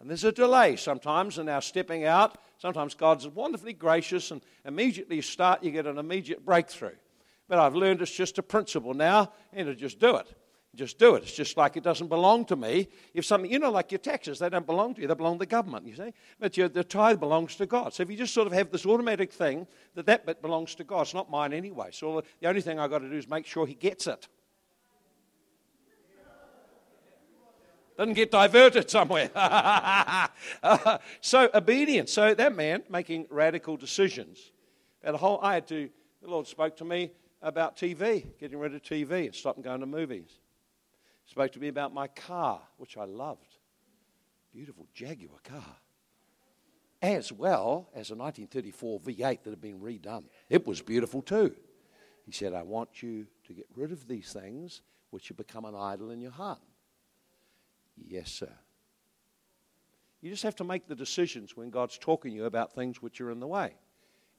And 0.00 0.10
there's 0.10 0.24
a 0.24 0.32
delay 0.32 0.74
sometimes 0.74 1.38
in 1.38 1.48
our 1.48 1.62
stepping 1.62 2.04
out. 2.04 2.36
Sometimes 2.62 2.94
God's 2.94 3.26
wonderfully 3.26 3.72
gracious, 3.72 4.30
and 4.30 4.40
immediately 4.64 5.16
you 5.16 5.22
start, 5.22 5.64
you 5.64 5.72
get 5.72 5.84
an 5.84 5.98
immediate 5.98 6.46
breakthrough. 6.46 6.94
But 7.48 7.58
I've 7.58 7.74
learned 7.74 8.00
it's 8.02 8.12
just 8.12 8.38
a 8.38 8.42
principle 8.42 8.94
now, 8.94 9.32
and 9.52 9.66
to 9.66 9.74
just 9.74 9.98
do 9.98 10.14
it. 10.14 10.32
Just 10.76 10.96
do 10.96 11.16
it. 11.16 11.24
It's 11.24 11.32
just 11.32 11.56
like 11.56 11.76
it 11.76 11.82
doesn't 11.82 12.06
belong 12.06 12.44
to 12.44 12.54
me. 12.54 12.86
If 13.14 13.24
something, 13.24 13.50
you 13.50 13.58
know, 13.58 13.72
like 13.72 13.90
your 13.90 13.98
taxes, 13.98 14.38
they 14.38 14.48
don't 14.48 14.64
belong 14.64 14.94
to 14.94 15.00
you, 15.00 15.08
they 15.08 15.14
belong 15.14 15.34
to 15.34 15.38
the 15.40 15.46
government, 15.46 15.88
you 15.88 15.96
see. 15.96 16.14
But 16.38 16.56
your, 16.56 16.68
the 16.68 16.84
tithe 16.84 17.18
belongs 17.18 17.56
to 17.56 17.66
God. 17.66 17.94
So 17.94 18.04
if 18.04 18.10
you 18.12 18.16
just 18.16 18.32
sort 18.32 18.46
of 18.46 18.52
have 18.52 18.70
this 18.70 18.86
automatic 18.86 19.32
thing 19.32 19.66
that 19.96 20.06
that 20.06 20.24
bit 20.24 20.40
belongs 20.40 20.76
to 20.76 20.84
God, 20.84 21.00
it's 21.00 21.14
not 21.14 21.28
mine 21.28 21.52
anyway. 21.52 21.88
So 21.90 22.22
the 22.40 22.48
only 22.48 22.60
thing 22.60 22.78
I've 22.78 22.90
got 22.90 23.00
to 23.00 23.10
do 23.10 23.16
is 23.16 23.28
make 23.28 23.44
sure 23.44 23.66
He 23.66 23.74
gets 23.74 24.06
it. 24.06 24.28
Doesn't 28.02 28.14
get 28.14 28.30
diverted 28.30 28.90
somewhere. 28.90 29.30
so 31.20 31.50
obedience. 31.54 32.12
So 32.12 32.34
that 32.34 32.54
meant 32.54 32.90
making 32.90 33.26
radical 33.30 33.76
decisions. 33.76 34.52
About 35.02 35.14
a 35.14 35.18
whole, 35.18 35.40
I 35.42 35.54
had 35.54 35.66
to. 35.68 35.88
The 36.20 36.28
Lord 36.28 36.46
spoke 36.46 36.76
to 36.78 36.84
me 36.84 37.10
about 37.40 37.76
TV, 37.76 38.26
getting 38.38 38.58
rid 38.58 38.74
of 38.74 38.82
TV 38.82 39.26
and 39.26 39.34
stopping 39.34 39.62
going 39.62 39.80
to 39.80 39.86
movies 39.86 40.38
spoke 41.26 41.52
to 41.52 41.60
me 41.60 41.68
about 41.68 41.94
my 41.94 42.08
car, 42.08 42.60
which 42.76 42.96
I 42.96 43.04
loved. 43.04 43.56
Beautiful 44.52 44.86
Jaguar 44.92 45.38
car. 45.42 45.76
As 47.00 47.32
well 47.32 47.88
as 47.94 48.10
a 48.10 48.14
1934 48.14 49.00
V8 49.00 49.42
that 49.42 49.50
had 49.50 49.60
been 49.60 49.80
redone. 49.80 50.24
It 50.48 50.66
was 50.66 50.82
beautiful 50.82 51.22
too. 51.22 51.54
He 52.26 52.32
said, 52.32 52.52
I 52.52 52.62
want 52.62 53.02
you 53.02 53.26
to 53.46 53.54
get 53.54 53.66
rid 53.74 53.92
of 53.92 54.06
these 54.06 54.32
things 54.32 54.82
which 55.10 55.28
have 55.28 55.36
become 55.36 55.64
an 55.64 55.74
idol 55.74 56.10
in 56.10 56.20
your 56.20 56.30
heart. 56.30 56.60
Yes, 57.96 58.30
sir. 58.30 58.52
You 60.20 60.30
just 60.30 60.44
have 60.44 60.56
to 60.56 60.64
make 60.64 60.86
the 60.86 60.94
decisions 60.94 61.56
when 61.56 61.70
God's 61.70 61.98
talking 61.98 62.30
to 62.30 62.36
you 62.36 62.44
about 62.44 62.72
things 62.72 63.02
which 63.02 63.20
are 63.20 63.30
in 63.30 63.40
the 63.40 63.46
way. 63.46 63.74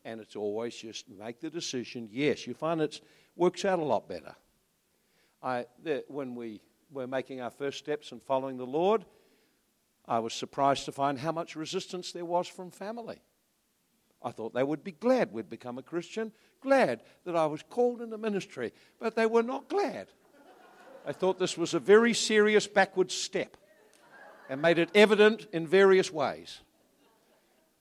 And 0.05 0.21
it's 0.21 0.35
always 0.35 0.75
just 0.75 1.09
make 1.09 1.39
the 1.39 1.49
decision. 1.49 2.09
Yes, 2.11 2.47
you 2.47 2.53
find 2.53 2.81
it 2.81 3.01
works 3.35 3.65
out 3.65 3.79
a 3.79 3.83
lot 3.83 4.07
better. 4.07 4.35
I, 5.41 5.65
when 6.07 6.35
we 6.35 6.61
were 6.91 7.07
making 7.07 7.41
our 7.41 7.49
first 7.49 7.79
steps 7.79 8.11
and 8.11 8.21
following 8.21 8.57
the 8.57 8.65
Lord, 8.65 9.05
I 10.07 10.19
was 10.19 10.33
surprised 10.33 10.85
to 10.85 10.91
find 10.91 11.19
how 11.19 11.31
much 11.31 11.55
resistance 11.55 12.11
there 12.11 12.25
was 12.25 12.47
from 12.47 12.71
family. 12.71 13.21
I 14.21 14.31
thought 14.31 14.53
they 14.53 14.63
would 14.63 14.83
be 14.83 14.93
glad 14.93 15.33
we'd 15.33 15.49
become 15.49 15.77
a 15.77 15.83
Christian, 15.83 16.31
glad 16.61 17.03
that 17.25 17.35
I 17.35 17.45
was 17.45 17.61
called 17.69 18.01
into 18.01 18.17
ministry, 18.17 18.71
but 18.99 19.15
they 19.15 19.25
were 19.25 19.43
not 19.43 19.67
glad. 19.67 20.07
I 21.05 21.11
thought 21.11 21.39
this 21.39 21.57
was 21.57 21.73
a 21.73 21.79
very 21.79 22.13
serious 22.13 22.67
backward 22.67 23.11
step 23.11 23.57
and 24.49 24.61
made 24.61 24.79
it 24.79 24.89
evident 24.95 25.47
in 25.51 25.67
various 25.67 26.11
ways. 26.11 26.59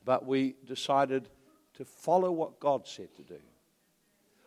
But 0.04 0.26
we 0.26 0.56
decided 0.66 1.28
to 1.74 1.84
follow 1.84 2.32
what 2.32 2.60
God 2.60 2.86
said 2.86 3.14
to 3.16 3.22
do. 3.22 3.40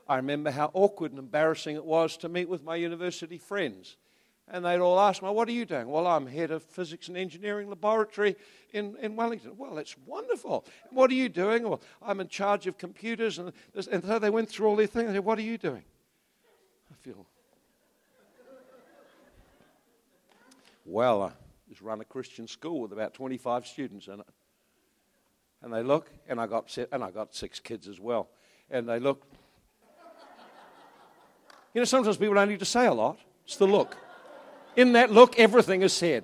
I 0.07 0.17
remember 0.17 0.51
how 0.51 0.71
awkward 0.73 1.11
and 1.11 1.19
embarrassing 1.19 1.75
it 1.75 1.85
was 1.85 2.17
to 2.17 2.29
meet 2.29 2.49
with 2.49 2.63
my 2.63 2.75
university 2.75 3.37
friends 3.37 3.97
and 4.47 4.63
they'd 4.63 4.79
all 4.79 4.99
ask 4.99 5.23
me, 5.23 5.29
What 5.29 5.47
are 5.47 5.53
you 5.53 5.65
doing? 5.65 5.87
Well, 5.87 6.05
I'm 6.05 6.27
head 6.27 6.51
of 6.51 6.63
physics 6.63 7.07
and 7.07 7.17
engineering 7.17 7.67
laboratory 7.67 8.35
in, 8.73 8.95
in 9.01 9.15
Wellington. 9.15 9.53
Well, 9.57 9.73
that's 9.73 9.95
wonderful. 10.05 10.65
What 10.91 11.09
are 11.09 11.15
you 11.15 11.29
doing? 11.29 11.67
Well, 11.67 11.81
I'm 12.01 12.19
in 12.19 12.27
charge 12.27 12.67
of 12.67 12.77
computers. 12.77 13.39
And, 13.39 13.51
and 13.91 14.03
so 14.03 14.19
they 14.19 14.29
went 14.29 14.49
through 14.49 14.67
all 14.67 14.75
these 14.75 14.89
things. 14.89 15.11
Said, 15.11 15.25
What 15.25 15.39
are 15.39 15.43
you 15.43 15.57
doing? 15.57 15.83
I 16.91 16.95
feel, 17.01 17.25
well, 20.85 21.23
I 21.23 21.31
just 21.67 21.81
run 21.81 21.99
a 21.99 22.05
Christian 22.05 22.47
school 22.47 22.81
with 22.81 22.93
about 22.93 23.13
25 23.15 23.65
students 23.65 24.07
in 24.07 24.19
it. 24.19 24.27
And 25.61 25.73
they 25.73 25.81
look, 25.81 26.11
and 26.29 26.39
I 26.39 26.45
got, 26.45 26.77
and 26.91 27.03
I 27.03 27.09
got 27.09 27.33
six 27.33 27.59
kids 27.59 27.87
as 27.87 27.99
well. 27.99 28.29
And 28.69 28.87
they 28.87 28.99
look. 28.99 29.25
You 31.73 31.81
know, 31.81 31.85
sometimes 31.85 32.17
people 32.17 32.35
don't 32.35 32.49
need 32.49 32.59
to 32.59 32.65
say 32.65 32.85
a 32.85 32.93
lot, 32.93 33.17
it's 33.45 33.57
the 33.57 33.67
look. 33.67 33.97
In 34.75 34.93
that 34.93 35.11
look, 35.11 35.39
everything 35.39 35.81
is 35.81 35.91
said. 35.91 36.23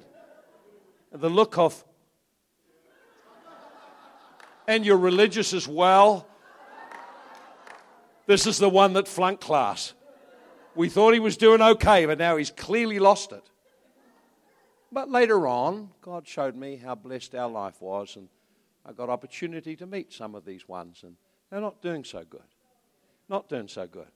The 1.11 1.29
look 1.29 1.57
of, 1.57 1.83
and 4.67 4.85
you're 4.85 4.97
religious 4.97 5.53
as 5.53 5.67
well. 5.67 6.27
This 8.27 8.47
is 8.47 8.59
the 8.59 8.69
one 8.69 8.93
that 8.93 9.07
flunked 9.07 9.41
class. 9.41 9.93
We 10.75 10.87
thought 10.87 11.13
he 11.13 11.19
was 11.19 11.35
doing 11.35 11.61
okay, 11.61 12.05
but 12.05 12.17
now 12.17 12.37
he's 12.37 12.51
clearly 12.51 12.99
lost 12.99 13.33
it. 13.33 13.43
But 14.91 15.09
later 15.09 15.47
on, 15.47 15.89
God 16.01 16.27
showed 16.27 16.55
me 16.55 16.75
how 16.75 16.95
blessed 16.95 17.33
our 17.35 17.49
life 17.49 17.81
was, 17.81 18.17
and 18.17 18.27
I 18.85 18.91
got 18.91 19.09
opportunity 19.09 19.75
to 19.77 19.85
meet 19.85 20.11
some 20.11 20.35
of 20.35 20.43
these 20.43 20.67
ones, 20.67 21.03
and 21.03 21.15
they're 21.49 21.61
not 21.61 21.81
doing 21.81 22.03
so 22.03 22.23
good. 22.29 22.41
Not 23.29 23.47
doing 23.47 23.69
so 23.69 23.87
good. 23.87 24.11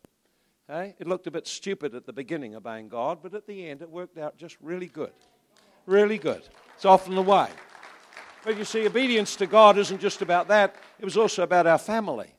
Hey? 0.67 0.95
It 0.99 1.07
looked 1.07 1.27
a 1.27 1.31
bit 1.31 1.47
stupid 1.47 1.95
at 1.95 2.05
the 2.05 2.13
beginning, 2.13 2.55
obeying 2.55 2.89
God, 2.89 3.19
but 3.23 3.33
at 3.33 3.47
the 3.47 3.69
end 3.69 3.81
it 3.81 3.89
worked 3.89 4.17
out 4.17 4.37
just 4.37 4.57
really 4.61 4.87
good. 4.87 5.13
Really 5.85 6.17
good. 6.17 6.41
It's 6.75 6.85
often 6.85 7.15
the 7.15 7.21
way. 7.21 7.47
But 8.43 8.57
you 8.57 8.65
see, 8.65 8.85
obedience 8.85 9.35
to 9.37 9.47
God 9.47 9.77
isn't 9.77 10.01
just 10.01 10.21
about 10.21 10.47
that, 10.49 10.75
it 10.99 11.05
was 11.05 11.17
also 11.17 11.43
about 11.43 11.67
our 11.67 11.77
family. 11.77 12.33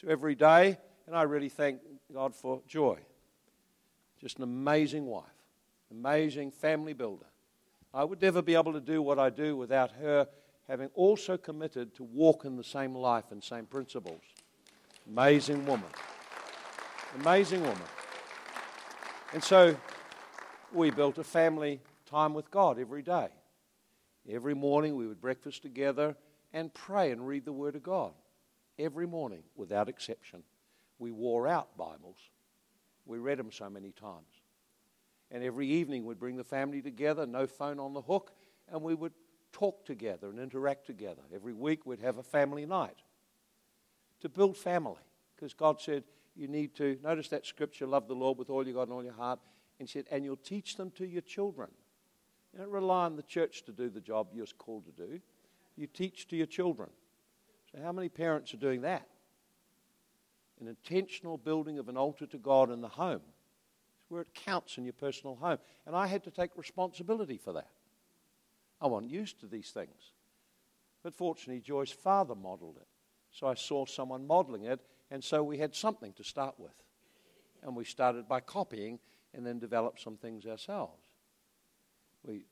So 0.00 0.08
every 0.08 0.34
day, 0.34 0.76
and 1.06 1.16
I 1.16 1.22
really 1.22 1.48
thank 1.48 1.80
God 2.12 2.34
for 2.34 2.60
Joy. 2.66 2.98
Just 4.20 4.36
an 4.36 4.44
amazing 4.44 5.06
wife, 5.06 5.24
amazing 5.90 6.50
family 6.50 6.92
builder. 6.92 7.26
I 7.94 8.04
would 8.04 8.22
never 8.22 8.42
be 8.42 8.54
able 8.54 8.72
to 8.72 8.80
do 8.80 9.02
what 9.02 9.18
I 9.18 9.30
do 9.30 9.56
without 9.56 9.90
her 9.92 10.28
having 10.68 10.88
also 10.94 11.36
committed 11.36 11.94
to 11.96 12.04
walk 12.04 12.44
in 12.44 12.56
the 12.56 12.64
same 12.64 12.94
life 12.94 13.26
and 13.30 13.42
same 13.42 13.66
principles. 13.66 14.22
Amazing 15.08 15.66
woman. 15.66 15.88
Amazing 17.20 17.60
woman. 17.60 17.82
And 19.32 19.42
so 19.42 19.76
we 20.72 20.90
built 20.90 21.18
a 21.18 21.24
family 21.24 21.80
time 22.06 22.32
with 22.32 22.50
God 22.50 22.78
every 22.78 23.02
day. 23.02 23.28
Every 24.28 24.54
morning 24.54 24.96
we 24.96 25.06
would 25.06 25.20
breakfast 25.20 25.62
together 25.62 26.16
and 26.52 26.72
pray 26.72 27.10
and 27.10 27.26
read 27.26 27.44
the 27.44 27.52
Word 27.52 27.74
of 27.74 27.82
God. 27.82 28.12
Every 28.78 29.06
morning, 29.06 29.42
without 29.56 29.88
exception. 29.88 30.42
We 30.98 31.10
wore 31.10 31.48
out 31.48 31.76
Bibles. 31.76 32.16
We 33.04 33.18
read 33.18 33.38
them 33.38 33.50
so 33.50 33.68
many 33.68 33.90
times. 33.90 34.41
And 35.32 35.42
every 35.42 35.66
evening 35.66 36.04
we'd 36.04 36.20
bring 36.20 36.36
the 36.36 36.44
family 36.44 36.82
together, 36.82 37.26
no 37.26 37.46
phone 37.46 37.80
on 37.80 37.94
the 37.94 38.02
hook, 38.02 38.32
and 38.70 38.82
we 38.82 38.94
would 38.94 39.14
talk 39.50 39.84
together 39.86 40.28
and 40.28 40.38
interact 40.38 40.86
together. 40.86 41.22
Every 41.34 41.54
week 41.54 41.86
we'd 41.86 42.00
have 42.00 42.18
a 42.18 42.22
family 42.22 42.66
night 42.66 43.02
to 44.20 44.28
build 44.28 44.58
family. 44.58 45.00
Because 45.34 45.54
God 45.54 45.80
said, 45.80 46.04
you 46.36 46.48
need 46.48 46.74
to 46.76 46.98
notice 47.02 47.28
that 47.28 47.46
scripture 47.46 47.86
love 47.86 48.08
the 48.08 48.14
Lord 48.14 48.38
with 48.38 48.50
all 48.50 48.64
your 48.64 48.74
God 48.74 48.82
and 48.82 48.92
all 48.92 49.02
your 49.02 49.14
heart. 49.14 49.40
And 49.80 49.88
said, 49.88 50.04
and 50.10 50.24
you'll 50.24 50.36
teach 50.36 50.76
them 50.76 50.92
to 50.92 51.06
your 51.06 51.22
children. 51.22 51.68
You 52.52 52.60
don't 52.60 52.70
rely 52.70 53.06
on 53.06 53.16
the 53.16 53.22
church 53.22 53.64
to 53.64 53.72
do 53.72 53.88
the 53.88 54.00
job 54.00 54.28
you're 54.32 54.46
called 54.58 54.84
to 54.84 54.92
do. 54.92 55.20
You 55.76 55.86
teach 55.86 56.28
to 56.28 56.36
your 56.36 56.46
children. 56.46 56.90
So, 57.72 57.82
how 57.82 57.90
many 57.90 58.08
parents 58.08 58.52
are 58.52 58.58
doing 58.58 58.82
that? 58.82 59.08
An 60.60 60.68
intentional 60.68 61.38
building 61.38 61.78
of 61.78 61.88
an 61.88 61.96
altar 61.96 62.26
to 62.26 62.38
God 62.38 62.70
in 62.70 62.82
the 62.82 62.88
home. 62.88 63.22
Where 64.12 64.20
it 64.20 64.34
counts 64.34 64.76
in 64.76 64.84
your 64.84 64.92
personal 64.92 65.36
home. 65.36 65.56
And 65.86 65.96
I 65.96 66.06
had 66.06 66.22
to 66.24 66.30
take 66.30 66.50
responsibility 66.58 67.38
for 67.38 67.54
that. 67.54 67.70
I 68.78 68.86
wasn't 68.86 69.10
used 69.10 69.40
to 69.40 69.46
these 69.46 69.70
things. 69.70 70.12
But 71.02 71.14
fortunately, 71.14 71.62
Joy's 71.62 71.90
father 71.90 72.34
modeled 72.34 72.76
it. 72.76 72.86
So 73.30 73.46
I 73.46 73.54
saw 73.54 73.86
someone 73.86 74.26
modeling 74.26 74.64
it, 74.64 74.80
and 75.10 75.24
so 75.24 75.42
we 75.42 75.56
had 75.56 75.74
something 75.74 76.12
to 76.12 76.24
start 76.24 76.56
with. 76.58 76.74
And 77.62 77.74
we 77.74 77.84
started 77.84 78.28
by 78.28 78.40
copying 78.40 78.98
and 79.32 79.46
then 79.46 79.58
developed 79.58 80.02
some 80.02 80.18
things 80.18 80.44
ourselves. 80.44 81.00
We 82.22 82.44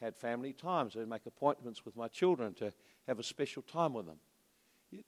had 0.00 0.14
family 0.14 0.52
times. 0.52 0.96
I'd 0.96 1.08
make 1.08 1.26
appointments 1.26 1.84
with 1.84 1.96
my 1.96 2.06
children 2.06 2.54
to 2.54 2.72
have 3.08 3.18
a 3.18 3.24
special 3.24 3.62
time 3.62 3.94
with 3.94 4.06
them. 4.06 4.20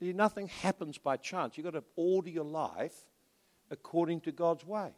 Nothing 0.01 0.49
happens 0.49 0.99
by 0.99 1.17
chance. 1.17 1.57
You've 1.57 1.65
got 1.65 1.75
to 1.75 1.85
order 1.95 2.29
your 2.29 2.45
life 2.45 3.07
according 3.71 4.23
to 4.23 4.33
God's 4.33 4.67
way. 4.67 4.91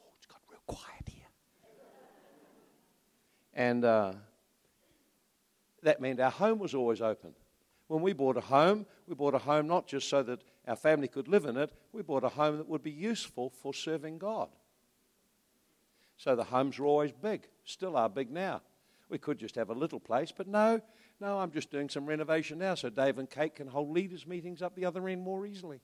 Oh, 0.00 0.12
it's 0.16 0.26
got 0.26 0.40
real 0.50 0.51
quiet 0.66 1.06
here. 1.06 1.26
And 3.54 3.84
uh, 3.84 4.12
that 5.82 6.00
meant 6.00 6.20
our 6.20 6.30
home 6.30 6.58
was 6.58 6.74
always 6.74 7.00
open. 7.00 7.34
When 7.88 8.00
we 8.00 8.12
bought 8.12 8.36
a 8.36 8.40
home, 8.40 8.86
we 9.06 9.14
bought 9.14 9.34
a 9.34 9.38
home 9.38 9.66
not 9.66 9.86
just 9.86 10.08
so 10.08 10.22
that 10.22 10.42
our 10.66 10.76
family 10.76 11.08
could 11.08 11.28
live 11.28 11.44
in 11.44 11.56
it, 11.56 11.72
we 11.92 12.02
bought 12.02 12.24
a 12.24 12.28
home 12.28 12.56
that 12.58 12.68
would 12.68 12.82
be 12.82 12.90
useful 12.90 13.50
for 13.50 13.74
serving 13.74 14.18
God. 14.18 14.48
So 16.16 16.36
the 16.36 16.44
homes 16.44 16.78
were 16.78 16.86
always 16.86 17.12
big, 17.12 17.48
still 17.64 17.96
are 17.96 18.08
big 18.08 18.30
now. 18.30 18.62
We 19.08 19.18
could 19.18 19.38
just 19.38 19.56
have 19.56 19.70
a 19.70 19.74
little 19.74 20.00
place, 20.00 20.32
but 20.34 20.46
no, 20.46 20.80
no, 21.20 21.38
I'm 21.38 21.50
just 21.50 21.70
doing 21.70 21.88
some 21.88 22.06
renovation 22.06 22.58
now 22.58 22.74
so 22.74 22.88
Dave 22.88 23.18
and 23.18 23.28
Kate 23.28 23.54
can 23.54 23.66
hold 23.66 23.90
leaders' 23.90 24.26
meetings 24.26 24.62
up 24.62 24.74
the 24.74 24.86
other 24.86 25.06
end 25.08 25.22
more 25.22 25.44
easily. 25.44 25.80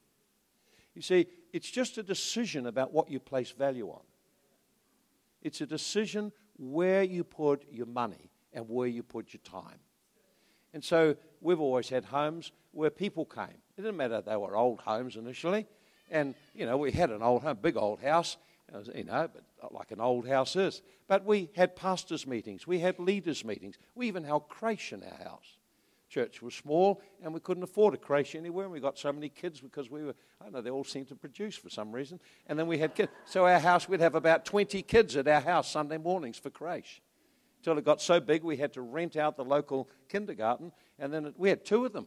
You 0.94 1.02
see, 1.02 1.26
it's 1.52 1.70
just 1.70 1.98
a 1.98 2.02
decision 2.02 2.66
about 2.66 2.92
what 2.92 3.10
you 3.10 3.20
place 3.20 3.50
value 3.50 3.88
on. 3.88 4.00
It's 5.42 5.60
a 5.60 5.66
decision 5.66 6.32
where 6.56 7.02
you 7.02 7.24
put 7.24 7.64
your 7.70 7.86
money 7.86 8.30
and 8.52 8.68
where 8.68 8.88
you 8.88 9.02
put 9.02 9.32
your 9.32 9.40
time. 9.42 9.78
And 10.74 10.84
so 10.84 11.16
we've 11.40 11.60
always 11.60 11.88
had 11.88 12.04
homes 12.04 12.52
where 12.72 12.90
people 12.90 13.24
came. 13.24 13.46
It 13.76 13.82
didn't 13.82 13.96
matter 13.96 14.20
they 14.20 14.36
were 14.36 14.56
old 14.56 14.80
homes 14.80 15.16
initially. 15.16 15.66
And, 16.10 16.34
you 16.54 16.66
know, 16.66 16.76
we 16.76 16.90
had 16.92 17.10
an 17.10 17.22
old 17.22 17.42
home, 17.42 17.58
big 17.60 17.76
old 17.76 18.00
house, 18.00 18.36
you 18.94 19.04
know, 19.04 19.28
but 19.60 19.74
like 19.74 19.90
an 19.92 20.00
old 20.00 20.26
house 20.26 20.56
is. 20.56 20.82
But 21.06 21.24
we 21.24 21.50
had 21.54 21.76
pastors' 21.76 22.26
meetings, 22.26 22.66
we 22.66 22.80
had 22.80 22.98
leaders' 22.98 23.44
meetings, 23.44 23.76
we 23.94 24.08
even 24.08 24.24
held 24.24 24.48
creche 24.48 24.92
in 24.92 25.02
our 25.02 25.24
house. 25.24 25.57
Church 26.08 26.40
was 26.40 26.54
small, 26.54 27.02
and 27.22 27.34
we 27.34 27.40
couldn't 27.40 27.62
afford 27.62 27.94
a 27.94 27.98
creche 27.98 28.34
anywhere. 28.34 28.64
And 28.64 28.72
we 28.72 28.80
got 28.80 28.98
so 28.98 29.12
many 29.12 29.28
kids 29.28 29.60
because 29.60 29.90
we 29.90 30.04
were, 30.04 30.14
I 30.40 30.44
don't 30.44 30.54
know, 30.54 30.60
they 30.62 30.70
all 30.70 30.84
seemed 30.84 31.08
to 31.08 31.14
produce 31.14 31.56
for 31.56 31.68
some 31.68 31.92
reason. 31.92 32.18
And 32.46 32.58
then 32.58 32.66
we 32.66 32.78
had 32.78 32.94
kids. 32.94 33.12
So 33.26 33.46
our 33.46 33.58
house, 33.58 33.88
we'd 33.88 34.00
have 34.00 34.14
about 34.14 34.44
20 34.44 34.82
kids 34.82 35.16
at 35.16 35.28
our 35.28 35.40
house 35.40 35.70
Sunday 35.70 35.98
mornings 35.98 36.38
for 36.38 36.50
creche. 36.50 37.02
Until 37.60 37.76
it 37.78 37.84
got 37.84 38.00
so 38.00 38.20
big, 38.20 38.42
we 38.42 38.56
had 38.56 38.72
to 38.74 38.82
rent 38.82 39.16
out 39.16 39.36
the 39.36 39.44
local 39.44 39.88
kindergarten, 40.08 40.72
and 40.98 41.12
then 41.12 41.26
it, 41.26 41.34
we 41.36 41.48
had 41.48 41.64
two 41.64 41.84
of 41.84 41.92
them. 41.92 42.06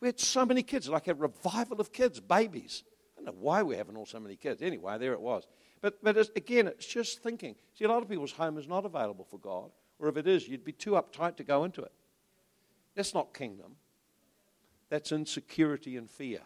We 0.00 0.08
had 0.08 0.18
so 0.18 0.46
many 0.46 0.62
kids, 0.62 0.88
like 0.88 1.08
a 1.08 1.14
revival 1.14 1.80
of 1.80 1.92
kids, 1.92 2.20
babies. 2.20 2.84
I 3.18 3.22
don't 3.22 3.34
know 3.34 3.40
why 3.40 3.62
we're 3.62 3.76
having 3.76 3.96
all 3.96 4.06
so 4.06 4.20
many 4.20 4.36
kids. 4.36 4.62
Anyway, 4.62 4.96
there 4.98 5.12
it 5.12 5.20
was. 5.20 5.46
But, 5.82 6.02
but 6.02 6.16
it's, 6.16 6.30
again, 6.36 6.68
it's 6.68 6.86
just 6.86 7.22
thinking. 7.22 7.56
See, 7.74 7.84
a 7.84 7.88
lot 7.88 8.02
of 8.02 8.08
people's 8.08 8.32
home 8.32 8.56
is 8.58 8.68
not 8.68 8.86
available 8.86 9.26
for 9.28 9.38
God, 9.38 9.70
or 9.98 10.08
if 10.08 10.16
it 10.16 10.26
is, 10.26 10.48
you'd 10.48 10.64
be 10.64 10.72
too 10.72 10.92
uptight 10.92 11.36
to 11.36 11.44
go 11.44 11.64
into 11.64 11.82
it. 11.82 11.92
That's 12.94 13.14
not 13.14 13.34
kingdom. 13.34 13.76
That's 14.88 15.12
insecurity 15.12 15.96
and 15.96 16.10
fear 16.10 16.40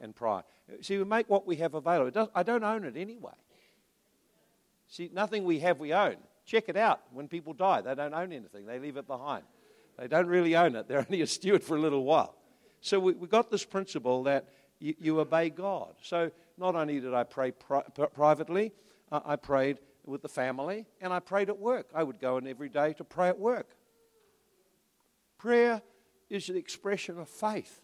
and 0.00 0.14
pride. 0.14 0.44
See, 0.80 0.98
we 0.98 1.04
make 1.04 1.28
what 1.28 1.46
we 1.46 1.56
have 1.56 1.74
available. 1.74 2.30
I 2.34 2.42
don't 2.42 2.64
own 2.64 2.84
it 2.84 2.96
anyway. 2.96 3.32
See, 4.88 5.10
nothing 5.12 5.44
we 5.44 5.60
have, 5.60 5.80
we 5.80 5.92
own. 5.92 6.16
Check 6.44 6.68
it 6.68 6.76
out. 6.76 7.00
When 7.12 7.28
people 7.28 7.52
die, 7.52 7.80
they 7.80 7.94
don't 7.94 8.14
own 8.14 8.32
anything, 8.32 8.66
they 8.66 8.78
leave 8.78 8.96
it 8.96 9.06
behind. 9.06 9.44
They 9.98 10.08
don't 10.08 10.26
really 10.26 10.54
own 10.54 10.76
it, 10.76 10.88
they're 10.88 11.04
only 11.08 11.22
a 11.22 11.26
steward 11.26 11.64
for 11.64 11.76
a 11.76 11.80
little 11.80 12.04
while. 12.04 12.36
So 12.80 13.00
we, 13.00 13.14
we 13.14 13.26
got 13.26 13.50
this 13.50 13.64
principle 13.64 14.22
that 14.24 14.46
you, 14.78 14.94
you, 14.98 15.20
obey 15.20 15.50
God. 15.50 15.94
So 16.02 16.30
not 16.58 16.76
only 16.76 17.00
did 17.00 17.14
I 17.14 17.24
pray 17.24 17.50
pri- 17.50 17.82
privately, 18.14 18.72
uh, 19.10 19.20
I 19.24 19.36
prayed 19.36 19.78
with 20.04 20.22
the 20.22 20.28
family, 20.28 20.86
and 21.00 21.12
I 21.12 21.18
prayed 21.18 21.48
at 21.48 21.58
work. 21.58 21.88
I 21.94 22.02
would 22.02 22.20
go 22.20 22.36
in 22.36 22.46
every 22.46 22.68
day 22.68 22.92
to 22.94 23.04
pray 23.04 23.28
at 23.28 23.38
work. 23.38 23.70
Prayer 25.46 25.80
is 26.28 26.48
the 26.48 26.56
expression 26.56 27.20
of 27.20 27.28
faith. 27.28 27.80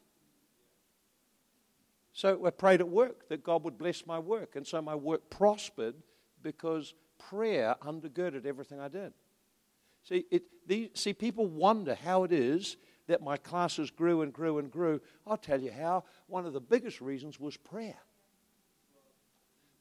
So 2.13 2.45
I 2.45 2.51
prayed 2.51 2.81
at 2.81 2.89
work 2.89 3.29
that 3.29 3.45
God 3.45 3.63
would 3.63 3.79
bless 3.79 4.05
my 4.05 4.19
work. 4.19 4.57
And 4.57 4.67
so 4.67 4.83
my 4.83 4.97
work 4.97 5.31
prospered 5.31 5.95
because 6.43 6.93
prayer 7.31 7.77
undergirded 7.83 8.47
everything 8.47 8.81
I 8.81 8.89
did. 8.89 9.13
See, 10.03 10.25
it, 10.33 10.43
see, 10.99 11.13
people 11.13 11.47
wonder 11.47 11.95
how 11.95 12.25
it 12.25 12.33
is 12.33 12.79
that 13.07 13.23
my 13.23 13.37
classes 13.37 13.93
grew 13.93 14.23
and 14.23 14.33
grew 14.33 14.59
and 14.59 14.69
grew. 14.69 15.01
I'll 15.25 15.37
tell 15.37 15.61
you 15.61 15.71
how. 15.71 16.03
One 16.27 16.47
of 16.47 16.55
the 16.55 16.61
biggest 16.61 17.01
reasons 17.01 17.39
was 17.39 17.57
prayer. 17.57 18.01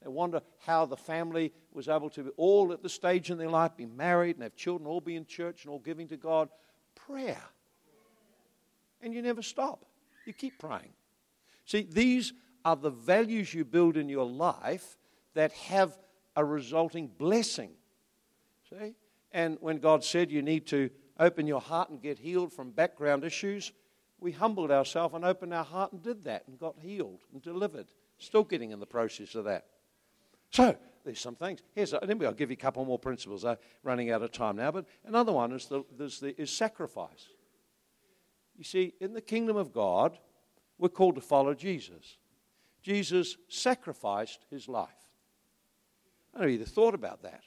They 0.04 0.10
wonder 0.10 0.44
how 0.60 0.86
the 0.86 0.98
family 0.98 1.52
was 1.74 1.88
able 1.88 2.12
to 2.12 2.26
be 2.26 2.30
all 2.38 2.74
at 2.74 2.84
the 2.84 2.90
stage 2.90 3.32
in 3.32 3.40
their 3.40 3.50
life 3.50 3.76
be 3.76 3.88
married 3.88 4.36
and 4.36 4.44
have 4.44 4.56
children, 4.56 4.86
all 4.86 5.02
be 5.02 5.16
in 5.16 5.26
church 5.26 5.64
and 5.64 5.72
all 5.72 5.80
giving 5.80 6.08
to 6.10 6.18
God. 6.18 6.48
Prayer 6.94 7.42
and 9.02 9.14
you 9.14 9.22
never 9.22 9.42
stop. 9.42 9.86
You 10.26 10.34
keep 10.34 10.60
praying. 10.60 10.94
See, 11.66 11.88
these 11.90 12.34
are 12.64 12.76
the 12.76 12.90
values 12.90 13.54
you 13.54 13.66
build 13.66 13.98
in 13.98 14.10
your 14.10 14.26
life 14.26 14.98
that 15.34 15.52
have 15.54 15.98
a 16.36 16.44
resulting 16.46 17.08
blessing. 17.08 17.72
See? 18.70 18.96
And 19.32 19.58
when 19.62 19.78
God 19.78 20.04
said 20.04 20.32
you 20.32 20.42
need 20.42 20.68
to 20.68 20.90
open 21.20 21.48
your 21.48 21.62
heart 21.62 21.90
and 21.90 22.02
get 22.02 22.20
healed 22.20 22.52
from 22.52 22.72
background 22.72 23.24
issues, 23.24 23.72
we 24.20 24.32
humbled 24.32 24.72
ourselves 24.72 25.16
and 25.16 25.26
opened 25.26 25.54
our 25.54 25.64
heart 25.64 25.92
and 25.92 26.02
did 26.02 26.24
that 26.26 26.44
and 26.48 26.60
got 26.60 26.76
healed 26.80 27.22
and 27.34 27.42
delivered. 27.42 27.88
Still 28.18 28.44
getting 28.44 28.72
in 28.72 28.80
the 28.80 28.86
process 28.86 29.36
of 29.36 29.46
that. 29.46 29.66
So, 30.52 30.76
there's 31.04 31.20
some 31.20 31.36
things. 31.36 31.62
Here's, 31.74 31.94
a, 31.94 32.02
I'll 32.02 32.34
give 32.34 32.52
you 32.52 32.54
a 32.54 32.56
couple 32.56 32.86
more 32.86 33.00
principles. 33.00 33.44
I'm 33.44 33.58
running 33.84 34.12
out 34.12 34.22
of 34.22 34.32
time 34.32 34.58
now, 34.58 34.72
but 34.72 34.86
another 35.06 35.32
one 35.32 35.52
is, 35.54 35.66
the, 35.66 35.84
the, 35.98 36.36
is 36.40 36.52
sacrifice. 36.52 37.30
You 38.62 38.66
see, 38.66 38.94
in 39.00 39.14
the 39.14 39.22
kingdom 39.22 39.58
of 39.58 39.74
God, 39.74 40.20
we're 40.78 40.90
called 40.90 41.16
to 41.16 41.22
follow 41.22 41.56
Jesus. 41.56 42.18
Jesus 42.84 43.36
sacrificed 43.50 44.46
his 44.52 44.68
life. 44.68 44.88
I 46.32 46.38
don't 46.38 46.48
know 46.48 46.54
either 46.54 46.66
thought 46.66 46.94
about 46.94 47.24
that. 47.24 47.42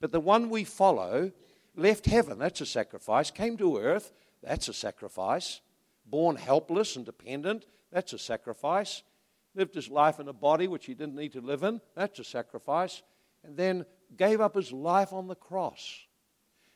But 0.00 0.12
the 0.12 0.18
one 0.18 0.48
we 0.48 0.64
follow 0.64 1.30
left 1.76 2.06
heaven, 2.06 2.38
that's 2.38 2.62
a 2.62 2.66
sacrifice, 2.66 3.30
came 3.30 3.58
to 3.58 3.76
earth, 3.76 4.14
that's 4.42 4.68
a 4.68 4.72
sacrifice, 4.72 5.60
born 6.06 6.36
helpless 6.36 6.96
and 6.96 7.04
dependent, 7.04 7.66
that's 7.92 8.14
a 8.14 8.18
sacrifice, 8.18 9.02
lived 9.54 9.74
his 9.74 9.90
life 9.90 10.20
in 10.20 10.28
a 10.28 10.32
body 10.32 10.68
which 10.68 10.86
he 10.86 10.94
didn't 10.94 11.16
need 11.16 11.34
to 11.34 11.42
live 11.42 11.64
in, 11.64 11.82
that's 11.94 12.18
a 12.18 12.24
sacrifice, 12.24 13.02
and 13.44 13.58
then 13.58 13.84
gave 14.16 14.40
up 14.40 14.54
his 14.54 14.72
life 14.72 15.12
on 15.12 15.28
the 15.28 15.34
cross. 15.34 15.98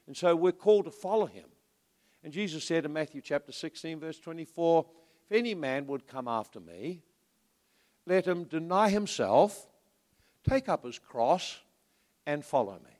And 0.06 0.14
so 0.14 0.36
we're 0.36 0.52
called 0.52 0.84
to 0.84 0.90
follow 0.90 1.24
him. 1.24 1.46
And 2.24 2.32
Jesus 2.32 2.64
said 2.64 2.86
in 2.86 2.92
Matthew 2.94 3.20
chapter 3.20 3.52
16, 3.52 4.00
verse 4.00 4.18
24, 4.18 4.86
If 5.26 5.36
any 5.36 5.54
man 5.54 5.86
would 5.86 6.06
come 6.06 6.26
after 6.26 6.58
me, 6.58 7.02
let 8.06 8.24
him 8.24 8.44
deny 8.44 8.88
himself, 8.88 9.66
take 10.48 10.70
up 10.70 10.86
his 10.86 10.98
cross, 10.98 11.60
and 12.26 12.42
follow 12.42 12.80
me. 12.82 12.98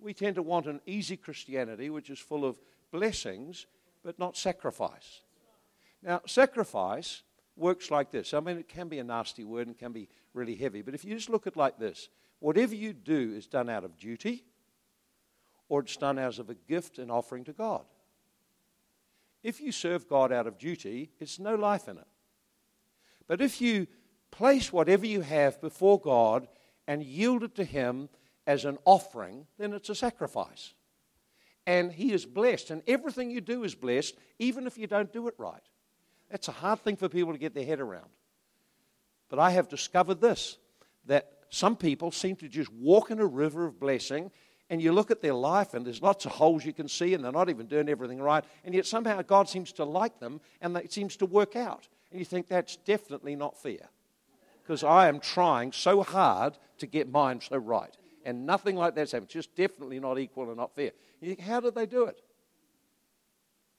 We 0.00 0.12
tend 0.12 0.34
to 0.34 0.42
want 0.42 0.66
an 0.66 0.80
easy 0.86 1.16
Christianity 1.16 1.88
which 1.88 2.10
is 2.10 2.18
full 2.18 2.44
of 2.44 2.58
blessings, 2.90 3.66
but 4.04 4.18
not 4.18 4.36
sacrifice. 4.36 5.20
Now, 6.02 6.20
sacrifice 6.26 7.22
works 7.56 7.92
like 7.92 8.10
this. 8.10 8.34
I 8.34 8.40
mean, 8.40 8.58
it 8.58 8.68
can 8.68 8.88
be 8.88 8.98
a 8.98 9.04
nasty 9.04 9.44
word 9.44 9.68
and 9.68 9.78
can 9.78 9.92
be 9.92 10.08
really 10.34 10.56
heavy, 10.56 10.82
but 10.82 10.94
if 10.94 11.04
you 11.04 11.14
just 11.14 11.30
look 11.30 11.46
at 11.46 11.52
it 11.52 11.56
like 11.56 11.78
this 11.78 12.08
whatever 12.40 12.74
you 12.74 12.92
do 12.92 13.32
is 13.36 13.46
done 13.46 13.70
out 13.70 13.84
of 13.84 13.96
duty 13.96 14.44
or 15.68 15.80
it's 15.80 15.96
done 15.96 16.18
as 16.18 16.38
of 16.38 16.50
a 16.50 16.54
gift 16.54 16.98
and 16.98 17.10
offering 17.10 17.44
to 17.44 17.52
God. 17.52 17.84
If 19.42 19.60
you 19.60 19.72
serve 19.72 20.08
God 20.08 20.32
out 20.32 20.46
of 20.46 20.58
duty, 20.58 21.10
it's 21.20 21.38
no 21.38 21.54
life 21.54 21.88
in 21.88 21.98
it. 21.98 22.06
But 23.26 23.40
if 23.40 23.60
you 23.60 23.86
place 24.30 24.72
whatever 24.72 25.06
you 25.06 25.20
have 25.20 25.60
before 25.60 26.00
God 26.00 26.48
and 26.86 27.02
yield 27.02 27.42
it 27.42 27.54
to 27.56 27.64
Him 27.64 28.08
as 28.46 28.64
an 28.64 28.78
offering, 28.84 29.46
then 29.58 29.72
it's 29.72 29.90
a 29.90 29.94
sacrifice. 29.94 30.74
And 31.66 31.92
He 31.92 32.12
is 32.12 32.26
blessed, 32.26 32.70
and 32.70 32.82
everything 32.86 33.30
you 33.30 33.40
do 33.40 33.64
is 33.64 33.74
blessed, 33.74 34.14
even 34.38 34.66
if 34.66 34.76
you 34.76 34.86
don't 34.86 35.12
do 35.12 35.28
it 35.28 35.34
right. 35.38 35.62
That's 36.30 36.48
a 36.48 36.52
hard 36.52 36.80
thing 36.80 36.96
for 36.96 37.08
people 37.08 37.32
to 37.32 37.38
get 37.38 37.54
their 37.54 37.64
head 37.64 37.80
around. 37.80 38.08
But 39.28 39.38
I 39.38 39.50
have 39.50 39.68
discovered 39.68 40.20
this 40.20 40.58
that 41.06 41.30
some 41.50 41.76
people 41.76 42.10
seem 42.10 42.36
to 42.36 42.48
just 42.48 42.72
walk 42.72 43.10
in 43.10 43.20
a 43.20 43.26
river 43.26 43.66
of 43.66 43.78
blessing 43.78 44.30
and 44.70 44.80
you 44.80 44.92
look 44.92 45.10
at 45.10 45.20
their 45.20 45.34
life 45.34 45.74
and 45.74 45.84
there's 45.84 46.02
lots 46.02 46.24
of 46.24 46.32
holes 46.32 46.64
you 46.64 46.72
can 46.72 46.88
see 46.88 47.14
and 47.14 47.24
they're 47.24 47.32
not 47.32 47.50
even 47.50 47.66
doing 47.66 47.88
everything 47.88 48.20
right 48.20 48.44
and 48.64 48.74
yet 48.74 48.86
somehow 48.86 49.20
god 49.22 49.48
seems 49.48 49.72
to 49.72 49.84
like 49.84 50.18
them 50.20 50.40
and 50.60 50.76
it 50.76 50.92
seems 50.92 51.16
to 51.16 51.26
work 51.26 51.56
out. 51.56 51.88
And 52.10 52.20
you 52.20 52.24
think 52.24 52.46
that's 52.46 52.76
definitely 52.76 53.36
not 53.36 53.60
fair 53.60 53.88
because 54.62 54.84
i 54.84 55.08
am 55.08 55.20
trying 55.20 55.72
so 55.72 56.02
hard 56.02 56.56
to 56.78 56.86
get 56.86 57.10
mine 57.10 57.40
so 57.40 57.56
right 57.56 57.96
and 58.24 58.46
nothing 58.46 58.76
like 58.76 58.94
that's 58.94 59.12
happening 59.12 59.26
It's 59.26 59.34
just 59.34 59.54
definitely 59.54 60.00
not 60.00 60.18
equal 60.18 60.48
and 60.48 60.56
not 60.56 60.74
fair. 60.74 60.92
You 61.20 61.28
think 61.28 61.40
how 61.40 61.60
did 61.60 61.74
they 61.74 61.86
do 61.86 62.04
it? 62.04 62.20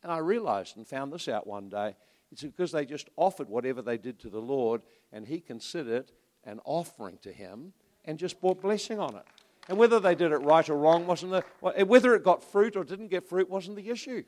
And 0.04 0.12
i 0.12 0.20
realized 0.20 0.78
and 0.78 0.88
found 0.88 1.12
this 1.12 1.28
out 1.28 1.48
one 1.48 1.70
day 1.70 1.96
it's 2.32 2.44
because 2.44 2.72
they 2.72 2.86
just 2.86 3.10
offered 3.16 3.50
whatever 3.50 3.82
they 3.82 3.98
did 3.98 4.20
to 4.20 4.30
the 4.30 4.42
lord 4.42 4.82
and 5.12 5.26
he 5.26 5.40
considered 5.40 6.12
an 6.44 6.60
offering 6.64 7.18
to 7.24 7.32
him 7.32 7.74
and 8.04 8.20
just 8.20 8.40
brought 8.40 8.62
blessing 8.62 9.00
on 9.00 9.16
it 9.16 9.26
and 9.68 9.78
whether 9.78 10.00
they 10.00 10.16
did 10.16 10.32
it 10.32 10.38
right 10.38 10.68
or 10.70 10.78
wrong 10.78 11.08
wasn't 11.08 11.32
the, 11.32 11.84
whether 11.86 12.16
it 12.16 12.24
got 12.24 12.44
fruit 12.44 12.76
or 12.76 12.84
didn't 12.84 13.08
get 13.08 13.28
fruit 13.28 13.50
wasn't 13.50 13.78
the 13.78 13.90
issue. 13.90 14.24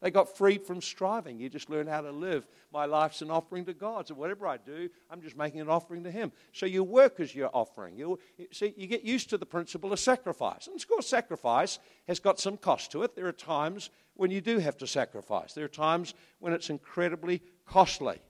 They 0.00 0.12
got 0.12 0.36
freed 0.36 0.62
from 0.62 0.80
striving. 0.80 1.40
You 1.40 1.48
just 1.48 1.70
learn 1.70 1.88
how 1.88 2.02
to 2.02 2.12
live. 2.12 2.46
My 2.72 2.84
life's 2.84 3.20
an 3.20 3.32
offering 3.32 3.64
to 3.64 3.74
God. 3.74 4.06
So 4.06 4.14
whatever 4.14 4.46
I 4.46 4.56
do, 4.56 4.88
I'm 5.10 5.20
just 5.20 5.36
making 5.36 5.60
an 5.60 5.68
offering 5.68 6.04
to 6.04 6.10
Him. 6.10 6.30
So 6.52 6.66
you 6.66 6.84
work 6.84 7.18
as 7.18 7.34
your 7.34 7.50
offering. 7.52 7.96
You, 7.96 8.18
see, 8.52 8.74
you 8.76 8.86
get 8.86 9.02
used 9.02 9.28
to 9.30 9.38
the 9.38 9.46
principle 9.46 9.92
of 9.92 9.98
sacrifice. 9.98 10.68
And 10.68 10.80
of 10.80 10.86
course, 10.86 11.08
sacrifice 11.08 11.80
has 12.06 12.20
got 12.20 12.38
some 12.38 12.56
cost 12.56 12.92
to 12.92 13.02
it. 13.02 13.16
There 13.16 13.26
are 13.26 13.32
times 13.32 13.90
when 14.14 14.30
you 14.30 14.40
do 14.40 14.58
have 14.58 14.76
to 14.78 14.86
sacrifice. 14.86 15.52
There 15.52 15.64
are 15.64 15.68
times 15.68 16.14
when 16.38 16.52
it's 16.52 16.70
incredibly 16.70 17.42
costly. 17.66 18.20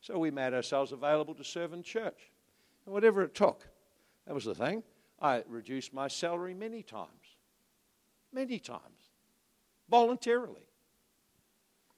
So 0.00 0.18
we 0.18 0.30
made 0.30 0.54
ourselves 0.54 0.92
available 0.92 1.34
to 1.34 1.44
serve 1.44 1.74
in 1.74 1.82
church. 1.82 2.30
And 2.86 2.94
whatever 2.94 3.22
it 3.22 3.34
took, 3.34 3.66
that 4.26 4.34
was 4.34 4.44
the 4.44 4.54
thing. 4.54 4.82
I 5.24 5.42
reduced 5.48 5.94
my 5.94 6.06
salary 6.08 6.52
many 6.52 6.82
times. 6.82 7.08
Many 8.30 8.58
times 8.58 8.82
voluntarily. 9.88 10.68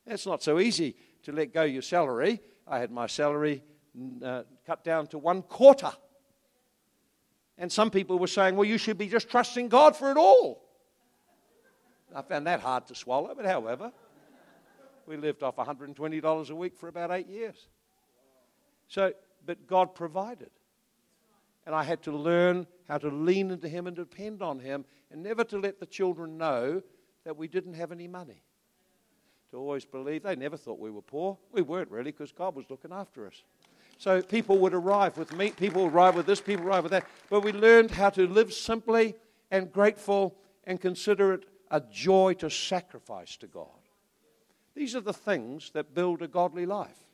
It's 0.07 0.27
not 0.27 0.45
so 0.45 0.61
easy 0.61 0.95
to 1.25 1.33
let 1.33 1.53
go 1.53 1.65
your 1.65 1.83
salary. 1.83 2.41
I 2.69 2.79
had 2.79 2.93
my 2.93 3.09
salary 3.09 3.65
uh, 4.25 4.45
cut 4.65 4.85
down 4.85 5.09
to 5.09 5.19
one 5.19 5.43
quarter. 5.43 5.91
And 7.59 7.73
some 7.73 7.91
people 7.91 8.21
were 8.21 8.29
saying, 8.29 8.55
well, 8.55 8.65
you 8.65 8.79
should 8.79 8.97
be 8.97 9.09
just 9.09 9.29
trusting 9.29 9.71
God 9.71 9.97
for 9.97 10.13
it 10.13 10.17
all. 10.17 10.63
I 12.15 12.23
found 12.23 12.47
that 12.47 12.61
hard 12.61 12.87
to 12.87 12.95
swallow, 12.95 13.35
but 13.35 13.45
however, 13.45 13.91
we 15.05 15.17
lived 15.17 15.43
off 15.43 15.57
$120 15.57 16.51
a 16.51 16.55
week 16.55 16.77
for 16.77 16.89
about 16.89 17.11
eight 17.11 17.29
years. 17.29 17.67
So, 18.87 19.13
but 19.45 19.67
God 19.67 19.97
provided. 19.97 20.51
And 21.67 21.75
I 21.75 21.83
had 21.83 22.03
to 22.03 22.13
learn 22.13 22.69
how 22.89 22.99
to 22.99 23.09
lean 23.09 23.51
into 23.51 23.69
Him 23.69 23.87
and 23.87 23.97
depend 23.97 24.43
on 24.43 24.59
Him 24.59 24.85
and 25.11 25.23
never 25.23 25.45
to 25.45 25.59
let 25.59 25.81
the 25.81 25.87
children 25.87 26.39
know 26.39 26.83
that 27.25 27.37
we 27.37 27.49
didn't 27.49 27.75
have 27.75 27.93
any 27.93 28.09
money. 28.09 28.43
To 29.51 29.59
always 29.59 29.85
believe 29.85 30.23
they 30.23 30.37
never 30.37 30.57
thought 30.57 30.79
we 30.79 30.91
were 30.91 31.03
poor. 31.03 31.39
We 31.53 31.63
weren't 31.63 31.91
really 31.91 32.11
because 32.11 32.33
God 32.33 32.55
was 32.55 32.67
looking 32.69 32.93
after 32.93 33.27
us. 33.27 33.43
So 33.99 34.21
people 34.21 34.59
would 34.59 34.75
arrive 34.75 35.17
with 35.17 35.35
meat, 35.35 35.57
people 35.57 35.85
would 35.85 35.95
arrive 35.95 36.17
with 36.17 36.27
this, 36.27 36.41
people 36.41 36.67
arrive 36.67 36.83
with 36.83 36.93
that. 36.93 37.07
But 37.31 37.41
we 37.41 37.53
learned 37.53 37.91
how 37.93 38.11
to 38.11 38.27
live 38.27 38.53
simply 38.53 39.15
and 39.51 39.73
grateful 39.73 40.37
and 40.65 40.81
consider 40.81 41.35
it 41.35 41.47
a 41.71 41.81
joy 41.81 42.35
to 42.35 42.51
sacrifice 42.51 43.37
to 43.39 43.47
God. 43.47 43.69
These 44.75 44.95
are 44.95 45.01
the 45.01 45.13
things 45.13 45.71
that 45.71 45.95
build 45.95 46.23
a 46.23 46.29
godly 46.29 46.67
life. 46.67 47.06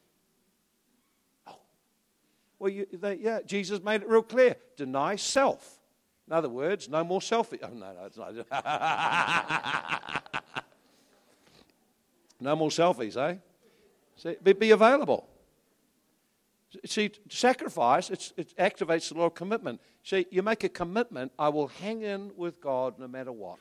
Well, 2.62 2.70
you, 2.70 2.86
they, 2.92 3.16
yeah, 3.16 3.40
Jesus 3.44 3.82
made 3.82 4.02
it 4.02 4.08
real 4.08 4.22
clear 4.22 4.54
deny 4.76 5.16
self. 5.16 5.80
In 6.28 6.32
other 6.32 6.48
words, 6.48 6.88
no 6.88 7.02
more 7.02 7.18
selfie. 7.18 7.58
Oh, 7.60 7.70
no, 7.74 7.92
no, 7.92 8.04
it's 8.04 8.16
not. 8.16 8.32
no 12.40 12.54
more 12.54 12.68
selfies, 12.68 13.16
eh? 13.16 13.34
See, 14.14 14.36
be, 14.40 14.52
be 14.52 14.70
available. 14.70 15.28
See, 16.86 17.10
sacrifice, 17.28 18.10
it 18.10 18.54
activates 18.56 19.08
the 19.08 19.18
law 19.18 19.26
of 19.26 19.34
commitment. 19.34 19.80
See, 20.04 20.26
you 20.30 20.44
make 20.44 20.62
a 20.62 20.68
commitment, 20.68 21.32
I 21.36 21.48
will 21.48 21.66
hang 21.66 22.02
in 22.02 22.30
with 22.36 22.60
God 22.60 22.96
no 22.96 23.08
matter 23.08 23.32
what. 23.32 23.58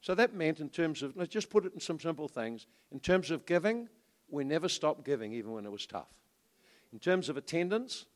So 0.00 0.16
that 0.16 0.34
meant, 0.34 0.58
in 0.58 0.68
terms 0.68 1.04
of, 1.04 1.16
let's 1.16 1.32
just 1.32 1.48
put 1.48 1.64
it 1.64 1.72
in 1.74 1.78
some 1.78 2.00
simple 2.00 2.26
things. 2.26 2.66
In 2.90 2.98
terms 2.98 3.30
of 3.30 3.46
giving, 3.46 3.88
we 4.28 4.42
never 4.42 4.68
stopped 4.68 5.04
giving, 5.04 5.32
even 5.32 5.52
when 5.52 5.64
it 5.64 5.70
was 5.70 5.86
tough. 5.86 6.08
In 6.94 6.98
terms 6.98 7.28
of 7.28 7.36
attendance, 7.36 8.06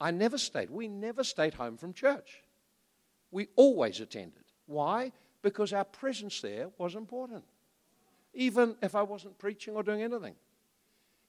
I 0.00 0.10
never 0.10 0.38
stayed. 0.38 0.70
We 0.70 0.88
never 0.88 1.22
stayed 1.22 1.54
home 1.54 1.76
from 1.76 1.92
church 1.92 2.44
we 3.34 3.48
always 3.56 4.00
attended. 4.00 4.44
Why? 4.66 5.10
Because 5.42 5.72
our 5.72 5.84
presence 5.84 6.40
there 6.40 6.68
was 6.78 6.94
important, 6.94 7.42
even 8.32 8.76
if 8.80 8.94
I 8.94 9.02
wasn't 9.02 9.38
preaching 9.38 9.74
or 9.74 9.82
doing 9.82 10.02
anything. 10.02 10.36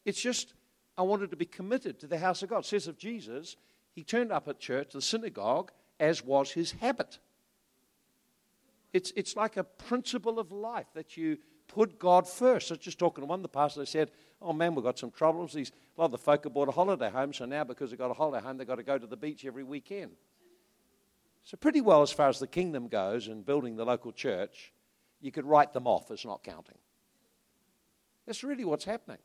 It's 0.05 0.21
just, 0.21 0.53
I 0.97 1.01
wanted 1.01 1.31
to 1.31 1.35
be 1.35 1.47
committed 1.47 1.99
to 1.99 2.07
the 2.07 2.19
house 2.19 2.43
of 2.43 2.49
God. 2.49 2.59
It 2.59 2.67
says 2.67 2.87
of 2.87 2.99
Jesus, 2.99 3.57
he 3.91 4.03
turned 4.03 4.31
up 4.31 4.47
at 4.47 4.59
church, 4.59 4.93
the 4.93 5.01
synagogue, 5.01 5.71
as 5.99 6.23
was 6.23 6.51
his 6.51 6.73
habit. 6.73 7.17
It's, 8.93 9.11
it's 9.15 9.35
like 9.35 9.57
a 9.57 9.63
principle 9.63 10.37
of 10.37 10.51
life 10.51 10.87
that 10.93 11.17
you 11.17 11.39
put 11.67 11.97
God 11.97 12.29
first. 12.29 12.69
I 12.69 12.75
was 12.75 12.79
just 12.79 12.99
talking 12.99 13.23
to 13.23 13.25
one, 13.25 13.39
of 13.39 13.43
the 13.43 13.49
pastor 13.49 13.85
said, 13.87 14.11
Oh 14.41 14.53
man, 14.53 14.75
we've 14.75 14.83
got 14.83 14.99
some 14.99 15.11
troubles. 15.11 15.53
These, 15.53 15.71
a 15.97 16.01
lot 16.01 16.05
of 16.05 16.11
the 16.11 16.17
folk 16.17 16.43
have 16.43 16.53
bought 16.53 16.67
a 16.67 16.71
holiday 16.71 17.09
home, 17.09 17.33
so 17.33 17.45
now 17.45 17.63
because 17.63 17.89
they've 17.89 17.99
got 17.99 18.11
a 18.11 18.13
holiday 18.13 18.45
home, 18.45 18.57
they've 18.57 18.67
got 18.67 18.75
to 18.75 18.83
go 18.83 18.97
to 18.97 19.07
the 19.07 19.17
beach 19.17 19.45
every 19.45 19.63
weekend. 19.63 20.11
So, 21.43 21.57
pretty 21.57 21.81
well, 21.81 22.01
as 22.01 22.11
far 22.11 22.27
as 22.27 22.39
the 22.39 22.47
kingdom 22.47 22.87
goes 22.87 23.27
and 23.27 23.45
building 23.45 23.75
the 23.75 23.85
local 23.85 24.11
church, 24.11 24.73
you 25.21 25.31
could 25.31 25.45
write 25.45 25.73
them 25.73 25.87
off 25.87 26.11
as 26.11 26.25
not 26.25 26.43
counting. 26.43 26.77
That's 28.25 28.43
really 28.43 28.65
what's 28.65 28.85
happening. 28.85 29.19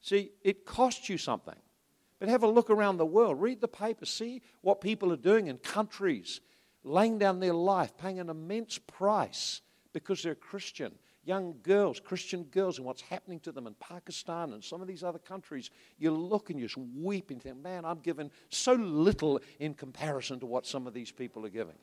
See, 0.00 0.32
it 0.42 0.64
costs 0.64 1.08
you 1.08 1.18
something. 1.18 1.56
But 2.18 2.28
have 2.28 2.42
a 2.42 2.48
look 2.48 2.70
around 2.70 2.96
the 2.96 3.06
world. 3.06 3.40
Read 3.40 3.60
the 3.60 3.68
paper. 3.68 4.04
See 4.04 4.42
what 4.60 4.80
people 4.80 5.12
are 5.12 5.16
doing 5.16 5.46
in 5.46 5.58
countries, 5.58 6.40
laying 6.84 7.18
down 7.18 7.40
their 7.40 7.54
life, 7.54 7.96
paying 7.96 8.18
an 8.18 8.28
immense 8.28 8.78
price 8.78 9.62
because 9.92 10.22
they're 10.22 10.34
Christian 10.34 10.92
young 11.24 11.54
girls, 11.62 12.00
Christian 12.00 12.44
girls, 12.44 12.78
and 12.78 12.86
what's 12.86 13.02
happening 13.02 13.40
to 13.40 13.52
them 13.52 13.66
in 13.66 13.74
Pakistan 13.74 14.52
and 14.52 14.64
some 14.64 14.80
of 14.80 14.88
these 14.88 15.02
other 15.02 15.18
countries, 15.18 15.70
you 15.98 16.10
look 16.10 16.50
and 16.50 16.58
you 16.58 16.66
just 16.66 16.78
weep 16.96 17.30
and 17.30 17.42
think, 17.42 17.62
man, 17.62 17.84
I'm 17.84 17.98
given 17.98 18.30
so 18.48 18.72
little 18.74 19.40
in 19.58 19.74
comparison 19.74 20.40
to 20.40 20.46
what 20.46 20.66
some 20.66 20.86
of 20.86 20.94
these 20.94 21.10
people 21.10 21.44
are 21.44 21.50
giving. 21.50 21.76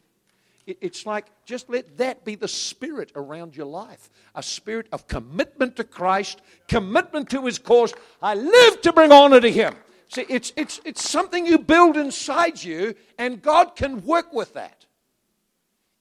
It's 0.66 1.06
like 1.06 1.28
just 1.46 1.70
let 1.70 1.98
that 1.98 2.26
be 2.26 2.36
the 2.36 2.48
spirit 2.48 3.14
around 3.16 3.56
your 3.56 3.68
life 3.68 4.10
a 4.36 4.44
spirit 4.44 4.88
of 4.92 5.08
commitment 5.08 5.78
to 5.78 5.86
Christ, 5.86 6.42
commitment 6.68 7.30
to 7.30 7.46
His 7.46 7.58
cause. 7.58 7.94
I 8.22 8.36
live 8.36 8.82
to 8.82 8.92
bring 8.92 9.14
honor 9.14 9.40
to 9.40 9.50
Him. 9.50 9.76
See, 10.10 10.26
it's, 10.28 10.52
it's, 10.58 10.82
it's 10.84 11.10
something 11.10 11.46
you 11.46 11.58
build 11.58 11.96
inside 11.96 12.62
you, 12.62 12.96
and 13.18 13.42
God 13.42 13.76
can 13.76 14.06
work 14.06 14.34
with 14.34 14.54
that. 14.54 14.86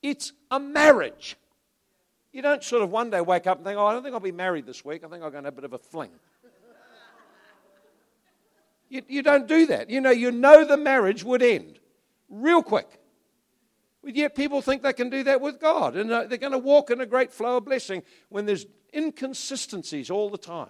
It's 0.02 0.32
a 0.50 0.58
marriage. 0.60 1.36
You 2.36 2.42
don't 2.42 2.62
sort 2.62 2.82
of 2.82 2.90
one 2.90 3.08
day 3.08 3.22
wake 3.22 3.46
up 3.46 3.56
and 3.56 3.66
think, 3.66 3.78
oh, 3.78 3.86
I 3.86 3.94
don't 3.94 4.02
think 4.02 4.12
I'll 4.12 4.20
be 4.20 4.30
married 4.30 4.66
this 4.66 4.84
week. 4.84 5.02
I 5.02 5.08
think 5.08 5.24
I'm 5.24 5.30
going 5.30 5.44
to 5.44 5.46
have 5.46 5.54
a 5.54 5.56
bit 5.56 5.64
of 5.64 5.72
a 5.72 5.78
fling. 5.78 6.10
you, 8.90 9.00
you 9.08 9.22
don't 9.22 9.48
do 9.48 9.64
that. 9.68 9.88
You 9.88 10.02
know, 10.02 10.10
you 10.10 10.30
know 10.30 10.66
the 10.66 10.76
marriage 10.76 11.24
would 11.24 11.42
end 11.42 11.78
real 12.28 12.62
quick. 12.62 13.00
But 14.04 14.16
yet 14.16 14.34
people 14.34 14.60
think 14.60 14.82
they 14.82 14.92
can 14.92 15.08
do 15.08 15.22
that 15.22 15.40
with 15.40 15.58
God. 15.58 15.96
And 15.96 16.12
uh, 16.12 16.24
they're 16.24 16.36
going 16.36 16.52
to 16.52 16.58
walk 16.58 16.90
in 16.90 17.00
a 17.00 17.06
great 17.06 17.32
flow 17.32 17.56
of 17.56 17.64
blessing 17.64 18.02
when 18.28 18.44
there's 18.44 18.66
inconsistencies 18.92 20.10
all 20.10 20.28
the 20.28 20.36
time. 20.36 20.68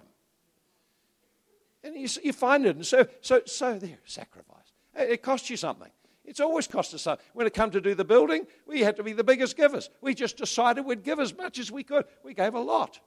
And 1.83 1.95
you, 1.95 2.07
you 2.23 2.31
find 2.31 2.65
it. 2.65 2.77
And 2.77 2.85
so, 2.85 3.07
so, 3.19 3.41
so 3.45 3.77
there, 3.77 3.99
sacrifice. 4.05 4.71
It 4.95 5.21
costs 5.21 5.49
you 5.49 5.57
something. 5.57 5.91
It's 6.27 6.41
always 6.41 6.67
cost 6.67 6.93
us 6.93 7.03
something. 7.03 7.25
When 7.33 7.47
it 7.47 7.53
come 7.53 7.71
to 7.71 7.79
do 7.79 7.95
the 7.95 8.03
building, 8.03 8.45
we 8.67 8.81
had 8.81 8.97
to 8.97 9.03
be 9.03 9.13
the 9.13 9.23
biggest 9.23 9.55
givers. 9.55 9.89
We 10.01 10.13
just 10.13 10.35
decided 10.35 10.85
we'd 10.85 11.03
give 11.03 11.21
as 11.21 11.35
much 11.35 11.57
as 11.57 11.71
we 11.71 11.83
could. 11.83 12.03
We 12.23 12.33
gave 12.33 12.53
a 12.53 12.59
lot. 12.59 12.99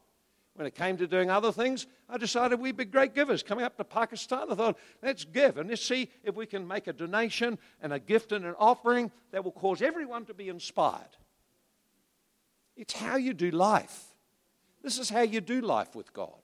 When 0.55 0.67
it 0.67 0.75
came 0.75 0.97
to 0.97 1.07
doing 1.07 1.31
other 1.31 1.53
things, 1.53 1.87
I 2.09 2.17
decided 2.17 2.59
we'd 2.59 2.79
be 2.79 2.87
great 2.87 3.15
givers. 3.15 3.43
Coming 3.43 3.65
up 3.65 3.77
to 3.77 3.85
Pakistan, 3.85 4.47
I 4.51 4.55
thought, 4.55 4.79
let's 5.03 5.25
give 5.25 5.59
and 5.59 5.69
let's 5.69 5.85
see 5.85 6.11
if 6.25 6.35
we 6.35 6.47
can 6.47 6.67
make 6.67 6.87
a 6.87 6.95
donation 6.95 7.59
and 7.83 7.93
a 7.93 7.99
gift 7.99 8.33
and 8.33 8.45
an 8.45 8.55
offering 8.59 9.13
that 9.33 9.45
will 9.45 9.53
cause 9.53 9.83
everyone 9.83 10.25
to 10.25 10.35
be 10.35 10.49
inspired. 10.49 11.17
It's 12.75 12.95
how 12.95 13.17
you 13.17 13.35
do 13.35 13.51
life. 13.51 14.03
This 14.83 14.99
is 14.99 15.11
how 15.11 15.21
you 15.21 15.43
do 15.43 15.61
life 15.61 15.95
with 15.95 16.13
God. 16.15 16.41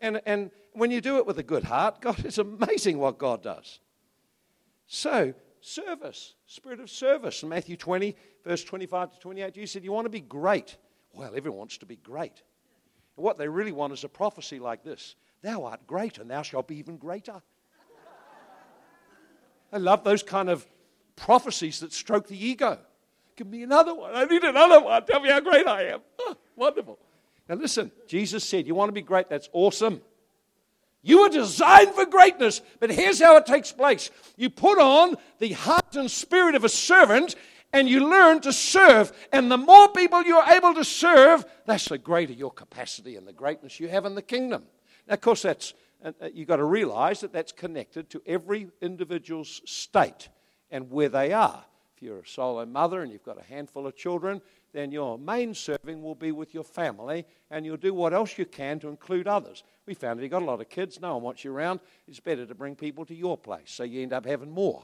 And, 0.00 0.20
and 0.26 0.50
when 0.72 0.90
you 0.90 1.00
do 1.00 1.18
it 1.18 1.26
with 1.26 1.38
a 1.38 1.44
good 1.44 1.64
heart, 1.64 2.00
God, 2.00 2.24
it's 2.24 2.38
amazing 2.38 2.98
what 2.98 3.18
God 3.18 3.42
does. 3.42 3.78
So, 4.88 5.34
service, 5.66 6.34
spirit 6.46 6.80
of 6.80 6.88
service. 6.88 7.42
In 7.42 7.48
Matthew 7.48 7.76
20, 7.76 8.16
verse 8.44 8.64
25 8.64 9.12
to 9.12 9.18
28, 9.18 9.54
Jesus 9.54 9.72
said, 9.72 9.84
You 9.84 9.92
want 9.92 10.06
to 10.06 10.10
be 10.10 10.20
great. 10.20 10.76
Well, 11.12 11.34
everyone 11.34 11.58
wants 11.58 11.78
to 11.78 11.86
be 11.86 11.96
great. 11.96 12.42
And 13.16 13.24
what 13.24 13.38
they 13.38 13.48
really 13.48 13.72
want 13.72 13.92
is 13.92 14.04
a 14.04 14.08
prophecy 14.08 14.58
like 14.58 14.84
this 14.84 15.16
Thou 15.42 15.64
art 15.64 15.86
great, 15.86 16.18
and 16.18 16.30
thou 16.30 16.42
shalt 16.42 16.68
be 16.68 16.76
even 16.76 16.96
greater. 16.96 17.42
I 19.72 19.78
love 19.78 20.04
those 20.04 20.22
kind 20.22 20.48
of 20.48 20.66
prophecies 21.16 21.80
that 21.80 21.92
stroke 21.92 22.28
the 22.28 22.46
ego. 22.46 22.78
Give 23.34 23.46
me 23.46 23.62
another 23.62 23.94
one. 23.94 24.12
I 24.14 24.24
need 24.24 24.44
another 24.44 24.80
one. 24.80 25.04
Tell 25.04 25.20
me 25.20 25.28
how 25.28 25.40
great 25.40 25.66
I 25.66 25.88
am. 25.88 26.00
Oh, 26.18 26.36
wonderful. 26.54 26.98
Now, 27.48 27.56
listen, 27.56 27.90
Jesus 28.06 28.44
said, 28.44 28.66
You 28.66 28.74
want 28.74 28.88
to 28.88 28.92
be 28.94 29.02
great? 29.02 29.28
That's 29.28 29.48
awesome. 29.52 30.00
You 31.06 31.20
were 31.20 31.28
designed 31.28 31.94
for 31.94 32.04
greatness, 32.04 32.60
but 32.80 32.90
here's 32.90 33.22
how 33.22 33.36
it 33.36 33.46
takes 33.46 33.70
place 33.70 34.10
you 34.36 34.50
put 34.50 34.80
on 34.80 35.14
the 35.38 35.52
heart 35.52 35.94
and 35.94 36.10
spirit 36.10 36.56
of 36.56 36.64
a 36.64 36.68
servant, 36.68 37.36
and 37.72 37.88
you 37.88 38.10
learn 38.10 38.40
to 38.40 38.52
serve. 38.52 39.12
And 39.32 39.48
the 39.48 39.56
more 39.56 39.88
people 39.90 40.24
you're 40.24 40.42
able 40.42 40.74
to 40.74 40.84
serve, 40.84 41.44
that's 41.64 41.88
the 41.88 41.96
greater 41.96 42.32
your 42.32 42.50
capacity 42.50 43.14
and 43.14 43.24
the 43.24 43.32
greatness 43.32 43.78
you 43.78 43.86
have 43.86 44.04
in 44.04 44.16
the 44.16 44.22
kingdom. 44.22 44.64
Now, 45.06 45.14
of 45.14 45.20
course, 45.20 45.42
that's 45.42 45.74
uh, 46.04 46.10
uh, 46.20 46.28
you've 46.34 46.48
got 46.48 46.56
to 46.56 46.64
realize 46.64 47.20
that 47.20 47.32
that's 47.32 47.52
connected 47.52 48.10
to 48.10 48.20
every 48.26 48.66
individual's 48.80 49.62
state 49.64 50.28
and 50.72 50.90
where 50.90 51.08
they 51.08 51.32
are. 51.32 51.64
If 51.94 52.02
you're 52.02 52.18
a 52.18 52.26
solo 52.26 52.66
mother 52.66 53.02
and 53.02 53.12
you've 53.12 53.22
got 53.22 53.38
a 53.38 53.44
handful 53.44 53.86
of 53.86 53.94
children, 53.94 54.42
then 54.76 54.92
your 54.92 55.18
main 55.18 55.54
serving 55.54 56.02
will 56.02 56.14
be 56.14 56.32
with 56.32 56.52
your 56.52 56.64
family 56.64 57.24
and 57.50 57.64
you'll 57.64 57.76
do 57.76 57.94
what 57.94 58.12
else 58.12 58.36
you 58.36 58.44
can 58.44 58.78
to 58.80 58.88
include 58.88 59.26
others. 59.26 59.64
We 59.86 59.94
found 59.94 60.18
if 60.18 60.22
you've 60.22 60.30
got 60.30 60.42
a 60.42 60.44
lot 60.44 60.60
of 60.60 60.68
kids, 60.68 61.00
no 61.00 61.14
one 61.14 61.22
wants 61.22 61.44
you 61.44 61.52
around, 61.52 61.80
it's 62.06 62.20
better 62.20 62.44
to 62.44 62.54
bring 62.54 62.74
people 62.74 63.06
to 63.06 63.14
your 63.14 63.38
place 63.38 63.70
so 63.70 63.84
you 63.84 64.02
end 64.02 64.12
up 64.12 64.26
having 64.26 64.50
more. 64.50 64.82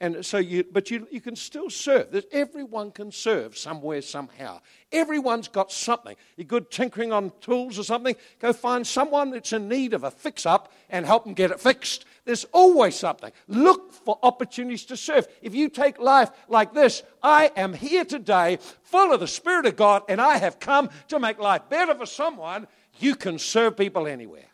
And 0.00 0.24
so 0.24 0.38
you, 0.38 0.64
but 0.70 0.92
you, 0.92 1.08
you 1.10 1.20
can 1.20 1.34
still 1.34 1.68
serve. 1.70 2.14
Everyone 2.30 2.92
can 2.92 3.10
serve 3.10 3.58
somewhere, 3.58 4.00
somehow. 4.00 4.60
Everyone's 4.92 5.48
got 5.48 5.72
something. 5.72 6.14
You're 6.36 6.44
good 6.44 6.70
tinkering 6.70 7.12
on 7.12 7.32
tools 7.40 7.78
or 7.80 7.82
something, 7.82 8.14
go 8.38 8.52
find 8.52 8.86
someone 8.86 9.30
that's 9.30 9.52
in 9.52 9.68
need 9.68 9.94
of 9.94 10.04
a 10.04 10.10
fix 10.10 10.46
up 10.46 10.72
and 10.88 11.04
help 11.04 11.24
them 11.24 11.34
get 11.34 11.50
it 11.50 11.58
fixed. 11.58 12.04
There's 12.24 12.44
always 12.52 12.94
something. 12.94 13.32
Look 13.48 13.92
for 13.92 14.18
opportunities 14.22 14.84
to 14.86 14.96
serve. 14.96 15.26
If 15.42 15.54
you 15.54 15.68
take 15.68 15.98
life 15.98 16.30
like 16.48 16.72
this, 16.72 17.02
I 17.20 17.50
am 17.56 17.72
here 17.72 18.04
today 18.04 18.58
full 18.82 19.12
of 19.12 19.18
the 19.18 19.26
Spirit 19.26 19.66
of 19.66 19.74
God 19.74 20.04
and 20.08 20.20
I 20.20 20.36
have 20.36 20.60
come 20.60 20.90
to 21.08 21.18
make 21.18 21.40
life 21.40 21.62
better 21.68 21.94
for 21.94 22.06
someone. 22.06 22.68
You 23.00 23.16
can 23.16 23.38
serve 23.38 23.76
people 23.76 24.06
anywhere. 24.06 24.44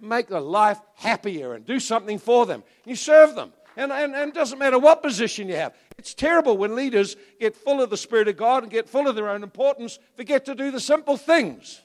Make 0.00 0.28
their 0.28 0.40
life 0.40 0.80
happier 0.94 1.54
and 1.54 1.66
do 1.66 1.80
something 1.80 2.18
for 2.18 2.46
them. 2.46 2.62
You 2.86 2.96
serve 2.96 3.34
them. 3.34 3.52
And, 3.76 3.92
and, 3.92 4.14
and 4.14 4.30
it 4.30 4.34
doesn't 4.34 4.58
matter 4.58 4.78
what 4.78 5.02
position 5.02 5.48
you 5.48 5.54
have. 5.56 5.74
It's 5.96 6.14
terrible 6.14 6.56
when 6.56 6.74
leaders 6.74 7.16
get 7.38 7.54
full 7.54 7.80
of 7.80 7.90
the 7.90 7.96
Spirit 7.96 8.28
of 8.28 8.36
God 8.36 8.62
and 8.62 8.72
get 8.72 8.88
full 8.88 9.06
of 9.06 9.14
their 9.14 9.28
own 9.28 9.42
importance, 9.42 9.98
forget 10.16 10.44
to 10.46 10.54
do 10.54 10.70
the 10.70 10.80
simple 10.80 11.16
things. 11.16 11.80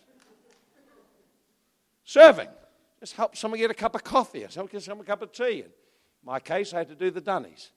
Serving. 2.04 2.50
Just 3.00 3.16
help 3.16 3.36
someone 3.36 3.60
get 3.60 3.72
a 3.72 3.76
cup 3.76 3.96
of 3.96 4.04
coffee 4.04 4.44
or 4.44 4.48
help 4.48 4.72
get 4.72 4.82
someone 4.82 5.06
a 5.06 5.08
cup 5.08 5.22
of 5.22 5.32
tea. 5.32 5.60
In 5.60 5.72
my 6.24 6.40
case, 6.40 6.74
I 6.74 6.80
had 6.80 6.90
to 6.90 6.96
do 6.96 7.12
the 7.12 7.22
dunnies. 7.22 7.72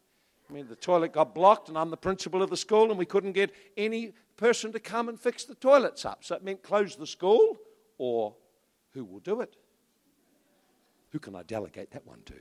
I 0.48 0.52
mean, 0.52 0.66
the 0.68 0.76
toilet 0.76 1.12
got 1.12 1.34
blocked, 1.34 1.68
and 1.68 1.76
I'm 1.76 1.90
the 1.90 1.96
principal 1.96 2.42
of 2.42 2.48
the 2.48 2.56
school, 2.56 2.88
and 2.88 2.98
we 2.98 3.04
couldn't 3.04 3.32
get 3.32 3.52
any 3.76 4.14
person 4.38 4.72
to 4.72 4.80
come 4.80 5.10
and 5.10 5.20
fix 5.20 5.44
the 5.44 5.54
toilets 5.54 6.06
up. 6.06 6.24
So 6.24 6.36
it 6.36 6.42
meant 6.42 6.62
close 6.62 6.96
the 6.96 7.06
school, 7.06 7.58
or 7.98 8.34
who 8.94 9.04
will 9.04 9.20
do 9.20 9.42
it? 9.42 9.56
Who 11.10 11.18
can 11.18 11.34
I 11.34 11.42
delegate 11.42 11.90
that 11.90 12.06
one 12.06 12.20
to? 12.26 12.34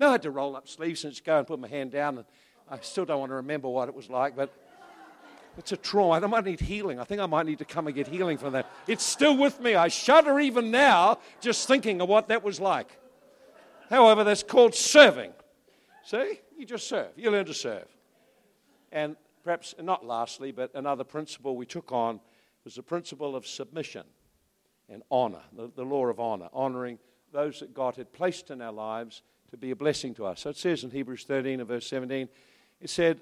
No, 0.00 0.08
I 0.08 0.12
had 0.12 0.22
to 0.22 0.30
roll 0.30 0.56
up 0.56 0.68
sleeves 0.68 1.04
and 1.04 1.12
just 1.12 1.24
go 1.24 1.38
and 1.38 1.46
put 1.46 1.58
my 1.58 1.68
hand 1.68 1.92
down. 1.92 2.18
And 2.18 2.26
I 2.70 2.78
still 2.80 3.04
don't 3.04 3.20
want 3.20 3.30
to 3.30 3.36
remember 3.36 3.68
what 3.68 3.88
it 3.88 3.94
was 3.94 4.08
like, 4.08 4.36
but 4.36 4.52
it's 5.56 5.72
a 5.72 5.76
trauma. 5.76 6.24
I 6.24 6.28
might 6.28 6.44
need 6.44 6.60
healing. 6.60 7.00
I 7.00 7.04
think 7.04 7.20
I 7.20 7.26
might 7.26 7.46
need 7.46 7.58
to 7.58 7.64
come 7.64 7.88
and 7.88 7.96
get 7.96 8.06
healing 8.06 8.38
from 8.38 8.52
that. 8.52 8.70
It's 8.86 9.02
still 9.02 9.36
with 9.36 9.60
me. 9.60 9.74
I 9.74 9.88
shudder 9.88 10.38
even 10.38 10.70
now 10.70 11.18
just 11.40 11.66
thinking 11.66 12.00
of 12.00 12.08
what 12.08 12.28
that 12.28 12.44
was 12.44 12.60
like. 12.60 12.96
However, 13.90 14.22
that's 14.22 14.42
called 14.42 14.74
serving. 14.74 15.32
See? 16.04 16.40
You 16.56 16.64
just 16.64 16.88
serve. 16.88 17.10
You 17.16 17.30
learn 17.30 17.46
to 17.46 17.54
serve. 17.54 17.86
And 18.92 19.16
perhaps, 19.42 19.74
not 19.80 20.06
lastly, 20.06 20.52
but 20.52 20.70
another 20.74 21.04
principle 21.04 21.56
we 21.56 21.66
took 21.66 21.90
on 21.90 22.20
was 22.64 22.76
the 22.76 22.82
principle 22.82 23.34
of 23.34 23.46
submission 23.46 24.04
and 24.88 25.02
honor, 25.10 25.42
the, 25.56 25.70
the 25.74 25.84
law 25.84 26.06
of 26.06 26.20
honor, 26.20 26.48
honoring 26.52 26.98
those 27.32 27.60
that 27.60 27.74
God 27.74 27.96
had 27.96 28.12
placed 28.12 28.50
in 28.50 28.62
our 28.62 28.72
lives 28.72 29.22
to 29.50 29.56
be 29.56 29.70
a 29.70 29.76
blessing 29.76 30.14
to 30.14 30.26
us. 30.26 30.40
So 30.40 30.50
it 30.50 30.56
says 30.56 30.84
in 30.84 30.90
Hebrews 30.90 31.24
13 31.24 31.60
and 31.60 31.68
verse 31.68 31.86
17, 31.86 32.28
it 32.80 32.90
said, 32.90 33.20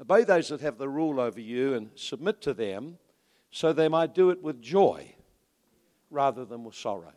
Obey 0.00 0.24
those 0.24 0.48
that 0.48 0.60
have 0.60 0.78
the 0.78 0.88
rule 0.88 1.20
over 1.20 1.40
you 1.40 1.74
and 1.74 1.90
submit 1.96 2.40
to 2.42 2.54
them, 2.54 2.98
so 3.50 3.72
they 3.72 3.88
might 3.88 4.14
do 4.14 4.30
it 4.30 4.42
with 4.42 4.62
joy 4.62 5.14
rather 6.10 6.44
than 6.44 6.64
with 6.64 6.74
sorrow. 6.74 7.12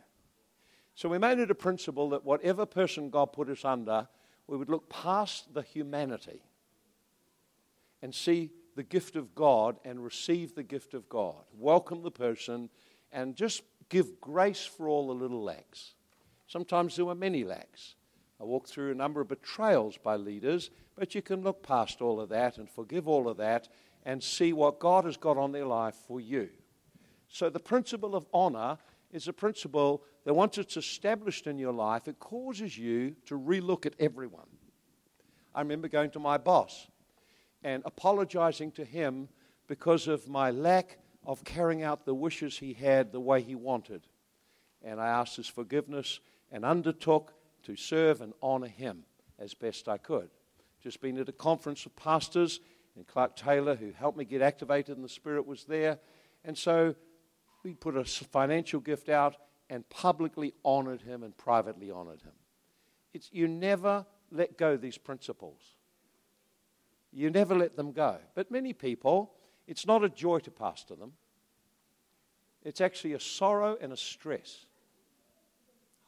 So 0.94 1.08
we 1.08 1.18
made 1.18 1.38
it 1.38 1.50
a 1.50 1.54
principle 1.54 2.10
that 2.10 2.24
whatever 2.24 2.66
person 2.66 3.10
God 3.10 3.32
put 3.32 3.48
us 3.48 3.64
under, 3.64 4.08
we 4.46 4.56
would 4.56 4.68
look 4.68 4.88
past 4.88 5.54
the 5.54 5.62
humanity 5.62 6.42
and 8.02 8.14
see 8.14 8.50
the 8.74 8.82
gift 8.82 9.16
of 9.16 9.34
God 9.34 9.78
and 9.84 10.02
receive 10.02 10.54
the 10.54 10.62
gift 10.62 10.94
of 10.94 11.08
God. 11.08 11.44
Welcome 11.56 12.02
the 12.02 12.10
person 12.10 12.68
and 13.12 13.36
just 13.36 13.62
give 13.88 14.20
grace 14.20 14.64
for 14.64 14.88
all 14.88 15.08
the 15.08 15.14
little 15.14 15.42
lacks. 15.42 15.94
Sometimes 16.46 16.96
there 16.96 17.04
were 17.04 17.14
many 17.14 17.44
lacks. 17.44 17.94
I 18.42 18.44
walked 18.44 18.70
through 18.70 18.90
a 18.90 18.96
number 18.96 19.20
of 19.20 19.28
betrayals 19.28 19.96
by 19.98 20.16
leaders, 20.16 20.70
but 20.96 21.14
you 21.14 21.22
can 21.22 21.42
look 21.42 21.62
past 21.62 22.02
all 22.02 22.20
of 22.20 22.30
that 22.30 22.58
and 22.58 22.68
forgive 22.68 23.06
all 23.06 23.28
of 23.28 23.36
that 23.36 23.68
and 24.04 24.20
see 24.20 24.52
what 24.52 24.80
God 24.80 25.04
has 25.04 25.16
got 25.16 25.38
on 25.38 25.52
their 25.52 25.64
life 25.64 25.94
for 26.08 26.20
you. 26.20 26.48
So, 27.28 27.48
the 27.48 27.60
principle 27.60 28.16
of 28.16 28.26
honor 28.34 28.78
is 29.12 29.28
a 29.28 29.32
principle 29.32 30.02
that 30.24 30.34
once 30.34 30.58
it's 30.58 30.76
established 30.76 31.46
in 31.46 31.56
your 31.56 31.72
life, 31.72 32.08
it 32.08 32.18
causes 32.18 32.76
you 32.76 33.14
to 33.26 33.38
relook 33.38 33.86
at 33.86 33.94
everyone. 34.00 34.48
I 35.54 35.60
remember 35.60 35.86
going 35.86 36.10
to 36.10 36.18
my 36.18 36.36
boss 36.36 36.88
and 37.62 37.84
apologizing 37.86 38.72
to 38.72 38.84
him 38.84 39.28
because 39.68 40.08
of 40.08 40.26
my 40.26 40.50
lack 40.50 40.98
of 41.24 41.44
carrying 41.44 41.84
out 41.84 42.04
the 42.04 42.14
wishes 42.14 42.58
he 42.58 42.72
had 42.72 43.12
the 43.12 43.20
way 43.20 43.40
he 43.40 43.54
wanted. 43.54 44.02
And 44.82 45.00
I 45.00 45.06
asked 45.06 45.36
his 45.36 45.46
forgiveness 45.46 46.18
and 46.50 46.64
undertook 46.64 47.34
to 47.64 47.76
serve 47.76 48.20
and 48.20 48.32
honor 48.42 48.68
him 48.68 49.04
as 49.38 49.54
best 49.54 49.88
I 49.88 49.98
could. 49.98 50.30
Just 50.82 51.00
been 51.00 51.18
at 51.18 51.28
a 51.28 51.32
conference 51.32 51.86
of 51.86 51.94
pastors, 51.96 52.60
and 52.96 53.06
Clark 53.06 53.36
Taylor, 53.36 53.74
who 53.74 53.92
helped 53.92 54.18
me 54.18 54.24
get 54.24 54.42
activated 54.42 54.96
in 54.96 55.02
the 55.02 55.08
Spirit, 55.08 55.46
was 55.46 55.64
there. 55.64 55.98
And 56.44 56.56
so 56.56 56.94
we 57.62 57.74
put 57.74 57.96
a 57.96 58.04
financial 58.04 58.80
gift 58.80 59.08
out 59.08 59.36
and 59.70 59.88
publicly 59.88 60.52
honored 60.64 61.00
him 61.00 61.22
and 61.22 61.36
privately 61.36 61.90
honored 61.90 62.20
him. 62.22 62.32
It's, 63.14 63.30
you 63.32 63.48
never 63.48 64.04
let 64.30 64.58
go 64.58 64.76
these 64.76 64.98
principles. 64.98 65.60
You 67.12 67.30
never 67.30 67.54
let 67.54 67.76
them 67.76 67.92
go. 67.92 68.18
But 68.34 68.50
many 68.50 68.72
people, 68.72 69.32
it's 69.66 69.86
not 69.86 70.02
a 70.02 70.08
joy 70.08 70.40
to 70.40 70.50
pastor 70.50 70.94
them. 70.94 71.12
It's 72.64 72.80
actually 72.80 73.12
a 73.14 73.20
sorrow 73.20 73.76
and 73.80 73.92
a 73.92 73.96
stress. 73.96 74.66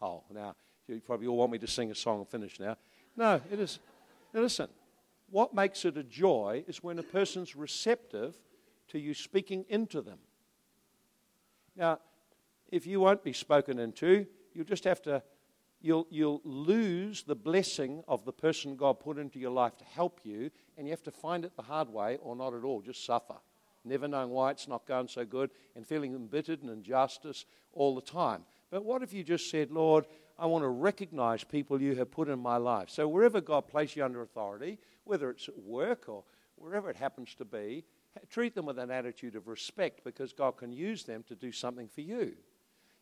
Oh, 0.01 0.23
now, 0.33 0.55
you 0.89 1.01
probably 1.01 1.27
all 1.27 1.37
want 1.37 1.53
me 1.53 1.59
to 1.59 1.67
sing 1.67 1.91
a 1.91 1.95
song 1.95 2.19
and 2.19 2.29
finish 2.29 2.61
now. 2.61 2.77
No, 3.17 3.41
it 3.51 3.59
is. 3.59 3.79
Now 4.33 4.41
listen, 4.41 4.69
what 5.31 5.55
makes 5.55 5.85
it 5.85 5.97
a 5.97 6.03
joy 6.03 6.65
is 6.67 6.83
when 6.83 6.99
a 6.99 7.03
person's 7.03 7.57
receptive 7.57 8.37
to 8.89 8.99
you 8.99 9.15
speaking 9.15 9.65
into 9.69 10.03
them. 10.03 10.19
Now, 11.77 11.99
if 12.71 12.87
you 12.87 13.01
won't 13.01 13.25
be 13.25 13.33
spoken 13.33 13.79
into, 13.79 14.27
you'll 14.53 14.65
just 14.65 14.85
have 14.85 15.03
to, 15.03 15.23
you'll, 15.81 16.07
you'll 16.11 16.41
lose 16.45 17.23
the 17.23 17.35
blessing 17.35 18.03
of 18.07 18.25
the 18.25 18.33
person 18.33 18.77
God 18.77 19.01
put 19.01 19.19
into 19.19 19.39
your 19.39 19.51
life 19.51 19.77
to 19.79 19.85
help 19.85 20.21
you, 20.25 20.51
and 20.77 20.87
you 20.87 20.93
have 20.93 21.03
to 21.05 21.11
find 21.11 21.45
it 21.45 21.57
the 21.57 21.63
hard 21.63 21.89
way 21.89 22.19
or 22.21 22.37
not 22.37 22.55
at 22.55 22.65
all, 22.65 22.81
just 22.81 23.05
suffer. 23.05 23.37
Never 23.85 24.09
knowing 24.09 24.31
why 24.31 24.51
it's 24.51 24.67
not 24.67 24.87
going 24.87 25.09
so 25.09 25.25
good 25.25 25.51
and 25.77 25.87
feeling 25.87 26.15
embittered 26.15 26.63
and 26.63 26.71
injustice 26.71 27.45
all 27.73 27.95
the 27.95 28.01
time. 28.01 28.45
But 28.71 28.85
what 28.85 29.03
if 29.03 29.13
you 29.13 29.23
just 29.23 29.51
said, 29.51 29.71
Lord, 29.71 30.07
I 30.39 30.47
want 30.47 30.65
to 30.65 30.69
recognize 30.69 31.45
people 31.45 31.81
you 31.81 31.95
have 31.97 32.11
put 32.11 32.29
in 32.29 32.39
my 32.39 32.57
life. 32.57 32.91
So 32.91 33.07
wherever 33.07 33.41
God 33.41 33.69
places 33.69 33.97
you 33.97 34.05
under 34.05 34.23
authority, 34.23 34.79
whether 35.05 35.31
it's 35.31 35.49
at 35.49 35.59
work 35.59 36.09
or 36.09 36.25
wherever 36.57 36.91
it 36.91 36.97
happens 36.97 37.35
to 37.37 37.45
be, 37.45 37.85
treat 38.31 38.55
them 38.55 38.67
with 38.67 38.79
an 38.79 38.91
attitude 38.91 39.37
of 39.37 39.49
respect 39.49 40.03
because 40.05 40.33
God 40.33 40.57
can 40.57 40.73
use 40.73 41.05
them 41.05 41.25
to 41.29 41.35
do 41.35 41.53
something 41.53 41.89
for 41.89 42.01
you. 42.01 42.33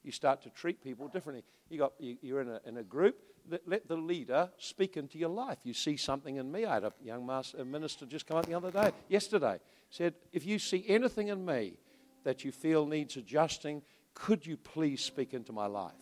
You 0.02 0.12
start 0.12 0.42
to 0.42 0.50
treat 0.50 0.82
people 0.82 1.08
differently. 1.08 1.44
You 1.68 1.78
got, 1.78 1.92
you, 1.98 2.36
are 2.36 2.40
in 2.40 2.48
a, 2.48 2.60
in 2.66 2.76
a 2.78 2.82
group, 2.82 3.16
let, 3.48 3.66
let, 3.66 3.88
the 3.88 3.96
leader 3.96 4.50
speak 4.58 4.96
into 4.96 5.18
your 5.18 5.28
life. 5.28 5.58
You 5.62 5.74
see 5.74 5.96
something 5.96 6.36
in 6.36 6.50
me. 6.50 6.64
I 6.64 6.74
had 6.74 6.84
a 6.84 6.92
young 7.02 7.24
master, 7.24 7.58
a 7.58 7.64
minister 7.64 8.04
just 8.04 8.26
come 8.26 8.36
up 8.36 8.46
the 8.46 8.54
other 8.54 8.70
day, 8.70 8.90
yesterday, 9.08 9.58
said, 9.90 10.14
If 10.32 10.44
you 10.44 10.58
see 10.58 10.84
anything 10.88 11.28
in 11.28 11.44
me 11.44 11.78
that 12.24 12.44
you 12.44 12.52
feel 12.52 12.84
needs 12.84 13.16
adjusting, 13.16 13.82
could 14.14 14.44
you 14.44 14.56
please 14.56 15.02
speak 15.02 15.34
into 15.34 15.52
my 15.52 15.66
life? 15.66 15.92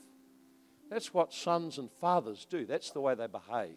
That's 0.91 1.14
what 1.14 1.32
sons 1.32 1.78
and 1.78 1.88
fathers 2.01 2.45
do. 2.45 2.66
That's 2.66 2.91
the 2.91 3.01
way 3.01 3.14
they 3.14 3.28
behave. 3.28 3.76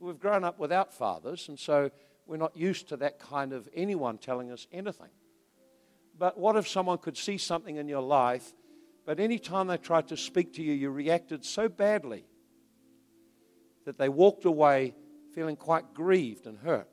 We've 0.00 0.18
grown 0.18 0.44
up 0.44 0.58
without 0.58 0.94
fathers, 0.94 1.48
and 1.48 1.58
so 1.58 1.90
we're 2.26 2.38
not 2.38 2.56
used 2.56 2.88
to 2.88 2.96
that 2.98 3.18
kind 3.18 3.52
of 3.52 3.68
anyone 3.74 4.16
telling 4.16 4.50
us 4.50 4.66
anything. 4.72 5.10
But 6.18 6.38
what 6.38 6.56
if 6.56 6.66
someone 6.66 6.98
could 6.98 7.16
see 7.16 7.36
something 7.38 7.76
in 7.76 7.86
your 7.86 8.02
life, 8.02 8.54
but 9.04 9.20
any 9.20 9.38
time 9.38 9.66
they 9.66 9.76
tried 9.76 10.08
to 10.08 10.16
speak 10.16 10.54
to 10.54 10.62
you, 10.62 10.72
you 10.72 10.90
reacted 10.90 11.44
so 11.44 11.68
badly 11.68 12.24
that 13.84 13.98
they 13.98 14.08
walked 14.08 14.44
away 14.44 14.94
feeling 15.34 15.56
quite 15.56 15.94
grieved 15.94 16.46
and 16.46 16.58
hurt 16.58 16.88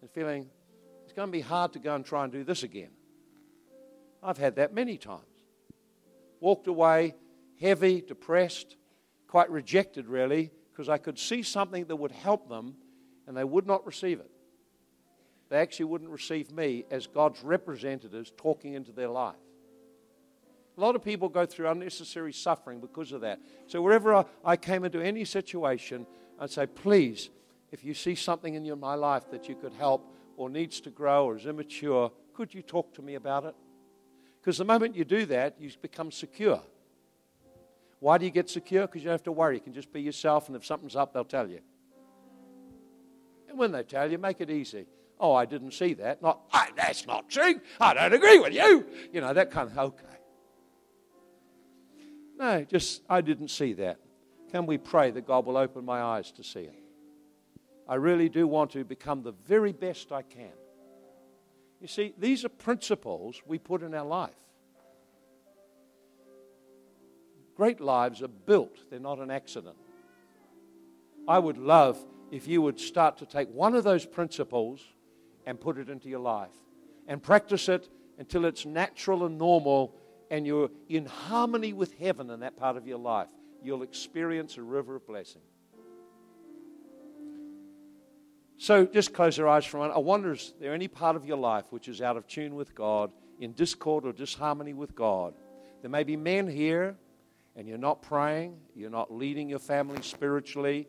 and 0.00 0.10
feeling 0.10 0.48
it's 1.04 1.12
going 1.12 1.28
to 1.28 1.32
be 1.32 1.40
hard 1.40 1.72
to 1.72 1.78
go 1.78 1.94
and 1.94 2.04
try 2.04 2.24
and 2.24 2.32
do 2.32 2.44
this 2.44 2.62
again. 2.62 2.90
I've 4.22 4.38
had 4.38 4.56
that 4.56 4.74
many 4.74 4.96
times. 4.96 5.22
Walked 6.40 6.66
away 6.66 7.14
heavy, 7.60 8.00
depressed, 8.00 8.76
quite 9.26 9.50
rejected, 9.50 10.06
really, 10.06 10.50
because 10.72 10.88
I 10.88 10.98
could 10.98 11.18
see 11.18 11.42
something 11.42 11.84
that 11.86 11.96
would 11.96 12.12
help 12.12 12.48
them 12.48 12.74
and 13.26 13.36
they 13.36 13.44
would 13.44 13.66
not 13.66 13.86
receive 13.86 14.20
it. 14.20 14.30
They 15.48 15.58
actually 15.58 15.86
wouldn't 15.86 16.10
receive 16.10 16.50
me 16.50 16.84
as 16.90 17.06
God's 17.06 17.42
representatives 17.42 18.32
talking 18.36 18.74
into 18.74 18.92
their 18.92 19.08
life. 19.08 19.36
A 20.76 20.80
lot 20.80 20.96
of 20.96 21.04
people 21.04 21.28
go 21.28 21.46
through 21.46 21.68
unnecessary 21.68 22.32
suffering 22.32 22.80
because 22.80 23.12
of 23.12 23.20
that. 23.20 23.38
So, 23.68 23.80
wherever 23.80 24.24
I, 24.44 24.56
came 24.56 24.84
into 24.84 25.00
any 25.00 25.24
situation, 25.24 26.06
I'd 26.40 26.50
say, 26.50 26.66
please, 26.66 27.30
if 27.70 27.84
you 27.84 27.94
see 27.94 28.16
something 28.16 28.54
in 28.54 28.64
your, 28.64 28.76
my 28.76 28.94
life 28.94 29.30
that 29.30 29.48
you 29.48 29.54
could 29.54 29.72
help 29.72 30.12
or 30.36 30.50
needs 30.50 30.80
to 30.80 30.90
grow 30.90 31.26
or 31.26 31.36
is 31.36 31.46
immature, 31.46 32.10
could 32.32 32.52
you 32.52 32.62
talk 32.62 32.92
to 32.94 33.02
me 33.02 33.14
about 33.14 33.44
it? 33.44 33.54
Because 34.40 34.58
the 34.58 34.64
moment 34.64 34.96
you 34.96 35.04
do 35.04 35.26
that, 35.26 35.60
you 35.60 35.70
become 35.80 36.10
secure. 36.10 36.60
Why 38.00 38.18
do 38.18 38.24
you 38.24 38.30
get 38.30 38.50
secure? 38.50 38.86
Because 38.86 39.02
you 39.02 39.06
don't 39.06 39.14
have 39.14 39.22
to 39.24 39.32
worry. 39.32 39.56
You 39.56 39.60
can 39.60 39.72
just 39.72 39.92
be 39.92 40.02
yourself, 40.02 40.48
and 40.48 40.56
if 40.56 40.64
something's 40.64 40.96
up, 40.96 41.12
they'll 41.12 41.24
tell 41.24 41.48
you. 41.48 41.60
And 43.48 43.58
when 43.58 43.72
they 43.72 43.82
tell 43.82 44.10
you, 44.10 44.18
make 44.18 44.40
it 44.40 44.50
easy. 44.50 44.86
Oh, 45.18 45.32
I 45.32 45.44
didn't 45.44 45.72
see 45.72 45.94
that. 45.94 46.20
Not, 46.20 46.40
oh, 46.52 46.66
that's 46.76 47.06
not 47.06 47.30
true. 47.30 47.60
I 47.80 47.94
don't 47.94 48.12
agree 48.12 48.38
with 48.38 48.52
you. 48.52 48.84
You 49.12 49.20
know, 49.20 49.32
that 49.32 49.50
kind 49.50 49.70
of, 49.70 49.78
okay. 49.78 50.04
No, 52.36 52.64
just, 52.64 53.02
I 53.08 53.20
didn't 53.20 53.48
see 53.48 53.74
that. 53.74 53.98
Can 54.50 54.66
we 54.66 54.76
pray 54.76 55.10
that 55.12 55.26
God 55.26 55.46
will 55.46 55.56
open 55.56 55.84
my 55.84 56.02
eyes 56.02 56.32
to 56.32 56.44
see 56.44 56.60
it? 56.60 56.82
I 57.88 57.94
really 57.96 58.28
do 58.28 58.46
want 58.46 58.72
to 58.72 58.84
become 58.84 59.22
the 59.22 59.32
very 59.46 59.72
best 59.72 60.10
I 60.10 60.22
can. 60.22 60.52
You 61.80 61.88
see, 61.88 62.14
these 62.18 62.44
are 62.44 62.48
principles 62.48 63.40
we 63.46 63.58
put 63.58 63.82
in 63.82 63.94
our 63.94 64.06
life. 64.06 64.34
Great 67.56 67.80
lives 67.80 68.22
are 68.22 68.28
built, 68.28 68.78
they're 68.90 68.98
not 68.98 69.18
an 69.18 69.30
accident. 69.30 69.76
I 71.26 71.38
would 71.38 71.56
love 71.58 71.98
if 72.30 72.48
you 72.48 72.60
would 72.62 72.80
start 72.80 73.18
to 73.18 73.26
take 73.26 73.48
one 73.50 73.74
of 73.74 73.84
those 73.84 74.04
principles 74.04 74.80
and 75.46 75.60
put 75.60 75.78
it 75.78 75.88
into 75.88 76.08
your 76.08 76.20
life 76.20 76.54
and 77.06 77.22
practice 77.22 77.68
it 77.68 77.88
until 78.18 78.44
it's 78.44 78.66
natural 78.66 79.24
and 79.24 79.38
normal 79.38 79.94
and 80.30 80.46
you're 80.46 80.70
in 80.88 81.06
harmony 81.06 81.72
with 81.72 81.96
heaven 81.98 82.30
in 82.30 82.40
that 82.40 82.56
part 82.56 82.76
of 82.76 82.86
your 82.86 82.98
life. 82.98 83.28
You'll 83.62 83.82
experience 83.82 84.56
a 84.56 84.62
river 84.62 84.96
of 84.96 85.06
blessing. 85.06 85.42
So 88.56 88.86
just 88.86 89.12
close 89.12 89.36
your 89.36 89.48
eyes 89.48 89.64
for 89.64 89.78
a 89.78 89.80
moment. 89.80 89.96
I 89.96 90.00
wonder 90.00 90.32
is 90.32 90.54
there 90.60 90.74
any 90.74 90.88
part 90.88 91.16
of 91.16 91.24
your 91.24 91.36
life 91.36 91.66
which 91.70 91.88
is 91.88 92.00
out 92.00 92.16
of 92.16 92.26
tune 92.26 92.54
with 92.54 92.74
God, 92.74 93.12
in 93.40 93.52
discord 93.52 94.06
or 94.06 94.12
disharmony 94.12 94.72
with 94.72 94.94
God? 94.94 95.34
There 95.82 95.90
may 95.90 96.04
be 96.04 96.16
men 96.16 96.48
here 96.48 96.96
and 97.56 97.68
you're 97.68 97.78
not 97.78 98.02
praying, 98.02 98.56
you're 98.74 98.90
not 98.90 99.12
leading 99.12 99.48
your 99.48 99.58
family 99.58 100.02
spiritually. 100.02 100.88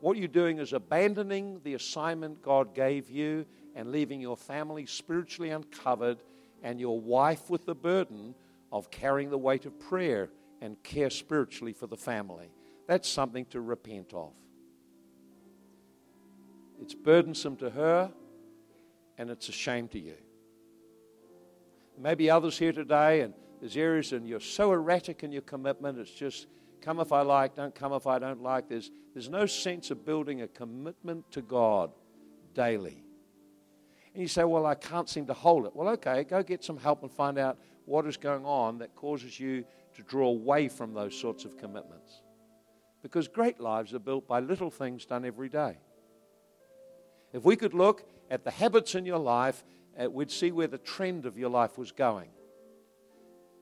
What 0.00 0.16
you're 0.16 0.28
doing 0.28 0.58
is 0.58 0.72
abandoning 0.72 1.60
the 1.64 1.74
assignment 1.74 2.42
God 2.42 2.74
gave 2.74 3.10
you 3.10 3.44
and 3.74 3.92
leaving 3.92 4.20
your 4.20 4.36
family 4.36 4.86
spiritually 4.86 5.50
uncovered 5.50 6.18
and 6.62 6.80
your 6.80 7.00
wife 7.00 7.50
with 7.50 7.66
the 7.66 7.74
burden 7.74 8.34
of 8.72 8.90
carrying 8.90 9.30
the 9.30 9.38
weight 9.38 9.66
of 9.66 9.78
prayer 9.78 10.30
and 10.60 10.82
care 10.82 11.10
spiritually 11.10 11.72
for 11.72 11.86
the 11.86 11.96
family. 11.96 12.50
That's 12.86 13.08
something 13.08 13.44
to 13.46 13.60
repent 13.60 14.12
of. 14.14 14.32
It's 16.80 16.94
burdensome 16.94 17.56
to 17.56 17.70
her, 17.70 18.10
and 19.18 19.30
it's 19.30 19.48
a 19.48 19.52
shame 19.52 19.88
to 19.88 19.98
you. 19.98 20.14
Maybe 21.98 22.30
others 22.30 22.56
here 22.56 22.72
today, 22.72 23.22
and 23.22 23.34
there's 23.60 23.76
areas 23.76 24.12
and 24.12 24.26
you're 24.26 24.40
so 24.40 24.72
erratic 24.72 25.22
in 25.22 25.32
your 25.32 25.42
commitment, 25.42 25.98
it's 25.98 26.10
just 26.10 26.46
come 26.80 27.00
if 27.00 27.12
I 27.12 27.22
like, 27.22 27.54
don't 27.54 27.74
come 27.74 27.92
if 27.92 28.06
I 28.06 28.18
don't 28.18 28.42
like. 28.42 28.68
There's, 28.68 28.90
there's 29.14 29.28
no 29.28 29.46
sense 29.46 29.90
of 29.90 30.04
building 30.04 30.42
a 30.42 30.48
commitment 30.48 31.30
to 31.32 31.42
God 31.42 31.90
daily. 32.54 33.02
And 34.14 34.22
you 34.22 34.28
say, 34.28 34.44
Well, 34.44 34.66
I 34.66 34.74
can't 34.74 35.08
seem 35.08 35.26
to 35.26 35.34
hold 35.34 35.66
it. 35.66 35.74
Well, 35.74 35.88
okay, 35.90 36.24
go 36.24 36.42
get 36.42 36.64
some 36.64 36.78
help 36.78 37.02
and 37.02 37.12
find 37.12 37.38
out 37.38 37.58
what 37.84 38.06
is 38.06 38.16
going 38.16 38.44
on 38.44 38.78
that 38.78 38.94
causes 38.94 39.38
you 39.38 39.64
to 39.94 40.02
draw 40.02 40.28
away 40.28 40.68
from 40.68 40.94
those 40.94 41.18
sorts 41.18 41.44
of 41.44 41.56
commitments. 41.56 42.22
Because 43.02 43.28
great 43.28 43.60
lives 43.60 43.94
are 43.94 43.98
built 43.98 44.26
by 44.26 44.40
little 44.40 44.70
things 44.70 45.06
done 45.06 45.24
every 45.24 45.48
day. 45.48 45.78
If 47.32 47.44
we 47.44 47.56
could 47.56 47.74
look 47.74 48.08
at 48.30 48.44
the 48.44 48.50
habits 48.50 48.94
in 48.94 49.06
your 49.06 49.18
life, 49.18 49.64
uh, 49.98 50.10
we'd 50.10 50.30
see 50.30 50.52
where 50.52 50.66
the 50.66 50.78
trend 50.78 51.26
of 51.26 51.38
your 51.38 51.50
life 51.50 51.78
was 51.78 51.92
going. 51.92 52.30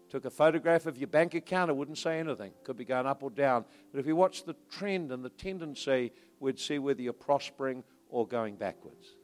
Took 0.09 0.25
a 0.25 0.31
photograph 0.31 0.87
of 0.87 0.97
your 0.99 1.09
bank 1.09 1.35
account, 1.35 1.71
it 1.71 1.77
wouldn't 1.77 1.99
say 1.99 2.19
anything. 2.19 2.53
Could 2.65 2.77
be 2.77 2.85
going 2.85 3.07
up 3.07 3.23
or 3.23 3.31
down. 3.31 3.65
But 3.93 3.99
if 3.99 4.07
you 4.07 4.15
watch 4.15 4.45
the 4.45 4.55
trend 4.71 5.11
and 5.11 5.25
the 5.25 5.31
tendency, 5.31 6.13
we'd 6.39 6.59
see 6.59 6.79
whether 6.79 7.03
you're 7.03 7.13
prospering 7.13 7.83
or 8.09 8.27
going 8.27 8.57
backwards. 8.57 9.17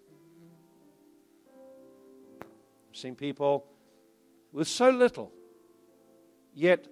I've 2.40 2.96
seen 2.96 3.14
people 3.14 3.66
with 4.52 4.68
so 4.68 4.90
little, 4.90 5.32
yet 6.52 6.88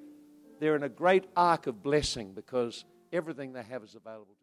they're 0.61 0.77
in 0.77 0.85
a 0.85 0.89
great 0.89 1.25
arc 1.37 1.67
of 1.67 1.83
blessing 1.83 2.33
because 2.33 2.85
everything 3.13 3.53
they 3.53 3.63
have 3.63 3.83
is 3.83 3.95
available 3.97 4.37